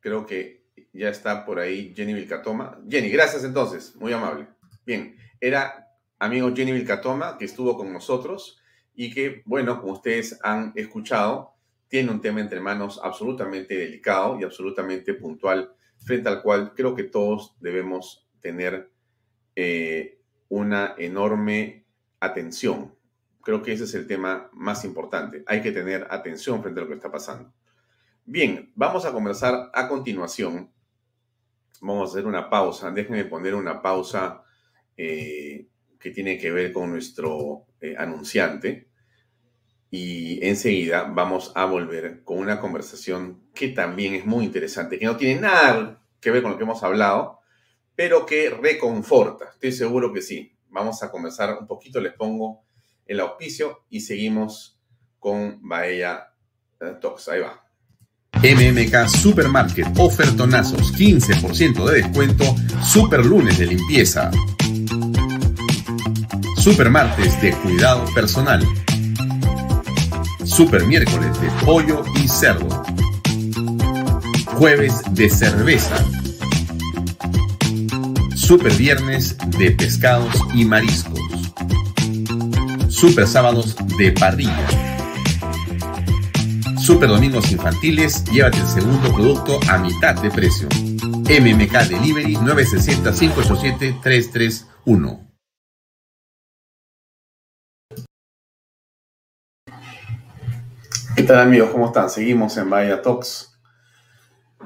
Creo 0.00 0.26
que 0.26 0.66
ya 0.92 1.08
está 1.08 1.46
por 1.46 1.58
ahí 1.58 1.94
Jenny 1.96 2.12
Vilcatoma. 2.12 2.78
Jenny, 2.88 3.08
gracias 3.08 3.44
entonces. 3.44 3.96
Muy 3.96 4.12
amable. 4.12 4.48
Bien, 4.84 5.16
era 5.40 5.88
amigo 6.18 6.52
Jenny 6.54 6.72
Vilcatoma 6.72 7.38
que 7.38 7.46
estuvo 7.46 7.76
con 7.76 7.92
nosotros 7.92 8.61
y 8.94 9.12
que, 9.12 9.42
bueno, 9.44 9.80
como 9.80 9.94
ustedes 9.94 10.38
han 10.42 10.72
escuchado, 10.76 11.54
tiene 11.88 12.10
un 12.10 12.20
tema 12.20 12.40
entre 12.40 12.60
manos 12.60 13.00
absolutamente 13.02 13.76
delicado 13.76 14.38
y 14.40 14.44
absolutamente 14.44 15.14
puntual, 15.14 15.74
frente 15.98 16.28
al 16.28 16.42
cual 16.42 16.72
creo 16.74 16.94
que 16.94 17.04
todos 17.04 17.54
debemos 17.60 18.26
tener 18.40 18.90
eh, 19.54 20.18
una 20.48 20.94
enorme 20.98 21.84
atención. 22.20 22.94
Creo 23.42 23.62
que 23.62 23.72
ese 23.72 23.84
es 23.84 23.94
el 23.94 24.06
tema 24.06 24.48
más 24.52 24.84
importante. 24.84 25.42
Hay 25.46 25.62
que 25.62 25.72
tener 25.72 26.06
atención 26.10 26.62
frente 26.62 26.80
a 26.80 26.84
lo 26.84 26.88
que 26.88 26.94
está 26.94 27.10
pasando. 27.10 27.52
Bien, 28.24 28.70
vamos 28.74 29.04
a 29.04 29.12
conversar 29.12 29.70
a 29.74 29.88
continuación. 29.88 30.72
Vamos 31.80 32.08
a 32.08 32.12
hacer 32.12 32.26
una 32.26 32.48
pausa. 32.48 32.90
Déjenme 32.90 33.24
poner 33.24 33.54
una 33.54 33.82
pausa 33.82 34.44
eh, 34.96 35.68
que 36.02 36.10
tiene 36.10 36.36
que 36.36 36.50
ver 36.50 36.72
con 36.72 36.90
nuestro 36.90 37.66
eh, 37.80 37.94
anunciante. 37.96 38.88
Y 39.90 40.44
enseguida 40.44 41.04
vamos 41.04 41.52
a 41.54 41.64
volver 41.66 42.24
con 42.24 42.38
una 42.38 42.58
conversación 42.58 43.44
que 43.54 43.68
también 43.68 44.14
es 44.14 44.26
muy 44.26 44.44
interesante, 44.44 44.98
que 44.98 45.04
no 45.04 45.16
tiene 45.16 45.40
nada 45.40 46.02
que 46.20 46.30
ver 46.30 46.42
con 46.42 46.52
lo 46.52 46.56
que 46.56 46.64
hemos 46.64 46.82
hablado, 46.82 47.40
pero 47.94 48.26
que 48.26 48.50
reconforta. 48.50 49.50
Estoy 49.52 49.72
seguro 49.72 50.12
que 50.12 50.22
sí. 50.22 50.56
Vamos 50.70 51.02
a 51.02 51.10
comenzar 51.10 51.56
un 51.58 51.66
poquito, 51.66 52.00
les 52.00 52.14
pongo 52.14 52.64
el 53.06 53.20
auspicio 53.20 53.84
y 53.90 54.00
seguimos 54.00 54.80
con 55.18 55.60
Bahía 55.68 56.32
eh, 56.80 56.94
Talks. 57.00 57.28
Ahí 57.28 57.40
va. 57.40 57.62
MMK 58.42 59.08
Supermarket, 59.08 59.86
ofertonazos, 59.98 60.92
15% 60.94 61.84
de 61.84 62.02
descuento, 62.02 62.44
super 62.82 63.24
lunes 63.24 63.58
de 63.58 63.66
limpieza. 63.66 64.30
Super 66.62 66.90
martes 66.90 67.40
de 67.42 67.52
cuidado 67.54 68.04
personal. 68.14 68.64
Super 70.44 70.86
miércoles 70.86 71.40
de 71.40 71.48
pollo 71.64 72.04
y 72.14 72.28
cerdo. 72.28 72.68
Jueves 74.46 75.02
de 75.10 75.28
cerveza 75.28 75.96
Super 78.36 78.72
Viernes 78.74 79.36
de 79.58 79.72
pescados 79.72 80.32
y 80.54 80.64
mariscos. 80.64 81.18
Super 82.88 83.26
Sábados 83.26 83.74
de 83.98 84.12
parrilla. 84.12 84.68
Super 86.80 87.08
Domingos 87.08 87.50
Infantiles, 87.50 88.22
llévate 88.26 88.58
el 88.58 88.68
segundo 88.68 89.12
producto 89.12 89.58
a 89.68 89.78
mitad 89.78 90.14
de 90.14 90.30
precio. 90.30 90.68
MMK 90.68 91.88
Delivery 91.88 92.36
960-587-331. 92.36 95.31
¿Qué 101.22 101.28
tal 101.28 101.38
amigos? 101.38 101.70
¿Cómo 101.70 101.86
están? 101.86 102.10
Seguimos 102.10 102.56
en 102.56 102.68
Vaya 102.68 103.00
Talks. 103.00 103.56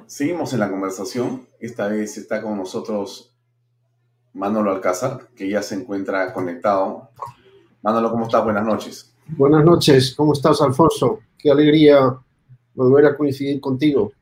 Seguimos 0.06 0.54
en 0.54 0.60
la 0.60 0.70
conversación. 0.70 1.46
Esta 1.60 1.86
vez 1.86 2.16
está 2.16 2.40
con 2.40 2.56
nosotros 2.56 3.36
Manolo 4.32 4.72
Alcázar, 4.72 5.28
que 5.36 5.50
ya 5.50 5.60
se 5.60 5.74
encuentra 5.74 6.32
conectado. 6.32 7.10
Manolo, 7.82 8.10
¿cómo 8.10 8.24
estás? 8.24 8.42
Buenas 8.42 8.64
noches. 8.64 9.14
Buenas 9.26 9.66
noches, 9.66 10.14
¿cómo 10.16 10.32
estás, 10.32 10.62
Alfonso? 10.62 11.18
Qué 11.36 11.50
alegría 11.50 12.16
volver 12.74 13.04
a 13.04 13.18
coincidir 13.18 13.60
contigo. 13.60 14.14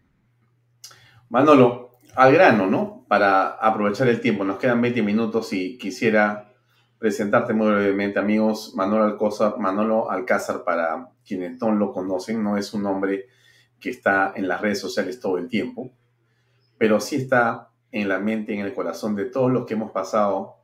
Manolo, 1.28 1.90
al 2.16 2.32
grano, 2.32 2.66
¿no? 2.66 3.04
Para 3.06 3.50
aprovechar 3.50 4.08
el 4.08 4.20
tiempo, 4.20 4.42
nos 4.42 4.58
quedan 4.58 4.82
20 4.82 5.02
minutos 5.02 5.52
y 5.52 5.78
quisiera 5.78 6.52
presentarte 7.04 7.52
muy 7.52 7.66
brevemente, 7.70 8.18
amigos. 8.18 8.72
Manolo 8.74 9.04
Alcázar, 9.04 9.58
Manolo 9.58 10.10
Alcázar, 10.10 10.64
para 10.64 11.10
quienes 11.22 11.60
no 11.60 11.70
lo 11.70 11.92
conocen, 11.92 12.42
no 12.42 12.56
es 12.56 12.72
un 12.72 12.86
hombre 12.86 13.26
que 13.78 13.90
está 13.90 14.32
en 14.34 14.48
las 14.48 14.62
redes 14.62 14.80
sociales 14.80 15.20
todo 15.20 15.36
el 15.36 15.46
tiempo, 15.46 15.92
pero 16.78 17.00
sí 17.00 17.16
está 17.16 17.68
en 17.92 18.08
la 18.08 18.20
mente 18.20 18.54
y 18.54 18.58
en 18.58 18.64
el 18.64 18.72
corazón 18.72 19.14
de 19.16 19.26
todos 19.26 19.52
los 19.52 19.66
que 19.66 19.74
hemos 19.74 19.90
pasado 19.92 20.54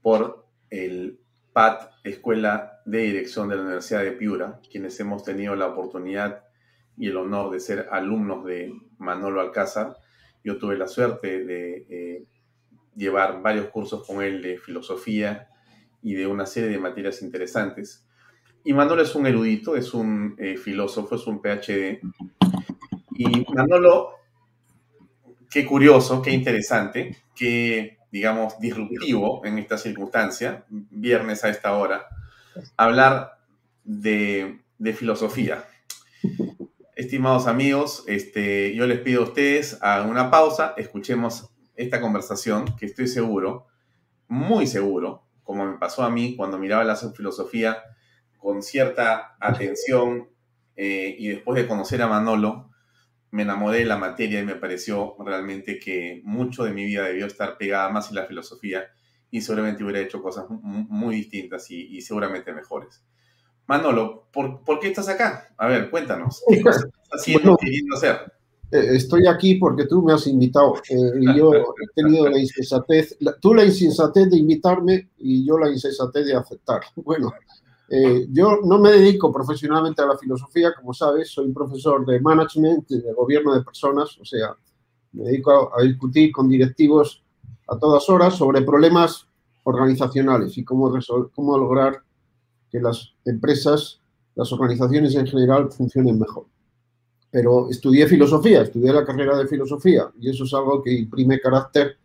por 0.00 0.46
el 0.70 1.20
PAT, 1.52 1.90
Escuela 2.04 2.80
de 2.86 3.00
Dirección 3.00 3.50
de 3.50 3.56
la 3.56 3.62
Universidad 3.64 4.00
de 4.00 4.12
Piura, 4.12 4.60
quienes 4.70 4.98
hemos 4.98 5.24
tenido 5.24 5.56
la 5.56 5.66
oportunidad 5.66 6.44
y 6.96 7.08
el 7.08 7.18
honor 7.18 7.50
de 7.50 7.60
ser 7.60 7.88
alumnos 7.90 8.46
de 8.46 8.72
Manolo 8.96 9.42
Alcázar. 9.42 9.98
Yo 10.42 10.56
tuve 10.56 10.78
la 10.78 10.88
suerte 10.88 11.44
de 11.44 11.86
eh, 11.90 12.24
llevar 12.94 13.42
varios 13.42 13.66
cursos 13.66 14.06
con 14.06 14.22
él 14.22 14.40
de 14.40 14.56
filosofía 14.56 15.50
y 16.06 16.14
de 16.14 16.28
una 16.28 16.46
serie 16.46 16.70
de 16.70 16.78
materias 16.78 17.20
interesantes. 17.20 18.06
Y 18.62 18.72
Manolo 18.72 19.02
es 19.02 19.16
un 19.16 19.26
erudito, 19.26 19.74
es 19.74 19.92
un 19.92 20.36
eh, 20.38 20.56
filósofo, 20.56 21.16
es 21.16 21.26
un 21.26 21.42
PhD. 21.42 21.98
Y 23.16 23.44
Manolo, 23.52 24.12
qué 25.50 25.66
curioso, 25.66 26.22
qué 26.22 26.30
interesante, 26.30 27.16
qué, 27.34 27.98
digamos, 28.12 28.56
disruptivo 28.60 29.44
en 29.44 29.58
esta 29.58 29.76
circunstancia, 29.78 30.64
viernes 30.68 31.42
a 31.42 31.48
esta 31.48 31.72
hora, 31.76 32.06
hablar 32.76 33.40
de, 33.82 34.60
de 34.78 34.92
filosofía. 34.92 35.64
Estimados 36.94 37.48
amigos, 37.48 38.04
este, 38.06 38.76
yo 38.76 38.86
les 38.86 39.00
pido 39.00 39.22
a 39.22 39.24
ustedes 39.24 39.76
hagan 39.82 40.08
una 40.08 40.30
pausa, 40.30 40.72
escuchemos 40.76 41.50
esta 41.74 42.00
conversación 42.00 42.76
que 42.76 42.86
estoy 42.86 43.08
seguro, 43.08 43.66
muy 44.28 44.68
seguro, 44.68 45.25
como 45.46 45.64
me 45.64 45.78
pasó 45.78 46.02
a 46.02 46.10
mí 46.10 46.36
cuando 46.36 46.58
miraba 46.58 46.84
la 46.84 46.96
filosofía 46.96 47.78
con 48.36 48.62
cierta 48.62 49.36
atención 49.40 50.28
eh, 50.76 51.16
y 51.18 51.28
después 51.28 51.56
de 51.56 51.66
conocer 51.66 52.02
a 52.02 52.06
Manolo, 52.06 52.70
me 53.30 53.42
enamoré 53.42 53.78
de 53.78 53.86
la 53.86 53.96
materia 53.96 54.40
y 54.40 54.44
me 54.44 54.56
pareció 54.56 55.16
realmente 55.24 55.78
que 55.78 56.20
mucho 56.24 56.64
de 56.64 56.72
mi 56.72 56.84
vida 56.84 57.04
debió 57.04 57.24
estar 57.24 57.56
pegada 57.56 57.88
más 57.88 58.10
en 58.10 58.16
la 58.16 58.26
filosofía 58.26 58.84
y 59.30 59.40
seguramente 59.40 59.82
hubiera 59.82 60.00
hecho 60.00 60.22
cosas 60.22 60.44
muy 60.50 61.16
distintas 61.16 61.70
y 61.70 62.00
seguramente 62.02 62.52
mejores. 62.52 63.02
Manolo, 63.66 64.28
¿por, 64.32 64.78
qué 64.80 64.88
estás 64.88 65.08
acá? 65.08 65.48
A 65.56 65.66
ver, 65.66 65.90
cuéntanos. 65.90 66.42
¿Qué 66.48 66.56
estás 66.56 66.86
haciendo, 67.10 67.56
queriendo 67.56 67.96
hacer? 67.96 68.32
Eh, 68.70 68.96
estoy 68.96 69.26
aquí 69.26 69.54
porque 69.56 69.86
tú 69.86 70.02
me 70.02 70.12
has 70.12 70.26
invitado 70.26 70.74
eh, 70.88 70.96
y 71.20 71.38
yo 71.38 71.52
he 71.54 71.86
tenido 71.94 72.28
la 72.28 72.38
insensatez, 72.38 73.16
tú 73.40 73.54
la 73.54 73.64
insensatez 73.64 74.28
de 74.28 74.38
invitarme 74.38 75.10
y 75.18 75.46
yo 75.46 75.58
la 75.58 75.70
insensatez 75.70 76.26
de 76.26 76.34
aceptar. 76.34 76.80
Bueno, 76.96 77.32
eh, 77.88 78.26
yo 78.30 78.58
no 78.64 78.78
me 78.78 78.90
dedico 78.90 79.32
profesionalmente 79.32 80.02
a 80.02 80.06
la 80.06 80.18
filosofía, 80.18 80.74
como 80.74 80.92
sabes, 80.92 81.30
soy 81.30 81.52
profesor 81.52 82.04
de 82.04 82.20
management, 82.20 82.88
de 82.88 83.12
gobierno 83.12 83.54
de 83.54 83.62
personas, 83.62 84.18
o 84.20 84.24
sea, 84.24 84.56
me 85.12 85.24
dedico 85.24 85.52
a, 85.52 85.80
a 85.80 85.84
discutir 85.84 86.32
con 86.32 86.48
directivos 86.48 87.22
a 87.68 87.78
todas 87.78 88.08
horas 88.08 88.34
sobre 88.34 88.62
problemas 88.62 89.28
organizacionales 89.64 90.56
y 90.58 90.64
cómo, 90.64 90.92
cómo 91.34 91.58
lograr 91.58 92.02
que 92.70 92.80
las 92.80 93.14
empresas, 93.24 94.00
las 94.34 94.52
organizaciones 94.52 95.14
en 95.14 95.26
general 95.26 95.70
funcionen 95.70 96.18
mejor. 96.18 96.46
Pero 97.30 97.68
estudié 97.70 98.06
filosofía, 98.06 98.62
estudié 98.62 98.92
la 98.92 99.04
carrera 99.04 99.36
de 99.36 99.46
filosofía 99.46 100.10
y 100.20 100.30
eso 100.30 100.44
es 100.44 100.54
algo 100.54 100.82
que 100.82 100.92
imprime 100.92 101.40
carácter, 101.40 101.96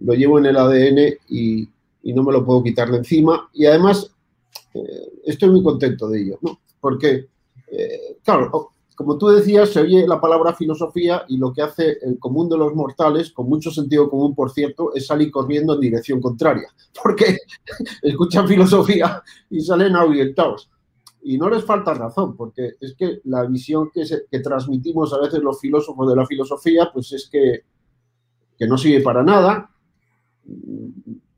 lo 0.00 0.14
llevo 0.14 0.38
en 0.38 0.46
el 0.46 0.56
ADN 0.56 1.14
y, 1.28 1.68
no 2.12 2.22
me 2.22 2.32
lo 2.32 2.44
puedo 2.44 2.62
quitar 2.62 2.90
de 2.90 2.98
encima. 2.98 3.48
Y 3.52 3.66
además 3.66 4.10
eh, 4.74 5.12
estoy 5.24 5.50
muy 5.50 5.62
contento 5.62 6.08
de 6.08 6.20
ello, 6.20 6.38
¿no? 6.42 6.60
Porque, 6.80 7.28
eh, 7.70 8.18
claro, 8.22 8.74
como 8.94 9.18
tú 9.18 9.28
decías, 9.28 9.70
se 9.70 9.80
oye 9.80 10.06
la 10.06 10.20
palabra 10.20 10.54
filosofía 10.54 11.24
y 11.28 11.36
lo 11.36 11.52
que 11.52 11.62
hace 11.62 11.98
el 12.02 12.18
común 12.18 12.48
de 12.48 12.56
los 12.56 12.74
mortales, 12.74 13.32
con 13.32 13.48
mucho 13.48 13.70
sentido 13.70 14.08
común, 14.08 14.34
por 14.34 14.52
cierto, 14.52 14.94
es 14.94 15.06
salir 15.06 15.30
corriendo 15.30 15.74
en 15.74 15.80
dirección 15.80 16.20
contraria, 16.20 16.68
porque 17.02 17.38
escuchan 18.02 18.46
filosofía 18.46 19.22
y 19.50 19.60
salen 19.60 19.96
ahuyentados. 19.96 20.70
Y 21.24 21.38
no 21.38 21.48
les 21.48 21.64
falta 21.64 21.94
razón, 21.94 22.36
porque 22.36 22.74
es 22.80 22.94
que 22.94 23.20
la 23.24 23.44
visión 23.44 23.90
que, 23.92 24.04
que 24.30 24.40
transmitimos 24.40 25.12
a 25.12 25.20
veces 25.20 25.40
los 25.42 25.58
filósofos 25.58 26.08
de 26.08 26.16
la 26.16 26.26
filosofía, 26.26 26.90
pues 26.92 27.12
es 27.12 27.28
que, 27.30 27.64
que 28.56 28.66
no 28.66 28.78
sirve 28.78 29.02
para 29.02 29.22
nada, 29.22 29.70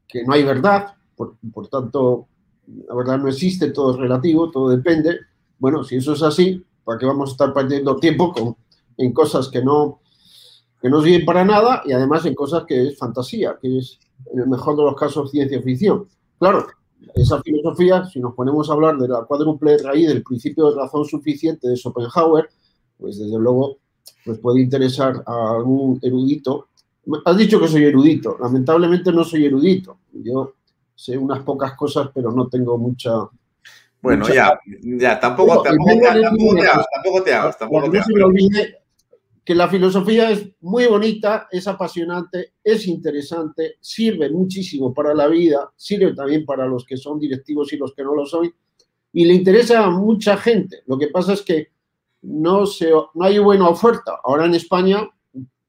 que 0.06 0.24
no 0.24 0.32
hay 0.32 0.42
verdad, 0.42 0.94
por, 1.14 1.36
por 1.52 1.68
tanto, 1.68 2.26
la 2.88 2.94
verdad 2.94 3.18
no 3.18 3.28
existe, 3.28 3.70
todo 3.70 3.92
es 3.92 3.98
relativo, 3.98 4.50
todo 4.50 4.68
depende. 4.68 5.20
Bueno, 5.58 5.84
si 5.84 5.96
eso 5.96 6.12
es 6.14 6.22
así, 6.22 6.62
¿Para 6.86 7.00
qué 7.00 7.06
vamos 7.06 7.30
a 7.30 7.32
estar 7.32 7.52
perdiendo 7.52 7.96
tiempo 7.96 8.32
con, 8.32 8.56
en 8.96 9.12
cosas 9.12 9.48
que 9.48 9.60
no, 9.60 10.02
que 10.80 10.88
no 10.88 11.02
sirven 11.02 11.26
para 11.26 11.44
nada 11.44 11.82
y 11.84 11.90
además 11.90 12.24
en 12.26 12.34
cosas 12.36 12.62
que 12.64 12.86
es 12.86 12.96
fantasía, 12.96 13.58
que 13.60 13.78
es 13.78 13.98
en 14.32 14.38
el 14.38 14.46
mejor 14.46 14.76
de 14.76 14.84
los 14.84 14.94
casos 14.94 15.32
ciencia 15.32 15.60
ficción? 15.60 16.06
Claro, 16.38 16.64
esa 17.14 17.40
filosofía, 17.42 18.04
si 18.04 18.20
nos 18.20 18.34
ponemos 18.34 18.68
a 18.68 18.74
hablar 18.74 18.96
de 18.98 19.08
la 19.08 19.24
cuádruple 19.24 19.78
raíz 19.78 20.08
del 20.08 20.22
principio 20.22 20.70
de 20.70 20.76
razón 20.76 21.04
suficiente 21.04 21.68
de 21.68 21.76
Schopenhauer, 21.76 22.48
pues 22.98 23.18
desde 23.18 23.38
luego 23.38 23.78
pues 24.24 24.38
puede 24.38 24.60
interesar 24.60 25.22
a 25.26 25.50
algún 25.56 25.98
erudito. 26.02 26.68
Has 27.24 27.36
dicho 27.36 27.60
que 27.60 27.68
soy 27.68 27.84
erudito. 27.84 28.36
Lamentablemente 28.40 29.12
no 29.12 29.24
soy 29.24 29.46
erudito. 29.46 29.98
Yo 30.12 30.54
sé 30.94 31.16
unas 31.16 31.42
pocas 31.42 31.74
cosas, 31.74 32.10
pero 32.12 32.32
no 32.32 32.48
tengo 32.48 32.76
mucha 32.78 33.28
bueno, 34.02 34.28
ya, 34.28 34.56
ya, 34.82 35.18
tampoco, 35.18 35.62
tampoco, 35.62 35.98
te, 35.98 36.06
hagas, 36.06 36.22
tampoco 36.22 36.54
te 37.24 37.34
hagas, 37.34 37.58
tampoco 37.58 37.90
te 37.90 37.98
hagas. 37.98 38.08
No 38.14 38.26
olvide 38.26 38.78
que 39.46 39.54
la 39.54 39.68
filosofía 39.68 40.32
es 40.32 40.50
muy 40.60 40.86
bonita, 40.86 41.46
es 41.52 41.68
apasionante, 41.68 42.54
es 42.64 42.88
interesante, 42.88 43.76
sirve 43.80 44.28
muchísimo 44.28 44.92
para 44.92 45.14
la 45.14 45.28
vida, 45.28 45.72
sirve 45.76 46.12
también 46.14 46.44
para 46.44 46.66
los 46.66 46.84
que 46.84 46.96
son 46.96 47.20
directivos 47.20 47.72
y 47.72 47.76
los 47.76 47.94
que 47.94 48.02
no 48.02 48.12
lo 48.12 48.26
son, 48.26 48.52
y 49.12 49.24
le 49.24 49.34
interesa 49.34 49.84
a 49.84 49.90
mucha 49.90 50.36
gente. 50.36 50.82
Lo 50.86 50.98
que 50.98 51.06
pasa 51.06 51.34
es 51.34 51.42
que 51.42 51.68
no, 52.22 52.66
se, 52.66 52.90
no 52.90 53.24
hay 53.24 53.38
buena 53.38 53.68
oferta. 53.68 54.18
Ahora 54.24 54.46
en 54.46 54.54
España, 54.56 55.08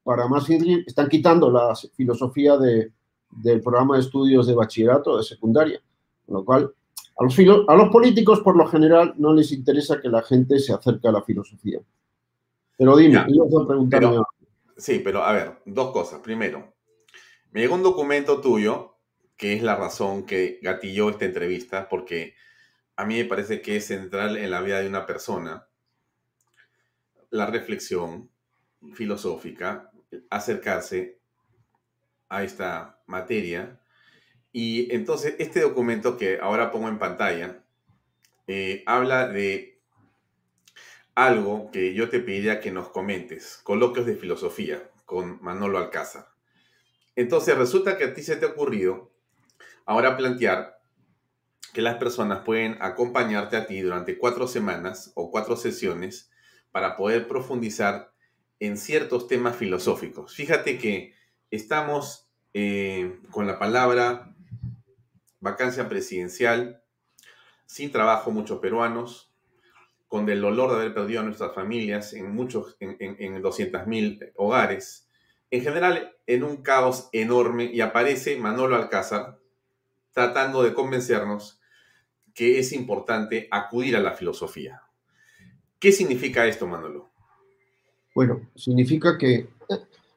para 0.03 0.27
más 0.27 0.49
están 0.49 1.07
quitando 1.07 1.51
la 1.51 1.75
filosofía 1.95 2.57
de, 2.57 2.91
del 3.29 3.61
programa 3.61 3.95
de 3.95 4.01
estudios 4.01 4.47
de 4.47 4.55
bachillerato, 4.55 5.17
de 5.17 5.23
secundaria, 5.23 5.79
lo 6.27 6.43
cual 6.43 6.73
a 7.19 7.75
los 7.75 7.89
políticos, 7.89 8.41
por 8.41 8.55
lo 8.57 8.67
general, 8.67 9.13
no 9.17 9.33
les 9.33 9.51
interesa 9.51 10.01
que 10.01 10.09
la 10.09 10.23
gente 10.23 10.57
se 10.57 10.73
acerque 10.73 11.07
a 11.07 11.11
la 11.11 11.21
filosofía. 11.21 11.79
Pero 12.77 12.95
dime, 12.95 13.25
yo 13.29 13.61
a 13.61 13.67
preguntarme. 13.67 14.21
sí, 14.77 15.01
pero 15.03 15.23
a 15.23 15.31
ver, 15.33 15.61
dos 15.65 15.91
cosas. 15.91 16.21
Primero, 16.21 16.73
me 17.51 17.61
llegó 17.61 17.75
un 17.75 17.83
documento 17.83 18.39
tuyo, 18.39 18.97
que 19.35 19.53
es 19.53 19.63
la 19.63 19.75
razón 19.75 20.25
que 20.25 20.59
gatilló 20.61 21.09
esta 21.09 21.25
entrevista, 21.25 21.89
porque 21.89 22.35
a 22.95 23.05
mí 23.05 23.17
me 23.17 23.25
parece 23.25 23.61
que 23.61 23.77
es 23.77 23.85
central 23.85 24.37
en 24.37 24.51
la 24.51 24.61
vida 24.61 24.79
de 24.79 24.87
una 24.87 25.05
persona 25.05 25.67
la 27.29 27.45
reflexión 27.45 28.29
filosófica, 28.93 29.91
acercarse 30.29 31.19
a 32.29 32.43
esta 32.43 33.01
materia 33.05 33.79
y 34.51 34.93
entonces 34.93 35.35
este 35.39 35.61
documento 35.61 36.17
que 36.17 36.39
ahora 36.41 36.71
pongo 36.71 36.87
en 36.87 36.99
pantalla 36.99 37.63
eh, 38.47 38.83
habla 38.85 39.27
de 39.27 39.76
algo 41.17 41.71
que 41.71 41.95
yo 41.95 42.09
te 42.09 42.19
pediría 42.19 42.59
que 42.59 42.71
nos 42.71 42.89
comentes, 42.89 43.59
coloquios 43.63 44.05
de 44.05 44.15
filosofía 44.15 44.91
con 45.03 45.41
Manolo 45.41 45.79
Alcázar. 45.79 46.27
Entonces 47.15 47.57
resulta 47.57 47.97
que 47.97 48.03
a 48.03 48.13
ti 48.13 48.21
se 48.21 48.35
te 48.35 48.45
ha 48.45 48.49
ocurrido 48.49 49.11
ahora 49.87 50.15
plantear 50.15 50.79
que 51.73 51.81
las 51.81 51.95
personas 51.95 52.43
pueden 52.45 52.77
acompañarte 52.81 53.57
a 53.57 53.65
ti 53.65 53.81
durante 53.81 54.19
cuatro 54.19 54.47
semanas 54.47 55.11
o 55.15 55.31
cuatro 55.31 55.55
sesiones 55.55 56.29
para 56.71 56.95
poder 56.95 57.27
profundizar 57.27 58.13
en 58.59 58.77
ciertos 58.77 59.27
temas 59.27 59.55
filosóficos. 59.55 60.35
Fíjate 60.35 60.77
que 60.77 61.15
estamos 61.49 62.29
eh, 62.53 63.19
con 63.31 63.47
la 63.47 63.57
palabra 63.57 64.35
vacancia 65.39 65.89
presidencial, 65.89 66.83
sin 67.65 67.91
trabajo 67.91 68.29
muchos 68.29 68.59
peruanos, 68.59 69.26
con 70.07 70.29
el 70.29 70.41
dolor 70.41 70.71
de 70.71 70.77
haber 70.77 70.93
perdido 70.93 71.21
a 71.21 71.23
nuestras 71.23 71.53
familias 71.53 72.13
en 72.13 72.33
muchos, 72.33 72.77
en, 72.79 72.97
en, 72.99 73.41
200.000 73.41 74.31
hogares, 74.35 75.09
en 75.51 75.61
general 75.61 76.15
en 76.25 76.43
un 76.43 76.57
caos 76.57 77.09
enorme 77.11 77.65
y 77.65 77.81
aparece 77.81 78.37
Manolo 78.37 78.75
Alcázar 78.75 79.39
tratando 80.11 80.63
de 80.63 80.73
convencernos 80.73 81.59
que 82.33 82.59
es 82.59 82.71
importante 82.73 83.47
acudir 83.51 83.95
a 83.95 83.99
la 83.99 84.13
filosofía. 84.13 84.81
¿Qué 85.79 85.91
significa 85.91 86.45
esto, 86.47 86.67
Manolo? 86.67 87.09
Bueno, 88.15 88.49
significa 88.55 89.17
que 89.17 89.35
eh, 89.35 89.47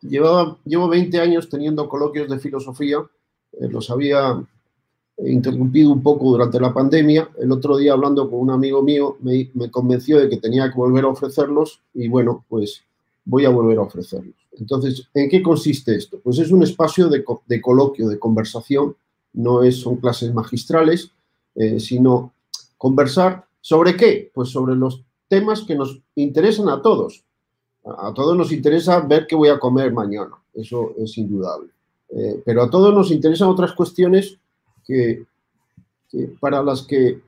llevaba, 0.01 0.59
llevo 0.65 0.89
20 0.89 1.21
años 1.21 1.49
teniendo 1.49 1.89
coloquios 1.89 2.29
de 2.29 2.39
filosofía, 2.39 2.99
eh, 3.53 3.69
los 3.69 3.91
había 3.91 4.43
interrumpido 5.25 5.93
un 5.93 6.03
poco 6.03 6.31
durante 6.31 6.61
la 6.61 6.73
pandemia. 6.73 7.29
El 7.39 7.53
otro 7.53 7.77
día 7.77 7.93
hablando 7.93 8.29
con 8.29 8.41
un 8.41 8.51
amigo 8.51 8.83
mío 8.83 9.17
me, 9.21 9.51
convenció 9.71 10.19
de 10.19 10.29
que 10.29 10.39
tenía 10.39 10.71
que 10.71 10.77
volver 10.77 11.05
a 11.05 11.09
ofrecerlos 11.09 11.81
y 11.95 12.09
bueno, 12.09 12.45
pues 12.49 12.83
voy 13.25 13.45
a 13.45 13.51
volver 13.51 13.79
a 13.79 13.83
ofrecerlos. 13.83 14.35
Entonces, 14.59 15.09
¿en 15.15 15.29
qué 15.29 15.43
consiste 15.43 15.95
esto? 15.95 16.19
Pues 16.23 16.39
es 16.39 16.51
un 16.51 16.63
espacio 16.63 17.09
de, 17.09 17.25
coloquio, 17.63 18.09
de 18.09 18.19
conversación, 18.19 18.97
no 19.33 19.63
es, 19.63 19.77
son 19.77 19.97
clases 19.97 20.35
magistrales, 20.35 21.13
sino 21.79 22.33
conversar 22.77 23.45
sobre 23.61 23.97
qué, 23.97 24.31
pues 24.35 24.49
sobre 24.49 24.75
los 24.75 25.03
temas 25.29 25.63
que 25.63 25.77
nos 25.77 26.01
interesan 26.17 26.69
a 26.69 26.83
todos. 26.83 27.23
A 27.85 28.13
todos 28.13 28.37
nos 28.37 28.53
interesa 28.53 29.01
ver 29.01 29.27
qué 29.27 29.37
voy 29.37 29.49
a 29.49 29.59
comer 29.59 29.93
mañana, 29.93 30.33
eso 30.53 30.93
es 30.99 31.17
indudable. 31.17 31.71
pero 32.45 32.63
a 32.63 32.71
todos 32.71 32.93
nos 32.93 33.11
interesan 33.11 33.49
otras 33.49 33.73
cuestiones 33.73 34.40
que, 34.91 35.25
para 36.41 36.63
las 36.63 36.83
que 36.83 37.21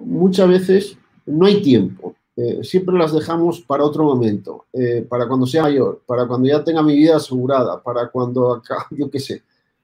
muchas 0.00 0.48
veces 0.48 0.98
no 1.26 1.46
hay 1.46 1.62
tiempo. 1.62 2.14
Eh, 2.38 2.62
siempre 2.62 2.94
las 2.98 3.14
dejamos 3.14 3.62
para 3.62 3.84
otro 3.84 4.04
momento, 4.04 4.66
eh, 4.74 5.06
para 5.08 5.26
cuando 5.26 5.46
sea 5.46 5.62
mayor, 5.62 6.02
para 6.04 6.26
cuando 6.26 6.46
ya 6.46 6.62
tenga 6.62 6.82
mi 6.82 6.94
vida 6.94 7.16
asegurada, 7.16 7.82
para 7.82 8.10
cuando 8.10 8.52
acá, 8.52 8.86
yo 8.90 9.10
qué 9.10 9.18
sé. 9.18 9.42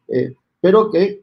Eh, 0.09 0.35
pero 0.61 0.91
que, 0.91 1.23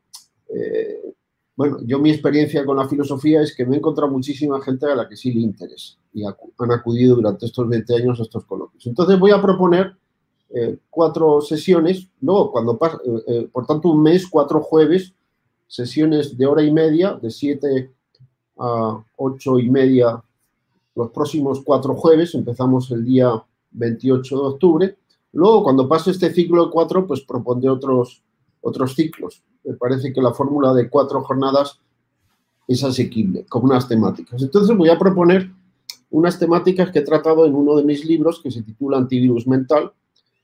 bueno, 1.55 1.77
yo 1.85 1.99
mi 1.99 2.09
experiencia 2.09 2.65
con 2.65 2.77
la 2.77 2.87
filosofía 2.87 3.41
es 3.41 3.55
que 3.55 3.65
me 3.65 3.75
he 3.75 3.77
encontrado 3.77 4.11
muchísima 4.11 4.59
gente 4.61 4.87
a 4.87 4.95
la 4.95 5.07
que 5.07 5.15
sí 5.15 5.31
le 5.31 5.41
interesa 5.41 5.97
y 6.13 6.23
han 6.25 6.71
acudido 6.71 7.15
durante 7.15 7.45
estos 7.45 7.69
20 7.69 7.95
años 7.95 8.19
a 8.19 8.23
estos 8.23 8.43
coloquios. 8.45 8.85
Entonces 8.87 9.19
voy 9.19 9.31
a 9.31 9.41
proponer 9.41 9.95
cuatro 10.89 11.41
sesiones, 11.41 12.07
luego 12.21 12.51
cuando 12.51 12.77
por 12.77 13.67
tanto 13.67 13.89
un 13.89 14.01
mes, 14.01 14.27
cuatro 14.27 14.61
jueves, 14.61 15.13
sesiones 15.69 16.37
de 16.37 16.45
hora 16.47 16.63
y 16.63 16.71
media, 16.71 17.13
de 17.13 17.29
siete 17.29 17.91
a 18.57 19.01
ocho 19.15 19.57
y 19.59 19.69
media 19.69 20.21
los 20.95 21.11
próximos 21.11 21.61
cuatro 21.63 21.95
jueves, 21.95 22.35
empezamos 22.35 22.91
el 22.91 23.05
día 23.05 23.31
28 23.71 24.35
de 24.35 24.41
octubre. 24.41 24.97
Luego, 25.31 25.63
cuando 25.63 25.87
pase 25.87 26.11
este 26.11 26.33
ciclo 26.33 26.65
de 26.65 26.71
cuatro, 26.71 27.07
pues 27.07 27.21
propondré 27.21 27.69
otros, 27.69 28.21
otros 28.59 28.95
ciclos. 28.95 29.41
Me 29.63 29.75
parece 29.75 30.11
que 30.11 30.21
la 30.21 30.33
fórmula 30.33 30.73
de 30.73 30.89
cuatro 30.89 31.21
jornadas 31.21 31.79
es 32.67 32.83
asequible, 32.83 33.45
con 33.45 33.63
unas 33.63 33.87
temáticas. 33.87 34.41
Entonces 34.41 34.75
voy 34.75 34.89
a 34.89 34.99
proponer 34.99 35.49
unas 36.09 36.37
temáticas 36.37 36.91
que 36.91 36.99
he 36.99 37.03
tratado 37.03 37.45
en 37.45 37.55
uno 37.55 37.77
de 37.77 37.83
mis 37.83 38.03
libros 38.03 38.41
que 38.41 38.51
se 38.51 38.63
titula 38.63 38.97
Antivirus 38.97 39.47
Mental 39.47 39.93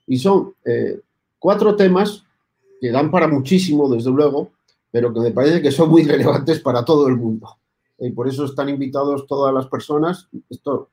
y 0.08 0.20
son 0.20 0.54
eh, 0.64 1.02
cuatro 1.38 1.76
temas 1.76 2.24
que 2.80 2.92
dan 2.92 3.12
para 3.12 3.28
muchísimo, 3.28 3.90
desde 3.90 4.12
luego, 4.12 4.52
pero 4.96 5.14
que 5.14 5.20
me 5.20 5.32
parece 5.32 5.62
que 5.62 5.74
son 5.74 5.90
muy 5.90 6.04
relevantes 6.04 6.62
para 6.62 6.86
todo 6.86 7.10
el 7.10 7.18
mundo 7.18 7.58
y 8.00 8.12
por 8.12 8.30
eso 8.30 8.46
están 8.46 8.70
invitados 8.70 9.28
todas 9.28 9.54
las 9.54 9.68
personas. 9.68 10.30
Esto 10.50 10.90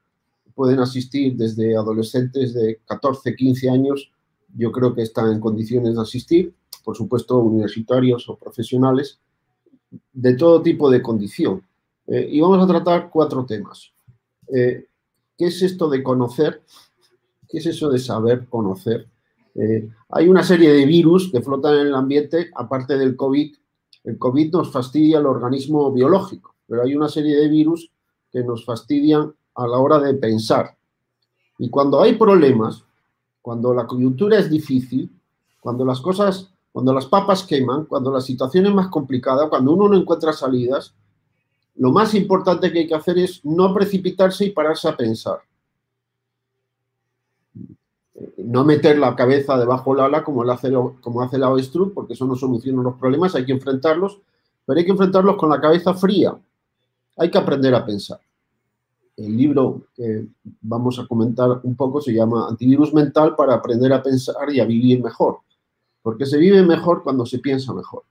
pueden 0.57 0.81
asistir 0.81 1.37
desde 1.37 1.77
adolescentes 1.77 2.53
de 2.53 2.81
14, 2.85 3.37
15 3.37 3.71
años, 3.71 4.11
yo 4.57 4.73
creo 4.73 4.93
que 4.93 5.03
están 5.03 5.31
en 5.31 5.39
condiciones 5.39 5.95
de 5.95 6.03
asistir, 6.03 6.53
por 6.83 6.97
supuesto 6.97 7.39
universitarios 7.39 8.29
o 8.29 8.35
profesionales, 8.35 9.21
de 10.13 10.35
todo 10.35 10.61
tipo 10.63 10.91
de 10.91 11.01
condición. 11.01 11.63
Eh, 12.09 12.27
y 12.29 12.41
vamos 12.41 12.61
a 12.61 12.67
tratar 12.67 13.09
cuatro 13.09 13.47
temas. 13.47 13.93
Eh, 14.53 14.89
¿Qué 15.39 15.47
es 15.47 15.63
esto 15.63 15.89
de 15.89 16.03
conocer? 16.03 16.61
¿Qué 17.49 17.59
es 17.59 17.67
eso 17.67 17.89
de 17.89 18.01
saber 18.01 18.49
conocer? 18.49 19.07
Eh, 19.55 19.89
hay 20.09 20.29
una 20.29 20.43
serie 20.43 20.73
de 20.73 20.87
virus 20.87 21.31
que 21.31 21.41
flotan 21.41 21.79
en 21.79 21.87
el 21.87 21.95
ambiente, 21.95 22.51
aparte 22.57 22.99
del 22.99 23.15
COVID. 23.15 23.62
El 24.05 24.19
COVID 24.19 24.53
nos 24.53 24.73
fastidia 24.73 25.19
el 25.19 25.27
organismo 25.27 25.93
biológico 25.93 26.53
pero 26.73 26.85
hay 26.85 26.95
una 26.95 27.11
serie 27.11 27.37
de 27.37 27.49
virus 27.49 27.91
que 28.33 28.43
nos 28.43 28.65
fastidian 28.65 29.35
a 29.57 29.67
la 29.67 29.77
hora 29.77 29.99
de 29.99 30.15
pensar. 30.15 30.75
Y 31.59 31.69
cuando 31.69 32.01
hay 32.01 32.15
problemas, 32.15 32.83
cuando 33.43 33.75
la 33.75 33.87
coyuntura 33.87 34.39
es 34.39 34.49
difícil, 34.49 35.11
cuando 35.61 35.85
las 35.85 36.01
cosas, 36.01 36.51
cuando 36.73 36.95
las 36.95 37.05
papas 37.05 37.43
queman, 37.43 37.85
cuando 37.85 38.11
la 38.11 38.23
situación 38.23 38.65
es 38.65 38.75
más 38.75 38.89
complicada, 38.89 39.51
cuando 39.51 39.73
uno 39.73 39.87
no 39.91 39.99
encuentra 39.99 40.33
salidas, 40.33 40.95
lo 41.75 41.93
más 41.93 42.15
importante 42.15 42.73
que 42.73 42.79
hay 42.79 42.87
que 42.87 42.95
hacer 42.95 43.19
es 43.19 43.45
no 43.45 43.75
precipitarse 43.75 44.47
y 44.47 44.51
pararse 44.51 44.89
a 44.89 44.97
pensar. 44.97 45.41
No 48.39 48.65
meter 48.65 48.99
la 48.99 49.17
cabeza 49.17 49.59
debajo 49.59 49.95
del 49.95 50.05
ala 50.05 50.25
como, 50.25 50.43
hace, 50.51 50.73
como 51.01 51.23
hace 51.23 51.39
la 51.39 51.49
avestruz, 51.49 51.93
porque 51.95 52.13
eso 52.15 52.27
no 52.27 52.37
soluciona 52.37 52.83
los 52.83 52.97
problemas, 52.97 53.35
hay 53.35 53.45
que 53.45 53.53
enfrentarlos, 53.53 54.21
pero 54.67 54.79
hay 54.79 54.85
que 54.85 54.93
enfrentarlos 54.93 55.37
con 55.37 55.51
la 55.51 55.61
cabeza 55.61 55.95
fría, 55.95 56.37
hay 57.17 57.31
que 57.31 57.39
aprender 57.39 57.75
a 57.75 57.85
pensar. 57.85 58.21
El 59.17 59.37
libro 59.37 59.89
que 59.95 60.27
vamos 60.63 60.99
a 60.99 61.07
comentar 61.07 61.61
un 61.63 61.77
poco 61.77 62.01
se 62.01 62.13
llama 62.13 62.49
Antivirus 62.49 62.95
Mental 62.95 63.37
para 63.37 63.55
aprender 63.55 63.93
a 63.93 64.03
pensar 64.03 64.51
y 64.53 64.61
a 64.61 64.65
vivir 64.65 65.03
mejor, 65.03 65.39
porque 66.03 66.27
se 66.27 66.39
vive 66.39 66.63
mejor 66.63 67.03
cuando 67.03 67.27
se 67.27 67.39
piensa 67.39 67.73
mejor. 67.75 68.05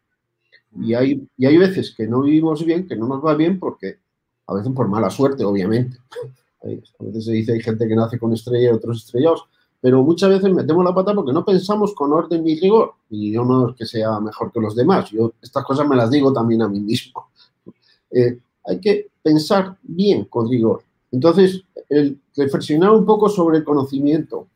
Y 0.79 0.93
hay, 0.93 1.27
y 1.37 1.45
hay 1.45 1.57
veces 1.57 1.93
que 1.95 2.07
no 2.07 2.21
vivimos 2.21 2.63
bien, 2.63 2.87
que 2.87 2.95
no 2.95 3.07
nos 3.07 3.23
va 3.25 3.35
bien, 3.35 3.59
porque 3.59 3.99
a 4.47 4.53
veces 4.53 4.71
por 4.73 4.87
mala 4.87 5.09
suerte, 5.09 5.43
obviamente. 5.43 5.97
A 6.63 7.03
veces 7.03 7.25
se 7.25 7.31
dice 7.31 7.53
hay 7.53 7.59
gente 7.59 7.87
que 7.87 7.95
nace 7.95 8.19
con 8.19 8.33
estrella 8.33 8.69
y 8.69 8.73
otros 8.75 9.03
estrellados, 9.03 9.47
pero 9.81 10.03
muchas 10.03 10.29
veces 10.29 10.53
metemos 10.53 10.85
la 10.85 10.93
pata 10.93 11.13
porque 11.15 11.33
no 11.33 11.43
pensamos 11.43 11.95
con 11.95 12.13
orden 12.13 12.47
y 12.47 12.59
rigor. 12.59 12.93
Y 13.09 13.31
yo 13.31 13.43
no 13.43 13.69
es 13.69 13.75
que 13.75 13.85
sea 13.87 14.19
mejor 14.19 14.51
que 14.51 14.61
los 14.61 14.75
demás, 14.75 15.09
yo 15.09 15.33
estas 15.41 15.65
cosas 15.65 15.87
me 15.87 15.95
las 15.95 16.11
digo 16.11 16.31
también 16.31 16.61
a 16.61 16.69
mí 16.69 16.79
mismo. 16.79 17.27
Eh, 18.13 18.39
hay 18.65 18.81
que 18.81 19.07
pensar 19.23 19.77
bien 19.83 20.25
con 20.25 20.49
rigor. 20.49 20.83
Entonces, 21.13 21.63
el 21.87 22.19
reflexionar 22.35 22.91
un 22.91 23.05
poco 23.05 23.29
sobre 23.29 23.59
el 23.59 23.63
conocimiento, 23.63 24.47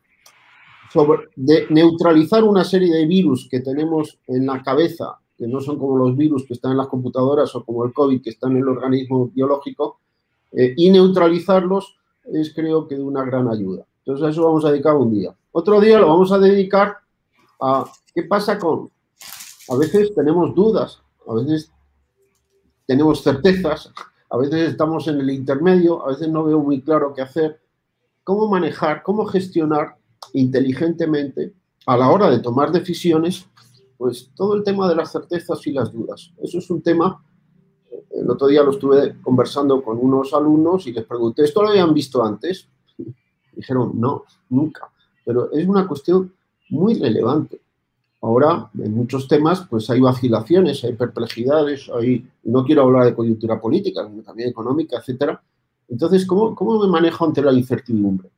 sobre 0.92 1.30
neutralizar 1.70 2.44
una 2.44 2.66
serie 2.66 2.94
de 2.94 3.06
virus 3.06 3.48
que 3.50 3.62
tenemos 3.62 4.20
en 4.28 4.46
la 4.46 4.62
cabeza, 4.62 5.20
que 5.38 5.48
no 5.48 5.62
son 5.62 5.80
como 5.80 5.96
los 5.96 6.18
virus 6.18 6.46
que 6.46 6.54
están 6.54 6.72
en 6.72 6.80
las 6.80 6.88
computadoras 6.88 7.56
o 7.56 7.64
como 7.64 7.86
el 7.86 7.94
COVID 7.94 8.22
que 8.22 8.32
están 8.32 8.52
en 8.52 8.58
el 8.58 8.68
organismo 8.68 9.30
biológico, 9.34 10.00
eh, 10.52 10.74
y 10.76 10.90
neutralizarlos 10.90 11.96
es 12.26 12.54
creo 12.54 12.90
que 12.90 12.96
de 12.96 13.04
una 13.04 13.24
gran 13.24 13.48
ayuda. 13.48 13.86
Entonces 14.06 14.28
a 14.28 14.30
eso 14.30 14.46
vamos 14.46 14.64
a 14.66 14.72
dedicar 14.72 14.96
un 14.96 15.12
día. 15.12 15.36
Otro 15.52 15.82
día 15.82 15.98
lo 15.98 16.08
vamos 16.08 16.32
a 16.32 16.38
dedicar 16.38 16.98
a 17.60 17.86
qué 18.14 18.24
pasa 18.24 18.60
con, 18.60 18.92
a 19.70 19.76
veces 19.78 20.14
tenemos 20.14 20.54
dudas, 20.54 21.02
a 21.28 21.34
veces 21.34 21.72
tenemos 22.86 23.24
certezas, 23.24 23.92
a 24.30 24.38
veces 24.38 24.70
estamos 24.70 25.08
en 25.08 25.20
el 25.20 25.30
intermedio, 25.32 26.06
a 26.06 26.10
veces 26.10 26.30
no 26.30 26.44
veo 26.44 26.60
muy 26.60 26.82
claro 26.82 27.14
qué 27.16 27.24
hacer. 27.24 27.60
¿Cómo 28.24 28.48
manejar, 28.48 29.02
cómo 29.02 29.26
gestionar 29.26 29.98
inteligentemente 30.34 31.54
a 31.88 31.98
la 31.98 32.10
hora 32.10 32.30
de 32.30 32.40
tomar 32.40 32.72
decisiones, 32.72 33.48
pues 33.98 34.30
todo 34.36 34.56
el 34.56 34.64
tema 34.64 34.88
de 34.88 34.96
las 34.96 35.12
certezas 35.12 35.66
y 35.66 35.72
las 35.72 35.92
dudas? 35.92 36.32
Eso 36.44 36.60
es 36.60 36.70
un 36.70 36.82
tema, 36.84 37.24
el 38.12 38.30
otro 38.30 38.48
día 38.48 38.62
lo 38.62 38.72
estuve 38.72 39.20
conversando 39.22 39.84
con 39.84 39.98
unos 39.98 40.34
alumnos 40.34 40.86
y 40.86 40.94
les 40.94 41.06
pregunté, 41.06 41.44
¿esto 41.44 41.64
lo 41.64 41.70
habían 41.70 41.94
visto 41.94 42.24
antes? 42.24 42.68
Dijeron, 43.56 43.92
no, 43.96 44.24
nunca. 44.50 44.90
Pero 45.24 45.52
es 45.52 45.68
una 45.68 45.88
cuestión 45.88 46.34
muy 46.70 46.96
relevante. 46.96 47.60
Ahora, 48.22 48.70
en 48.78 48.94
muchos 48.94 49.28
temas, 49.28 49.66
pues 49.70 49.90
hay 49.90 50.00
vacilaciones, 50.00 50.84
hay 50.84 50.94
perplejidades, 50.94 51.90
hay, 51.90 52.28
no 52.44 52.64
quiero 52.66 52.84
hablar 52.84 53.06
de 53.06 53.16
coyuntura 53.16 53.60
política, 53.62 54.08
sino 54.08 54.24
también 54.24 54.50
económica, 54.50 54.98
etcétera. 54.98 55.42
Entonces, 55.88 56.26
¿cómo, 56.26 56.56
¿cómo 56.56 56.80
me 56.80 56.88
manejo 56.88 57.26
ante 57.26 57.42
la 57.42 57.54
incertidumbre? 57.54 58.30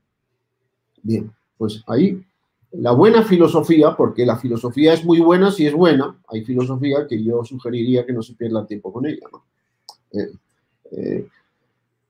Bien, 1.02 1.32
pues 1.58 1.84
ahí 1.88 2.22
la 2.72 2.92
buena 2.92 3.24
filosofía, 3.24 3.96
porque 3.96 4.26
la 4.26 4.38
filosofía 4.38 4.94
es 4.94 5.04
muy 5.04 5.20
buena 5.20 5.52
si 5.52 5.66
es 5.66 5.74
buena, 5.74 6.18
hay 6.28 6.44
filosofía 6.44 7.08
que 7.08 7.24
yo 7.24 7.44
sugeriría 7.44 8.06
que 8.06 8.14
no 8.14 8.22
se 8.22 8.34
pierda 8.34 8.66
tiempo 8.66 8.92
con 8.92 9.06
ella, 9.06 9.26
¿no? 9.32 9.44
Eh, 10.12 10.32
eh, 10.92 11.28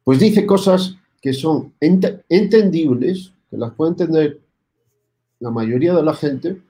pues 0.03 0.19
dice 0.19 0.45
cosas 0.45 0.95
que 1.27 1.33
son 1.33 1.73
entendibles, 1.81 3.33
que 3.51 3.57
las 3.57 3.73
puede 3.73 3.91
entender 3.91 4.39
la 5.41 5.51
mayoría 5.51 5.93
de 5.93 6.01
la 6.01 6.13
gente, 6.13 6.61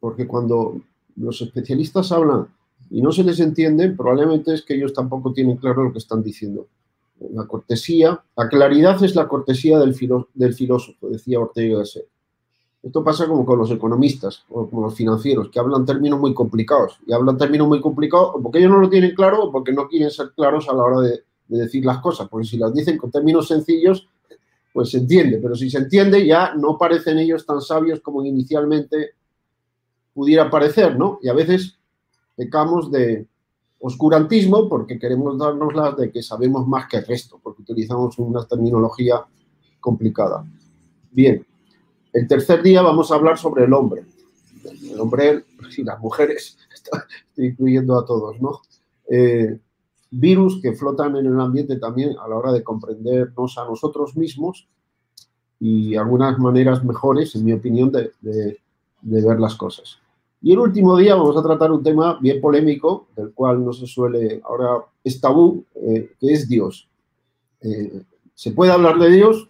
porque 0.00 0.26
cuando 0.26 0.82
los 1.16 1.40
especialistas 1.40 2.12
hablan 2.12 2.46
y 2.90 3.00
no 3.00 3.10
se 3.10 3.24
les 3.24 3.40
entiende, 3.40 3.88
probablemente 3.88 4.52
es 4.52 4.60
que 4.60 4.74
ellos 4.74 4.92
tampoco 4.92 5.32
tienen 5.32 5.56
claro 5.56 5.84
lo 5.84 5.92
que 5.92 5.98
están 5.98 6.22
diciendo. 6.22 6.66
La 7.32 7.46
cortesía, 7.46 8.22
la 8.36 8.50
claridad 8.50 9.02
es 9.02 9.16
la 9.16 9.26
cortesía 9.26 9.78
del, 9.78 9.94
filósofo, 9.94 11.08
decía 11.08 11.40
Ortega 11.40 11.78
Gasset. 11.78 12.06
Esto 12.82 13.02
pasa 13.02 13.26
como 13.26 13.46
con 13.46 13.58
los 13.58 13.70
economistas 13.70 14.44
o 14.50 14.68
con 14.68 14.82
los 14.82 14.94
financieros, 14.94 15.48
que 15.48 15.58
hablan 15.58 15.86
términos 15.86 16.20
muy 16.20 16.34
complicados. 16.34 16.98
Y 17.06 17.14
hablan 17.14 17.38
términos 17.38 17.66
muy 17.66 17.80
complicados 17.80 18.34
porque 18.42 18.58
ellos 18.58 18.72
no 18.72 18.78
lo 18.78 18.90
tienen 18.90 19.14
claro 19.14 19.44
o 19.44 19.50
porque 19.50 19.72
no 19.72 19.88
quieren 19.88 20.10
ser 20.10 20.32
claros 20.36 20.68
a 20.68 20.74
la 20.74 20.82
hora 20.82 21.00
de, 21.00 21.22
de 21.48 21.58
decir 21.58 21.84
las 21.84 21.98
cosas. 21.98 22.28
Porque 22.28 22.46
si 22.46 22.56
las 22.56 22.72
dicen 22.72 22.98
con 22.98 23.10
términos 23.10 23.48
sencillos, 23.48 24.08
pues 24.72 24.90
se 24.90 24.98
entiende. 24.98 25.38
Pero 25.38 25.54
si 25.54 25.70
se 25.70 25.78
entiende, 25.78 26.26
ya 26.26 26.54
no 26.54 26.76
parecen 26.76 27.18
ellos 27.18 27.46
tan 27.46 27.60
sabios 27.60 28.00
como 28.00 28.24
inicialmente 28.24 29.12
pudiera 30.12 30.50
parecer, 30.50 30.96
¿no? 30.98 31.18
Y 31.22 31.28
a 31.28 31.34
veces 31.34 31.78
pecamos 32.36 32.90
de 32.90 33.26
oscurantismo 33.80 34.68
porque 34.68 34.98
queremos 34.98 35.38
darnos 35.38 35.74
las 35.74 35.96
de 35.96 36.10
que 36.10 36.22
sabemos 36.22 36.66
más 36.66 36.88
que 36.88 36.98
el 36.98 37.06
resto, 37.06 37.38
porque 37.42 37.62
utilizamos 37.62 38.18
una 38.18 38.44
terminología 38.46 39.24
complicada. 39.80 40.44
Bien, 41.10 41.46
el 42.12 42.26
tercer 42.26 42.62
día 42.62 42.82
vamos 42.82 43.10
a 43.10 43.14
hablar 43.14 43.38
sobre 43.38 43.64
el 43.64 43.72
hombre. 43.72 44.04
El 44.64 44.98
hombre 45.00 45.44
y 45.76 45.82
las 45.82 46.00
mujeres, 46.00 46.58
estoy 46.74 47.46
incluyendo 47.46 47.98
a 47.98 48.04
todos, 48.04 48.40
¿no? 48.40 48.62
Eh, 49.10 49.58
virus 50.18 50.60
que 50.62 50.72
flotan 50.72 51.16
en 51.16 51.26
el 51.26 51.40
ambiente 51.40 51.76
también 51.76 52.16
a 52.18 52.28
la 52.28 52.36
hora 52.36 52.52
de 52.52 52.62
comprendernos 52.62 53.58
a 53.58 53.64
nosotros 53.64 54.16
mismos 54.16 54.66
y 55.60 55.94
algunas 55.96 56.38
maneras 56.38 56.84
mejores, 56.84 57.34
en 57.34 57.44
mi 57.44 57.52
opinión, 57.52 57.90
de, 57.90 58.12
ver 59.02 59.40
las 59.40 59.54
cosas. 59.54 59.98
Y 60.42 60.52
el 60.52 60.58
último 60.58 60.96
día 60.96 61.14
vamos 61.14 61.36
a 61.36 61.42
tratar 61.42 61.72
un 61.72 61.82
tema 61.82 62.18
bien 62.20 62.40
polémico, 62.40 63.08
del 63.16 63.32
cual 63.32 63.64
no 63.64 63.72
se 63.72 63.86
suele, 63.86 64.40
ahora 64.44 64.84
es 65.02 65.20
tabú, 65.20 65.64
eh, 65.74 66.10
que 66.20 66.32
es 66.32 66.48
Dios. 66.48 66.88
Eh, 67.60 68.02
¿Se 68.34 68.50
puede 68.52 68.72
hablar 68.72 68.98
de 68.98 69.10
Dios? 69.10 69.48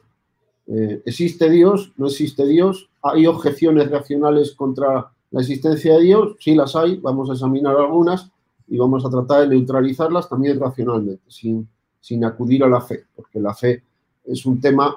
Eh, 0.68 1.02
¿Existe 1.04 1.50
Dios? 1.50 1.92
¿No 1.96 2.06
existe 2.06 2.46
Dios? 2.46 2.88
¿Hay 3.02 3.26
objeciones 3.26 3.90
racionales 3.90 4.52
contra 4.52 5.10
la 5.30 5.40
existencia 5.40 5.96
de 5.96 6.02
Dios? 6.02 6.36
Sí 6.38 6.54
las 6.54 6.76
hay, 6.76 6.96
vamos 6.96 7.30
a 7.30 7.34
examinar 7.34 7.76
algunas 7.76 8.30
y 8.68 8.78
vamos 8.78 9.04
a 9.04 9.10
tratar 9.10 9.42
de 9.42 9.56
neutralizarlas 9.56 10.28
también 10.28 10.58
racionalmente, 10.58 11.22
sin, 11.28 11.68
sin 12.00 12.24
acudir 12.24 12.64
a 12.64 12.68
la 12.68 12.80
fe, 12.80 13.04
porque 13.14 13.40
la 13.40 13.54
fe 13.54 13.82
es 14.24 14.44
un 14.46 14.60
tema 14.60 14.96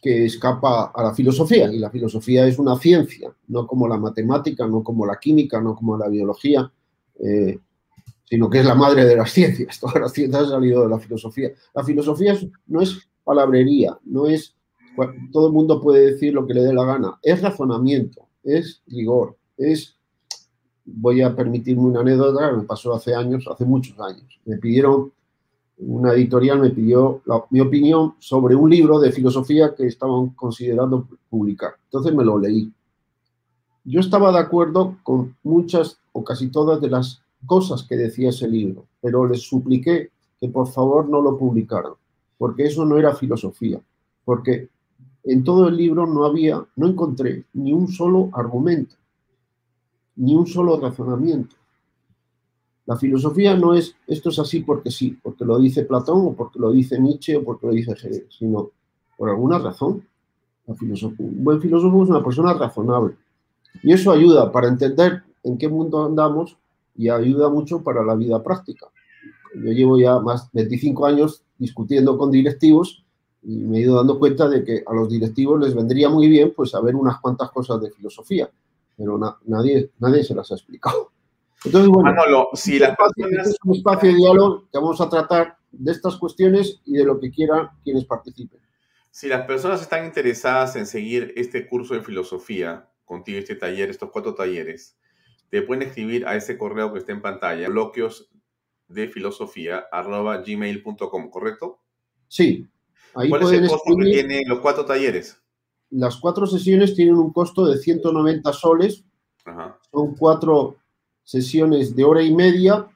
que 0.00 0.26
escapa 0.26 0.92
a 0.94 1.02
la 1.02 1.14
filosofía 1.14 1.72
y 1.72 1.78
la 1.78 1.90
filosofía 1.90 2.46
es 2.46 2.58
una 2.58 2.76
ciencia, 2.76 3.32
no 3.48 3.66
como 3.66 3.88
la 3.88 3.96
matemática, 3.96 4.66
no 4.66 4.82
como 4.82 5.04
la 5.04 5.18
química, 5.18 5.60
no 5.60 5.74
como 5.74 5.96
la 5.96 6.08
biología, 6.08 6.70
eh, 7.20 7.58
sino 8.24 8.48
que 8.48 8.60
es 8.60 8.64
la 8.66 8.74
madre 8.74 9.04
de 9.04 9.16
las 9.16 9.30
ciencias. 9.32 9.80
Todas 9.80 10.00
las 10.00 10.12
ciencias 10.12 10.44
han 10.44 10.50
salido 10.50 10.82
de 10.82 10.88
la 10.88 10.98
filosofía. 10.98 11.50
La 11.74 11.82
filosofía 11.82 12.38
no 12.66 12.80
es 12.80 13.08
palabrería, 13.24 13.98
no 14.04 14.26
es 14.26 14.54
todo 15.32 15.48
el 15.48 15.52
mundo 15.52 15.80
puede 15.80 16.12
decir 16.12 16.34
lo 16.34 16.46
que 16.46 16.54
le 16.54 16.62
dé 16.62 16.72
la 16.72 16.84
gana, 16.84 17.18
es 17.22 17.40
razonamiento, 17.40 18.26
es 18.42 18.82
rigor, 18.86 19.36
es 19.56 19.97
voy 20.94 21.22
a 21.22 21.34
permitirme 21.34 21.82
una 21.82 22.00
anécdota 22.00 22.52
me 22.52 22.62
pasó 22.64 22.94
hace 22.94 23.14
años, 23.14 23.46
hace 23.50 23.64
muchos 23.64 23.98
años. 24.00 24.40
Me 24.44 24.56
pidieron, 24.56 25.12
una 25.78 26.12
editorial 26.12 26.60
me 26.60 26.70
pidió 26.70 27.22
mi 27.50 27.60
opinión 27.60 28.14
sobre 28.18 28.54
un 28.54 28.70
libro 28.70 28.98
de 28.98 29.12
filosofía 29.12 29.74
que 29.74 29.86
estaban 29.86 30.30
considerando 30.30 31.06
publicar. 31.28 31.72
Entonces 31.84 32.14
me 32.14 32.24
lo 32.24 32.38
leí. 32.38 32.72
Yo 33.84 34.00
estaba 34.00 34.32
de 34.32 34.38
acuerdo 34.38 34.96
con 35.02 35.36
muchas 35.42 35.98
o 36.12 36.24
casi 36.24 36.48
todas 36.48 36.80
de 36.80 36.88
las 36.88 37.22
cosas 37.46 37.84
que 37.84 37.96
decía 37.96 38.30
ese 38.30 38.48
libro, 38.48 38.86
pero 39.00 39.26
les 39.26 39.42
supliqué 39.42 40.10
que 40.40 40.48
por 40.48 40.68
favor 40.68 41.08
no 41.08 41.20
lo 41.20 41.38
publicaran, 41.38 41.92
porque 42.36 42.64
eso 42.64 42.84
no 42.84 42.98
era 42.98 43.14
filosofía, 43.14 43.80
porque 44.24 44.68
en 45.24 45.44
todo 45.44 45.68
el 45.68 45.76
libro 45.76 46.06
no 46.06 46.24
había, 46.24 46.64
no 46.76 46.88
encontré 46.88 47.44
ni 47.54 47.72
un 47.72 47.88
solo 47.88 48.30
argumento 48.32 48.97
ni 50.18 50.34
un 50.34 50.46
solo 50.46 50.78
razonamiento. 50.78 51.56
La 52.86 52.96
filosofía 52.96 53.54
no 53.56 53.74
es 53.74 53.94
esto 54.06 54.30
es 54.30 54.38
así 54.38 54.60
porque 54.60 54.90
sí, 54.90 55.18
porque 55.22 55.44
lo 55.44 55.58
dice 55.58 55.84
Platón 55.84 56.26
o 56.26 56.32
porque 56.32 56.58
lo 56.58 56.70
dice 56.72 56.98
Nietzsche 56.98 57.36
o 57.36 57.44
porque 57.44 57.66
lo 57.66 57.72
dice 57.72 57.92
Hegel, 57.92 58.26
sino 58.30 58.70
por 59.16 59.30
alguna 59.30 59.58
razón. 59.58 60.04
un 60.66 61.44
buen 61.44 61.60
filósofo 61.60 62.02
es 62.02 62.10
una 62.10 62.24
persona 62.24 62.54
razonable. 62.54 63.16
Y 63.82 63.92
eso 63.92 64.10
ayuda 64.10 64.50
para 64.50 64.68
entender 64.68 65.22
en 65.44 65.56
qué 65.58 65.68
mundo 65.68 66.04
andamos 66.04 66.56
y 66.96 67.08
ayuda 67.08 67.48
mucho 67.48 67.82
para 67.82 68.02
la 68.02 68.14
vida 68.14 68.42
práctica. 68.42 68.86
Yo 69.54 69.70
llevo 69.72 69.98
ya 69.98 70.18
más 70.18 70.50
de 70.52 70.62
25 70.62 71.06
años 71.06 71.42
discutiendo 71.58 72.18
con 72.18 72.30
directivos 72.30 73.04
y 73.42 73.56
me 73.64 73.78
he 73.78 73.80
ido 73.82 73.96
dando 73.96 74.18
cuenta 74.18 74.48
de 74.48 74.64
que 74.64 74.82
a 74.84 74.94
los 74.94 75.08
directivos 75.08 75.60
les 75.60 75.74
vendría 75.74 76.08
muy 76.08 76.28
bien 76.28 76.52
pues 76.56 76.70
saber 76.70 76.96
unas 76.96 77.20
cuantas 77.20 77.50
cosas 77.50 77.80
de 77.80 77.90
filosofía 77.90 78.50
pero 78.98 79.18
nadie, 79.46 79.92
nadie 80.00 80.24
se 80.24 80.34
las 80.34 80.50
ha 80.50 80.56
explicado. 80.56 81.12
Entonces, 81.64 81.88
bueno, 81.88 82.12
si 82.54 82.78
la 82.78 82.96
es 83.16 83.56
un 83.64 83.74
espacio 83.76 84.10
de 84.10 84.16
diálogo 84.16 84.68
que 84.70 84.78
vamos 84.78 85.00
a 85.00 85.08
tratar 85.08 85.56
de 85.70 85.92
estas 85.92 86.16
cuestiones 86.16 86.80
y 86.84 86.94
de 86.94 87.04
lo 87.04 87.18
que 87.20 87.30
quieran 87.30 87.68
quienes 87.84 88.04
participen. 88.04 88.60
Si 89.10 89.28
las 89.28 89.46
personas 89.46 89.80
están 89.80 90.04
interesadas 90.04 90.76
en 90.76 90.86
seguir 90.86 91.32
este 91.36 91.66
curso 91.68 91.94
de 91.94 92.02
filosofía, 92.02 92.90
contigo 93.04 93.38
este 93.38 93.54
taller, 93.54 93.88
estos 93.88 94.10
cuatro 94.10 94.34
talleres, 94.34 94.98
te 95.48 95.62
pueden 95.62 95.82
escribir 95.82 96.26
a 96.26 96.36
ese 96.36 96.58
correo 96.58 96.92
que 96.92 96.98
está 96.98 97.12
en 97.12 97.22
pantalla, 97.22 97.68
bloqueos 97.68 98.30
de 98.88 99.08
filosofía 99.08 99.86
gmail.com, 99.92 101.30
¿correcto? 101.30 101.80
Sí. 102.26 102.68
Ahí 103.14 103.28
¿Cuál 103.28 103.42
es 103.42 103.52
el 103.52 103.68
costo 103.68 103.96
que 103.96 104.04
tienen 104.04 104.48
los 104.48 104.60
cuatro 104.60 104.84
talleres? 104.84 105.42
Las 105.90 106.16
cuatro 106.16 106.46
sesiones 106.46 106.94
tienen 106.94 107.16
un 107.16 107.32
costo 107.32 107.66
de 107.66 107.78
190 107.78 108.52
soles. 108.52 109.04
Son 109.90 110.14
cuatro 110.14 110.76
sesiones 111.24 111.96
de 111.96 112.04
hora 112.04 112.22
y 112.22 112.34
media. 112.34 112.86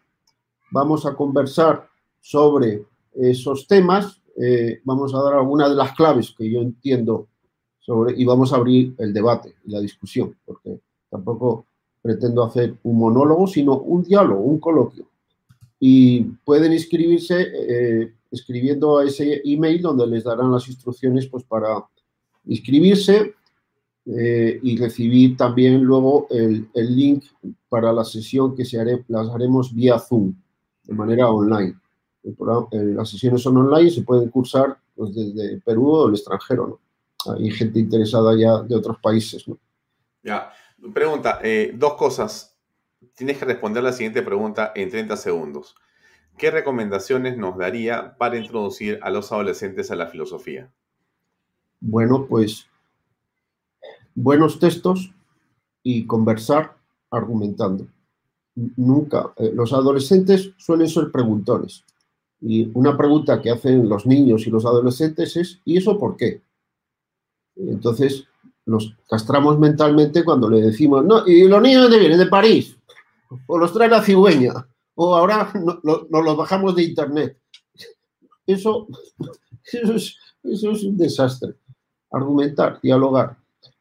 Vamos 0.70 1.06
a 1.06 1.14
conversar 1.14 1.88
sobre 2.20 2.84
esos 3.14 3.66
temas. 3.66 4.20
Eh, 4.36 4.80
vamos 4.84 5.14
a 5.14 5.22
dar 5.22 5.34
algunas 5.34 5.70
de 5.70 5.76
las 5.76 5.92
claves 5.92 6.34
que 6.36 6.50
yo 6.50 6.60
entiendo 6.60 7.28
sobre 7.78 8.14
y 8.16 8.24
vamos 8.24 8.52
a 8.52 8.56
abrir 8.56 8.94
el 8.98 9.12
debate 9.12 9.54
y 9.66 9.72
la 9.72 9.80
discusión, 9.80 10.36
porque 10.44 10.80
tampoco 11.10 11.66
pretendo 12.00 12.42
hacer 12.42 12.74
un 12.82 12.98
monólogo, 12.98 13.46
sino 13.46 13.78
un 13.78 14.02
diálogo, 14.02 14.42
un 14.42 14.58
coloquio. 14.58 15.06
Y 15.78 16.22
pueden 16.44 16.72
inscribirse 16.72 17.48
eh, 17.52 18.14
escribiendo 18.30 18.98
a 18.98 19.04
ese 19.04 19.42
email 19.44 19.82
donde 19.82 20.06
les 20.06 20.24
darán 20.24 20.52
las 20.52 20.68
instrucciones 20.68 21.26
pues, 21.26 21.44
para 21.44 21.84
inscribirse 22.44 23.34
eh, 24.04 24.58
y 24.62 24.76
recibir 24.76 25.36
también 25.36 25.82
luego 25.82 26.26
el, 26.30 26.68
link 26.74 27.24
para 27.68 27.92
la 27.92 28.04
sesión 28.04 28.54
que 28.56 28.64
se 28.64 28.80
haré, 28.80 29.04
las 29.08 29.28
haremos 29.28 29.74
vía 29.74 29.98
Zoom, 29.98 30.34
de 30.84 30.94
manera 30.94 31.28
online. 31.28 31.76
Eh, 32.24 32.34
las 32.94 33.08
sesiones 33.08 33.42
son 33.42 33.56
online 33.56 33.88
y 33.88 33.94
se 33.94 34.02
pueden 34.02 34.28
cursar 34.28 34.76
pues, 34.94 35.14
desde 35.14 35.60
Perú 35.60 35.90
o 35.90 36.08
el 36.08 36.14
extranjero. 36.14 36.80
Hay 37.26 37.50
gente 37.50 37.78
interesada 37.78 38.36
ya 38.36 38.62
de 38.62 38.74
otros 38.74 38.98
países. 38.98 39.44
Ya, 40.22 40.50
pregunta, 40.92 41.40
eh, 41.42 41.72
dos 41.74 41.94
cosas. 41.94 42.56
Tienes 43.14 43.38
que 43.38 43.44
responder 43.44 43.82
la 43.82 43.92
siguiente 43.92 44.22
pregunta 44.22 44.72
en 44.74 44.90
30 44.90 45.16
segundos. 45.16 45.76
¿Qué 46.36 46.50
recomendaciones 46.50 47.36
nos 47.36 47.56
daría 47.56 48.16
para 48.16 48.38
introducir 48.38 48.98
a 49.02 49.10
los 49.10 49.30
adolescentes 49.30 49.90
a 49.90 49.96
la 49.96 50.06
filosofía? 50.06 50.72
Bueno, 51.84 52.26
pues 52.28 52.68
buenos 54.14 54.60
textos 54.60 55.12
y 55.82 56.06
conversar 56.06 56.76
argumentando. 57.10 57.88
Nunca, 58.54 59.32
eh, 59.36 59.50
los 59.52 59.72
adolescentes 59.72 60.52
suelen 60.58 60.88
ser 60.88 61.10
preguntones. 61.10 61.84
Y 62.40 62.70
una 62.74 62.96
pregunta 62.96 63.42
que 63.42 63.50
hacen 63.50 63.88
los 63.88 64.06
niños 64.06 64.46
y 64.46 64.50
los 64.50 64.64
adolescentes 64.64 65.36
es, 65.36 65.60
¿y 65.64 65.76
eso 65.76 65.98
por 65.98 66.16
qué? 66.16 66.40
Entonces, 67.56 68.28
los 68.64 68.94
castramos 69.10 69.58
mentalmente 69.58 70.24
cuando 70.24 70.48
le 70.48 70.60
decimos, 70.60 71.04
no, 71.04 71.26
¿y 71.26 71.48
los 71.48 71.60
niños 71.60 71.90
de 71.90 71.98
vienen? 71.98 72.18
De 72.18 72.26
París. 72.26 72.76
O 73.48 73.58
los 73.58 73.72
trae 73.72 73.88
la 73.88 74.02
cigüeña. 74.02 74.52
O 74.94 75.16
ahora 75.16 75.52
nos 75.82 76.08
los 76.08 76.36
bajamos 76.36 76.76
de 76.76 76.84
internet. 76.84 77.36
Eso, 78.46 78.86
eso 79.64 80.70
es 80.70 80.84
un 80.84 80.96
desastre 80.96 81.56
argumentar, 82.12 82.80
dialogar, 82.80 83.36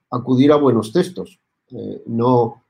acudir 0.09 0.51
a 0.51 0.55
buenos 0.55 0.91
textos. 0.91 1.39
Eh, 1.71 2.03
no. 2.07 2.63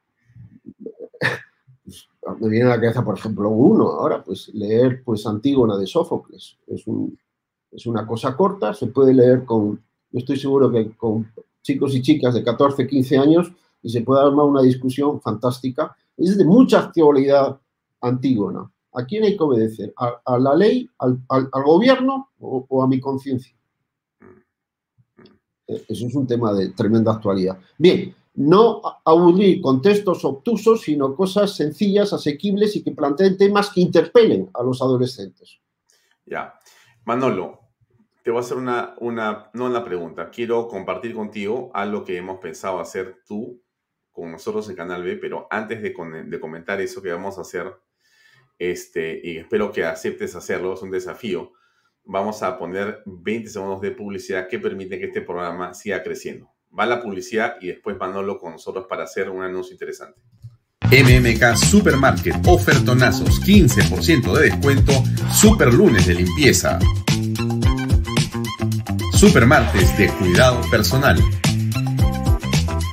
Me 2.39 2.49
viene 2.49 2.65
a 2.65 2.75
la 2.75 2.81
cabeza, 2.81 3.03
por 3.03 3.17
ejemplo, 3.17 3.49
uno 3.49 3.87
ahora, 3.89 4.23
pues 4.23 4.49
leer 4.53 5.03
pues 5.03 5.25
Antígona 5.25 5.77
de 5.77 5.87
Sófocles. 5.87 6.57
Es, 6.67 6.83
es 7.71 7.85
una 7.85 8.05
cosa 8.05 8.35
corta, 8.35 8.73
se 8.73 8.87
puede 8.87 9.13
leer 9.13 9.45
con, 9.45 9.75
yo 10.11 10.19
estoy 10.19 10.37
seguro 10.37 10.71
que 10.71 10.91
con 10.95 11.31
chicos 11.61 11.95
y 11.95 12.01
chicas 12.01 12.33
de 12.33 12.43
14, 12.43 12.87
15 12.87 13.17
años 13.17 13.51
y 13.81 13.89
se 13.89 14.01
puede 14.01 14.21
armar 14.21 14.45
una 14.45 14.61
discusión 14.61 15.21
fantástica. 15.21 15.95
Es 16.17 16.37
de 16.37 16.45
mucha 16.45 16.79
actualidad 16.79 17.59
Antígona. 18.01 18.71
¿A 18.93 19.05
quién 19.05 19.23
hay 19.23 19.37
que 19.37 19.43
obedecer? 19.43 19.93
¿A, 19.95 20.37
la 20.37 20.53
ley, 20.53 20.89
al, 20.99 21.21
gobierno 21.63 22.29
o 22.39 22.83
a 22.83 22.87
mi 22.87 22.99
conciencia? 22.99 23.55
Eso 25.87 26.07
es 26.07 26.15
un 26.15 26.27
tema 26.27 26.53
de 26.53 26.69
tremenda 26.69 27.13
actualidad. 27.13 27.57
Bien, 27.77 28.15
no 28.35 28.81
aburrir 29.03 29.61
con 29.61 29.81
textos 29.81 30.23
obtusos, 30.23 30.81
sino 30.81 31.15
cosas 31.15 31.55
sencillas, 31.55 32.13
asequibles 32.13 32.75
y 32.75 32.83
que 32.83 32.91
planteen 32.91 33.37
temas 33.37 33.69
que 33.69 33.81
interpelen 33.81 34.49
a 34.53 34.63
los 34.63 34.81
adolescentes. 34.81 35.59
Ya. 36.25 36.53
Manolo, 37.05 37.59
te 38.23 38.31
voy 38.31 38.37
a 38.37 38.41
hacer 38.41 38.57
una, 38.57 38.95
una, 38.99 39.49
no 39.53 39.65
una 39.65 39.83
pregunta, 39.83 40.29
quiero 40.29 40.67
compartir 40.67 41.13
contigo 41.13 41.71
algo 41.73 42.03
que 42.03 42.17
hemos 42.17 42.39
pensado 42.39 42.79
hacer 42.79 43.21
tú 43.27 43.61
con 44.11 44.31
nosotros 44.31 44.69
en 44.69 44.75
Canal 44.75 45.03
B, 45.03 45.15
pero 45.15 45.47
antes 45.49 45.81
de, 45.81 45.93
de 46.27 46.39
comentar 46.39 46.79
eso 46.79 47.01
que 47.01 47.11
vamos 47.11 47.37
a 47.37 47.41
hacer, 47.41 47.73
este, 48.59 49.19
y 49.23 49.37
espero 49.37 49.71
que 49.71 49.83
aceptes 49.83 50.35
hacerlo, 50.35 50.73
es 50.73 50.81
un 50.83 50.91
desafío, 50.91 51.53
vamos 52.03 52.43
a 52.43 52.57
poner 52.57 53.01
20 53.05 53.49
segundos 53.49 53.81
de 53.81 53.91
publicidad 53.91 54.47
que 54.47 54.59
permite 54.59 54.99
que 54.99 55.05
este 55.05 55.21
programa 55.21 55.73
siga 55.73 56.03
creciendo. 56.03 56.49
Va 56.77 56.85
la 56.85 57.01
publicidad 57.01 57.55
y 57.61 57.67
después 57.67 57.97
Manolo 57.97 58.37
con 58.37 58.53
nosotros 58.53 58.85
para 58.87 59.03
hacer 59.03 59.29
un 59.29 59.43
anuncio 59.43 59.73
interesante. 59.73 60.19
MMK 60.89 61.55
Supermarket, 61.55 62.35
ofertonazos, 62.47 63.41
15% 63.41 64.33
de 64.33 64.49
descuento, 64.49 64.91
super 65.31 65.73
lunes 65.73 66.07
de 66.07 66.15
limpieza. 66.15 66.79
Supermartes 69.13 69.97
de 69.97 70.09
cuidado 70.09 70.59
personal. 70.69 71.17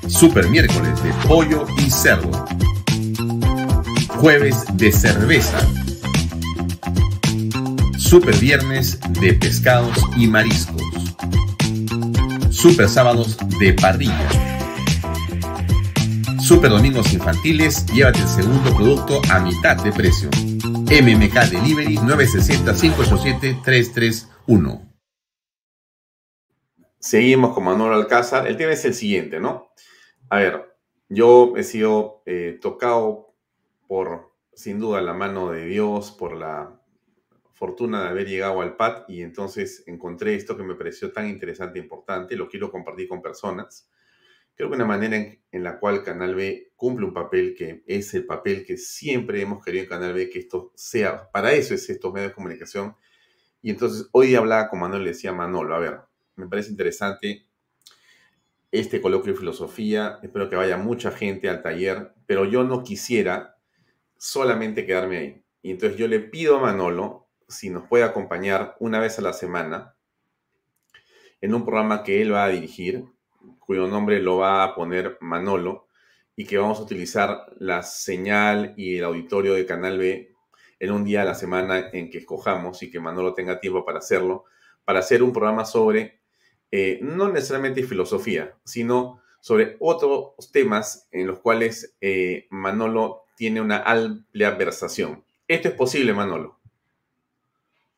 Super 0.06 0.48
miércoles 0.48 1.02
de 1.02 1.12
pollo 1.26 1.66
y 1.78 1.90
cerdo. 1.90 2.46
Jueves 4.08 4.64
de 4.74 4.92
cerveza. 4.92 5.58
Super 8.08 8.36
viernes 8.38 8.98
de 9.20 9.34
pescados 9.34 9.98
y 10.16 10.26
mariscos. 10.26 10.82
Super 12.48 12.88
sábados 12.88 13.36
de 13.60 13.74
parrilla 13.74 14.26
Super 16.40 16.70
Domingos 16.70 17.12
Infantiles, 17.12 17.84
llévate 17.92 18.20
el 18.20 18.28
segundo 18.28 18.74
producto 18.74 19.20
a 19.30 19.40
mitad 19.40 19.76
de 19.84 19.92
precio. 19.92 20.30
MMK 20.32 21.50
Delivery 21.50 21.98
960-587-331. 21.98 24.90
Seguimos 26.98 27.52
con 27.52 27.64
Manuel 27.64 27.92
Alcázar. 27.92 28.46
El 28.46 28.56
tema 28.56 28.72
es 28.72 28.86
el 28.86 28.94
siguiente, 28.94 29.38
¿no? 29.38 29.70
A 30.30 30.38
ver, 30.38 30.74
yo 31.10 31.52
he 31.58 31.62
sido 31.62 32.22
eh, 32.24 32.58
tocado 32.58 33.34
por, 33.86 34.32
sin 34.54 34.80
duda, 34.80 35.02
la 35.02 35.12
mano 35.12 35.50
de 35.50 35.66
Dios, 35.66 36.10
por 36.10 36.34
la 36.34 36.77
fortuna 37.58 38.04
de 38.04 38.08
haber 38.08 38.28
llegado 38.28 38.60
al 38.60 38.76
PAD 38.76 39.04
y 39.08 39.22
entonces 39.22 39.82
encontré 39.86 40.34
esto 40.34 40.56
que 40.56 40.62
me 40.62 40.74
pareció 40.74 41.12
tan 41.12 41.28
interesante 41.28 41.78
e 41.78 41.82
importante. 41.82 42.36
Lo 42.36 42.48
quiero 42.48 42.70
compartir 42.70 43.08
con 43.08 43.20
personas 43.20 43.90
Creo 44.58 44.70
que 44.70 44.74
una 44.74 44.86
manera 44.86 45.16
en, 45.16 45.62
la 45.62 45.78
cual 45.78 46.02
Canal 46.02 46.34
B 46.34 46.72
cumple 46.74 47.06
un 47.06 47.14
papel 47.14 47.54
que 47.56 47.84
es 47.86 48.12
el 48.14 48.26
papel 48.26 48.66
que 48.66 48.76
siempre 48.76 49.40
hemos 49.40 49.64
querido 49.64 49.84
en 49.84 49.88
Canal 49.88 50.12
B, 50.12 50.28
que 50.28 50.40
esto 50.40 50.72
sea, 50.74 51.30
para 51.30 51.52
eso 51.52 51.74
es 51.74 51.88
estos 51.88 52.12
medios 52.12 52.32
de 52.32 52.34
comunicación. 52.34 52.96
Y 53.62 53.70
entonces 53.70 54.08
hoy 54.10 54.34
hablaba 54.34 54.68
con 54.68 54.80
Manuel 54.80 55.02
y 55.02 55.04
le 55.04 55.10
decía, 55.12 55.32
Manolo, 55.32 55.76
a 55.76 55.78
ver, 55.78 56.00
me 56.34 56.48
parece 56.48 56.70
interesante 56.70 57.46
este 58.72 59.00
coloquio 59.00 59.32
de 59.32 59.38
filosofía, 59.38 60.18
espero 60.24 60.50
que 60.50 60.56
vaya 60.56 60.76
mucha 60.76 61.12
gente 61.12 61.48
al 61.48 61.62
taller, 61.62 62.14
pero 62.26 62.44
yo 62.44 62.64
no 62.64 62.82
quisiera 62.82 63.58
solamente 64.16 64.84
quedarme 64.84 65.18
ahí. 65.18 65.44
Y 65.62 65.70
entonces 65.70 65.96
yo 65.96 66.08
le 66.08 66.18
pido 66.18 66.56
a 66.56 66.62
Manolo 66.62 67.27
si 67.48 67.70
nos 67.70 67.88
puede 67.88 68.04
acompañar 68.04 68.76
una 68.78 69.00
vez 69.00 69.18
a 69.18 69.22
la 69.22 69.32
semana 69.32 69.96
en 71.40 71.54
un 71.54 71.64
programa 71.64 72.02
que 72.02 72.20
él 72.20 72.32
va 72.32 72.44
a 72.44 72.48
dirigir, 72.48 73.04
cuyo 73.58 73.86
nombre 73.86 74.20
lo 74.20 74.38
va 74.38 74.64
a 74.64 74.74
poner 74.74 75.18
Manolo, 75.20 75.86
y 76.36 76.44
que 76.44 76.58
vamos 76.58 76.78
a 76.78 76.82
utilizar 76.82 77.46
la 77.58 77.82
señal 77.82 78.74
y 78.76 78.98
el 78.98 79.04
auditorio 79.04 79.54
de 79.54 79.66
Canal 79.66 79.98
B 79.98 80.32
en 80.78 80.92
un 80.92 81.04
día 81.04 81.22
a 81.22 81.24
la 81.24 81.34
semana 81.34 81.90
en 81.92 82.10
que 82.10 82.18
escojamos 82.18 82.82
y 82.82 82.90
que 82.90 83.00
Manolo 83.00 83.34
tenga 83.34 83.58
tiempo 83.58 83.84
para 83.84 83.98
hacerlo, 83.98 84.44
para 84.84 85.00
hacer 85.00 85.22
un 85.22 85.32
programa 85.32 85.64
sobre, 85.64 86.20
eh, 86.70 87.00
no 87.02 87.28
necesariamente 87.28 87.82
filosofía, 87.82 88.56
sino 88.64 89.20
sobre 89.40 89.76
otros 89.80 90.52
temas 90.52 91.08
en 91.10 91.26
los 91.26 91.40
cuales 91.40 91.96
eh, 92.00 92.46
Manolo 92.50 93.24
tiene 93.36 93.60
una 93.60 93.82
amplia 93.82 94.50
versación. 94.50 95.24
¿Esto 95.48 95.68
es 95.68 95.74
posible, 95.74 96.12
Manolo? 96.12 96.57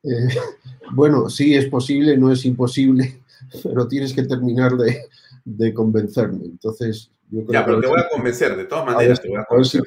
Eh, 0.02 0.08
bueno, 0.92 1.28
sí 1.28 1.54
es 1.54 1.66
posible, 1.66 2.16
no 2.16 2.32
es 2.32 2.44
imposible, 2.44 3.22
pero 3.62 3.88
tienes 3.88 4.12
que 4.12 4.24
terminar 4.24 4.76
de, 4.76 5.04
de 5.44 5.74
convencerme. 5.74 6.44
Entonces, 6.44 7.10
yo 7.30 7.46
creo 7.46 7.60
ya, 7.60 7.64
pero 7.64 7.80
te 7.80 7.86
voy 7.86 8.00
a 8.00 8.08
convencer, 8.08 8.56
de 8.56 8.64
todas 8.64 8.86
maneras. 8.86 9.20
A 9.48 9.54
ver, 9.54 9.64
si, 9.64 9.78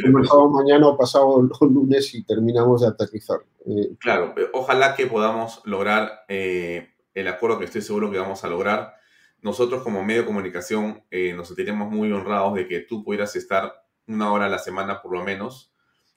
comenzamos 0.00 0.50
mañana 0.50 0.88
o 0.88 0.96
pasado 0.96 1.40
el 1.40 1.50
lunes 1.74 2.14
y 2.14 2.22
terminamos 2.22 2.80
de 2.80 2.88
aterrizar. 2.88 3.40
Eh, 3.66 3.94
claro, 3.98 4.34
ojalá 4.54 4.94
que 4.94 5.06
podamos 5.06 5.60
lograr 5.66 6.24
eh, 6.28 6.94
el 7.12 7.28
acuerdo 7.28 7.58
que 7.58 7.66
estoy 7.66 7.82
seguro 7.82 8.10
que 8.10 8.18
vamos 8.18 8.44
a 8.44 8.48
lograr. 8.48 8.94
Nosotros 9.42 9.82
como 9.82 10.02
medio 10.02 10.22
de 10.22 10.26
comunicación 10.26 11.02
eh, 11.10 11.34
nos 11.34 11.48
sentiremos 11.48 11.90
muy 11.90 12.10
honrados 12.12 12.54
de 12.54 12.66
que 12.66 12.80
tú 12.80 13.04
pudieras 13.04 13.36
estar 13.36 13.84
una 14.06 14.32
hora 14.32 14.46
a 14.46 14.48
la 14.48 14.58
semana 14.58 15.02
por 15.02 15.12
lo 15.12 15.22
menos 15.22 15.73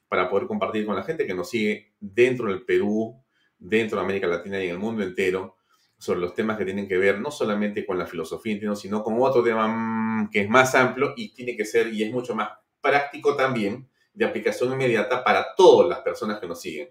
para 0.08 0.28
poder 0.28 0.46
compartir 0.46 0.86
con 0.86 0.96
la 0.96 1.02
gente 1.02 1.26
que 1.26 1.34
nos 1.34 1.50
sigue 1.50 1.92
dentro 2.00 2.48
del 2.48 2.64
Perú, 2.64 3.22
dentro 3.58 3.98
de 3.98 4.04
América 4.04 4.26
Latina 4.26 4.62
y 4.62 4.66
en 4.66 4.72
el 4.72 4.78
mundo 4.78 5.02
entero 5.02 5.56
sobre 5.98 6.20
los 6.20 6.34
temas 6.34 6.56
que 6.56 6.64
tienen 6.64 6.86
que 6.86 6.96
ver 6.96 7.20
no 7.20 7.30
solamente 7.30 7.84
con 7.84 7.98
la 7.98 8.06
filosofía, 8.06 8.74
sino 8.76 9.02
con 9.02 9.20
otro 9.20 9.42
tema 9.42 9.66
mm, 9.68 10.30
que 10.30 10.42
es 10.42 10.48
más 10.48 10.74
amplio 10.74 11.12
y 11.16 11.34
tiene 11.34 11.56
que 11.56 11.64
ser 11.64 11.92
y 11.92 12.04
es 12.04 12.12
mucho 12.12 12.34
más 12.34 12.50
práctico 12.80 13.34
también, 13.36 13.88
de 14.14 14.24
aplicación 14.24 14.72
inmediata 14.72 15.22
para 15.22 15.54
todas 15.56 15.88
las 15.88 16.00
personas 16.00 16.40
que 16.40 16.46
nos 16.46 16.60
siguen, 16.60 16.90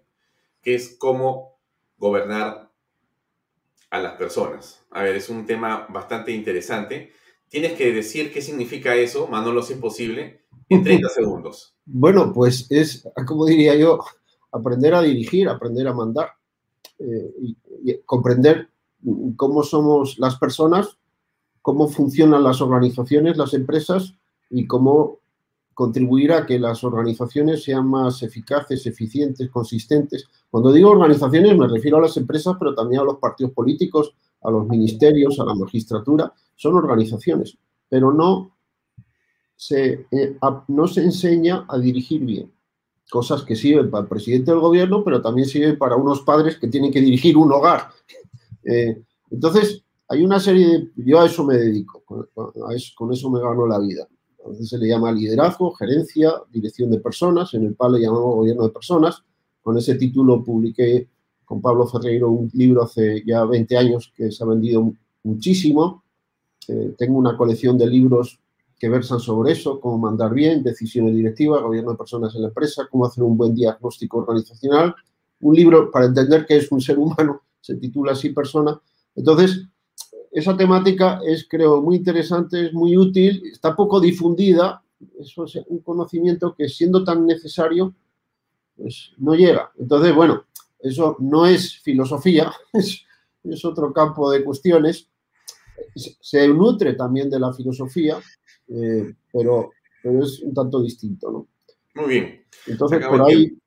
que 0.62 0.76
es 0.76 0.96
cómo 0.98 1.60
gobernar 1.98 2.70
a 3.90 4.00
las 4.00 4.14
personas. 4.14 4.86
A 4.92 5.04
ver, 5.04 5.16
es 5.16 5.30
un 5.30 5.46
tema 5.46 5.88
bastante 5.90 6.32
interesante. 6.32 7.14
Tienes 7.50 7.74
que 7.74 7.92
decir 7.92 8.32
qué 8.32 8.42
significa 8.42 8.96
eso, 8.96 9.28
Manolo, 9.28 9.62
si 9.62 9.74
es 9.74 9.80
posible, 9.80 10.46
30 10.70 11.10
segundos. 11.10 11.76
Bueno, 11.86 12.34
pues 12.34 12.68
es, 12.70 13.08
como 13.26 13.46
diría 13.46 13.76
yo, 13.76 14.00
aprender 14.52 14.96
a 14.96 15.02
dirigir, 15.02 15.50
aprender 15.50 15.88
a 15.88 15.94
mandar 15.94 16.30
eh, 17.00 17.34
y 17.84 17.98
comprender 18.06 18.70
cómo 19.36 19.64
somos 19.64 20.18
las 20.20 20.38
personas, 20.38 20.98
cómo 21.62 21.88
funcionan 21.88 22.44
las 22.44 22.62
organizaciones, 22.62 23.38
las 23.38 23.54
empresas 23.54 24.16
y 24.50 24.66
cómo 24.68 25.20
contribuir 25.74 26.32
a 26.32 26.46
que 26.46 26.58
las 26.58 26.84
organizaciones 26.84 27.64
sean 27.64 27.88
más 27.88 28.24
eficaces, 28.24 28.86
eficientes, 28.88 29.50
consistentes. 29.52 30.28
Cuando 30.50 30.72
digo 30.72 30.90
organizaciones 30.90 31.56
me 31.56 31.68
refiero 31.68 31.98
a 31.98 32.02
las 32.02 32.18
empresas, 32.18 32.56
pero 32.58 32.74
también 32.74 33.02
a 33.02 33.06
los 33.06 33.18
partidos 33.18 33.52
políticos, 33.52 34.16
a 34.42 34.50
los 34.50 34.68
ministerios, 34.68 35.40
a 35.40 35.46
la 35.46 35.54
magistratura. 35.54 36.34
Son 36.56 36.76
organizaciones, 36.76 37.58
pero 37.88 38.12
no 38.12 38.57
eh, 39.72 40.38
no 40.68 40.88
se 40.88 41.02
enseña 41.02 41.66
a 41.68 41.78
dirigir 41.78 42.24
bien. 42.26 42.52
Cosas 43.10 43.44
que 43.44 43.56
sirven 43.56 43.90
para 43.90 44.04
el 44.04 44.10
presidente 44.10 44.52
del 44.52 44.60
gobierno, 44.60 45.04
pero 45.04 45.22
también 45.22 45.48
sirven 45.48 45.78
para 45.78 45.96
unos 45.96 46.22
padres 46.22 46.58
que 46.58 46.68
tienen 46.68 46.92
que 46.92 47.02
dirigir 47.02 47.38
un 47.38 47.52
hogar 47.52 47.90
eh, 48.64 49.02
entonces, 49.30 49.84
hay 50.08 50.24
una 50.24 50.40
serie 50.40 50.68
de... 50.68 50.92
Yo 50.96 51.20
a 51.20 51.26
eso 51.26 51.44
me 51.44 51.58
dedico, 51.58 52.04
con 52.06 53.14
eso 53.14 53.30
me 53.30 53.42
gano 53.42 53.68
la 53.68 53.80
vida. 53.80 54.08
A 54.46 54.50
veces 54.50 54.70
se 54.70 54.78
le 54.78 54.88
llama 54.88 55.12
liderazgo, 55.12 55.74
gerencia, 55.74 56.32
dirección 56.52 56.90
de 56.90 57.00
personas. 57.00 57.54
En 57.54 57.66
el 57.66 57.76
PAL 57.76 57.94
le 57.94 58.02
llamamos 58.02 58.36
gobierno 58.36 58.64
de 58.64 58.70
personas. 58.70 59.24
Con 59.62 59.78
ese 59.78 59.96
título 59.96 60.44
publiqué 60.44 61.10
con 61.44 61.62
Pablo 61.62 61.88
Ferreiro 61.88 62.30
un 62.30 62.50
libro 62.54 62.84
hace 62.84 63.24
ya 63.26 63.44
20 63.44 63.78
años 63.78 64.14
que 64.16 64.32
se 64.32 64.44
ha 64.44 64.48
vendido 64.48 64.94
muchísimo. 65.24 66.04
Eh, 66.68 66.94
tengo 66.98 67.18
una 67.18 67.36
colección 67.36 67.78
de 67.78 67.88
libros 67.88 68.40
que 68.78 68.90
versan 68.90 69.20
sobre 69.20 69.54
eso, 69.54 69.80
cómo 69.80 69.98
mandar 69.98 70.34
bien, 70.34 70.64
decisiones 70.64 71.16
directivas, 71.16 71.62
gobierno 71.62 71.92
de 71.92 71.98
personas 71.98 72.36
en 72.36 72.44
la 72.44 72.48
empresa, 72.50 72.88
cómo 72.90 73.06
hacer 73.06 73.24
un 73.24 73.36
buen 73.36 73.56
diagnóstico 73.56 74.20
organizacional. 74.20 74.96
Un 75.40 75.56
libro 75.56 75.92
para 75.92 76.06
entender 76.06 76.46
qué 76.46 76.58
es 76.58 76.72
un 76.72 76.82
ser 76.82 76.98
humano 76.98 77.42
se 77.62 77.76
titula 77.76 78.14
así 78.14 78.30
persona. 78.30 78.80
Entonces, 79.16 79.66
esa 80.32 80.56
temática 80.56 81.20
es, 81.26 81.48
creo, 81.50 81.82
muy 81.82 81.96
interesante, 81.96 82.68
es 82.68 82.74
muy 82.74 82.96
útil, 82.96 83.42
está 83.52 83.76
poco 83.76 84.00
difundida, 84.00 84.84
eso 85.20 85.46
es 85.46 85.60
un 85.68 85.80
conocimiento 85.80 86.54
que 86.56 86.70
siendo 86.70 87.04
tan 87.04 87.26
necesario, 87.26 87.94
pues 88.76 89.14
no 89.18 89.34
llega. 89.34 89.72
Entonces, 89.78 90.14
bueno, 90.14 90.46
eso 90.80 91.16
no 91.20 91.46
es 91.46 91.80
filosofía, 91.80 92.52
es, 92.74 93.04
otro 93.66 93.92
campo 93.94 94.30
de 94.30 94.44
cuestiones. 94.44 95.08
Se 95.96 96.48
nutre 96.48 96.94
también 96.94 97.30
de 97.30 97.40
la 97.40 97.54
filosofía, 97.54 98.20
eh, 98.70 99.14
pero, 99.32 99.72
pero 100.02 100.24
es 100.24 100.42
un 100.42 100.54
tanto 100.54 100.82
distinto, 100.82 101.32
¿no? 101.32 101.48
Muy 101.96 102.10
bien. 102.14 102.46
Entonces, 102.68 103.06
por 103.06 103.22
ahí, 103.24 103.58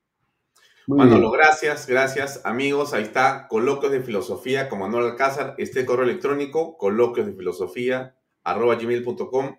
Manolo, 0.87 1.31
gracias, 1.31 1.87
gracias. 1.87 2.41
Amigos, 2.43 2.93
ahí 2.93 3.03
está, 3.03 3.47
coloquios 3.47 3.91
de 3.91 4.01
filosofía 4.01 4.69
con 4.69 4.79
Manuel 4.79 5.05
Alcázar. 5.05 5.55
Este 5.57 5.85
correo 5.85 6.05
electrónico, 6.05 6.77
coloquios 6.77 7.27
de 7.27 7.33
filosofía, 7.33 8.15
arroba 8.43 8.75
gmail.com. 8.75 9.57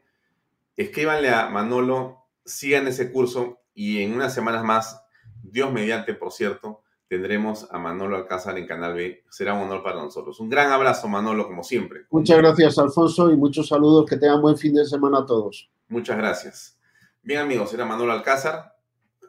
Escríbanle 0.76 1.30
a 1.30 1.48
Manolo, 1.48 2.24
sigan 2.44 2.86
ese 2.88 3.12
curso 3.12 3.60
y 3.74 4.02
en 4.02 4.14
unas 4.14 4.34
semanas 4.34 4.64
más, 4.64 5.02
Dios 5.42 5.72
mediante, 5.72 6.14
por 6.14 6.32
cierto, 6.32 6.82
tendremos 7.12 7.68
a 7.70 7.78
Manolo 7.78 8.16
Alcázar 8.16 8.56
en 8.56 8.66
Canal 8.66 8.94
B. 8.94 9.22
Será 9.28 9.52
un 9.52 9.64
honor 9.64 9.82
para 9.82 9.96
nosotros. 9.96 10.40
Un 10.40 10.48
gran 10.48 10.72
abrazo, 10.72 11.08
Manolo, 11.08 11.46
como 11.46 11.62
siempre. 11.62 12.06
Muchas 12.10 12.38
gracias, 12.38 12.78
Alfonso, 12.78 13.30
y 13.30 13.36
muchos 13.36 13.68
saludos. 13.68 14.08
Que 14.08 14.16
tengan 14.16 14.40
buen 14.40 14.56
fin 14.56 14.72
de 14.72 14.86
semana 14.86 15.18
a 15.18 15.26
todos. 15.26 15.70
Muchas 15.88 16.16
gracias. 16.16 16.80
Bien, 17.20 17.40
amigos, 17.40 17.74
era 17.74 17.84
Manolo 17.84 18.12
Alcázar, 18.12 18.78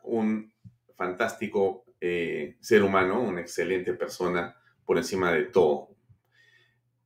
un 0.03 0.49
fantástico 0.95 1.83
eh, 1.99 2.55
ser 2.61 2.83
humano, 2.83 3.21
una 3.21 3.41
excelente 3.41 3.91
persona 3.91 4.55
por 4.85 4.97
encima 4.97 5.33
de 5.33 5.43
todo. 5.43 5.89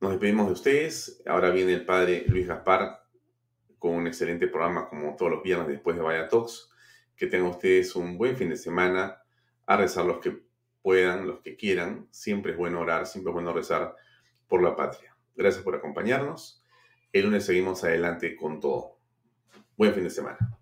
Nos 0.00 0.12
despedimos 0.12 0.46
de 0.46 0.52
ustedes. 0.52 1.24
Ahora 1.26 1.50
viene 1.50 1.72
el 1.72 1.84
padre 1.84 2.24
Luis 2.28 2.46
Gaspar 2.46 3.02
con 3.80 3.94
un 3.94 4.06
excelente 4.06 4.46
programa 4.46 4.88
como 4.88 5.16
todos 5.16 5.32
los 5.32 5.42
viernes 5.42 5.66
después 5.66 5.96
de 5.96 6.02
Vaya 6.02 6.28
Talks. 6.28 6.70
Que 7.16 7.26
tengan 7.26 7.50
ustedes 7.50 7.96
un 7.96 8.16
buen 8.16 8.36
fin 8.36 8.50
de 8.50 8.56
semana, 8.56 9.20
a 9.66 9.76
rezar 9.76 10.04
los 10.04 10.18
que 10.18 10.46
puedan, 10.88 11.26
los 11.26 11.40
que 11.40 11.54
quieran. 11.54 12.08
Siempre 12.10 12.52
es 12.52 12.56
bueno 12.56 12.80
orar, 12.80 13.06
siempre 13.06 13.30
es 13.30 13.34
bueno 13.34 13.52
rezar 13.52 13.94
por 14.48 14.62
la 14.62 14.74
patria. 14.74 15.14
Gracias 15.36 15.62
por 15.62 15.74
acompañarnos. 15.74 16.64
El 17.12 17.26
lunes 17.26 17.44
seguimos 17.44 17.84
adelante 17.84 18.34
con 18.34 18.58
todo. 18.58 18.96
Buen 19.76 19.92
fin 19.92 20.04
de 20.04 20.10
semana. 20.10 20.57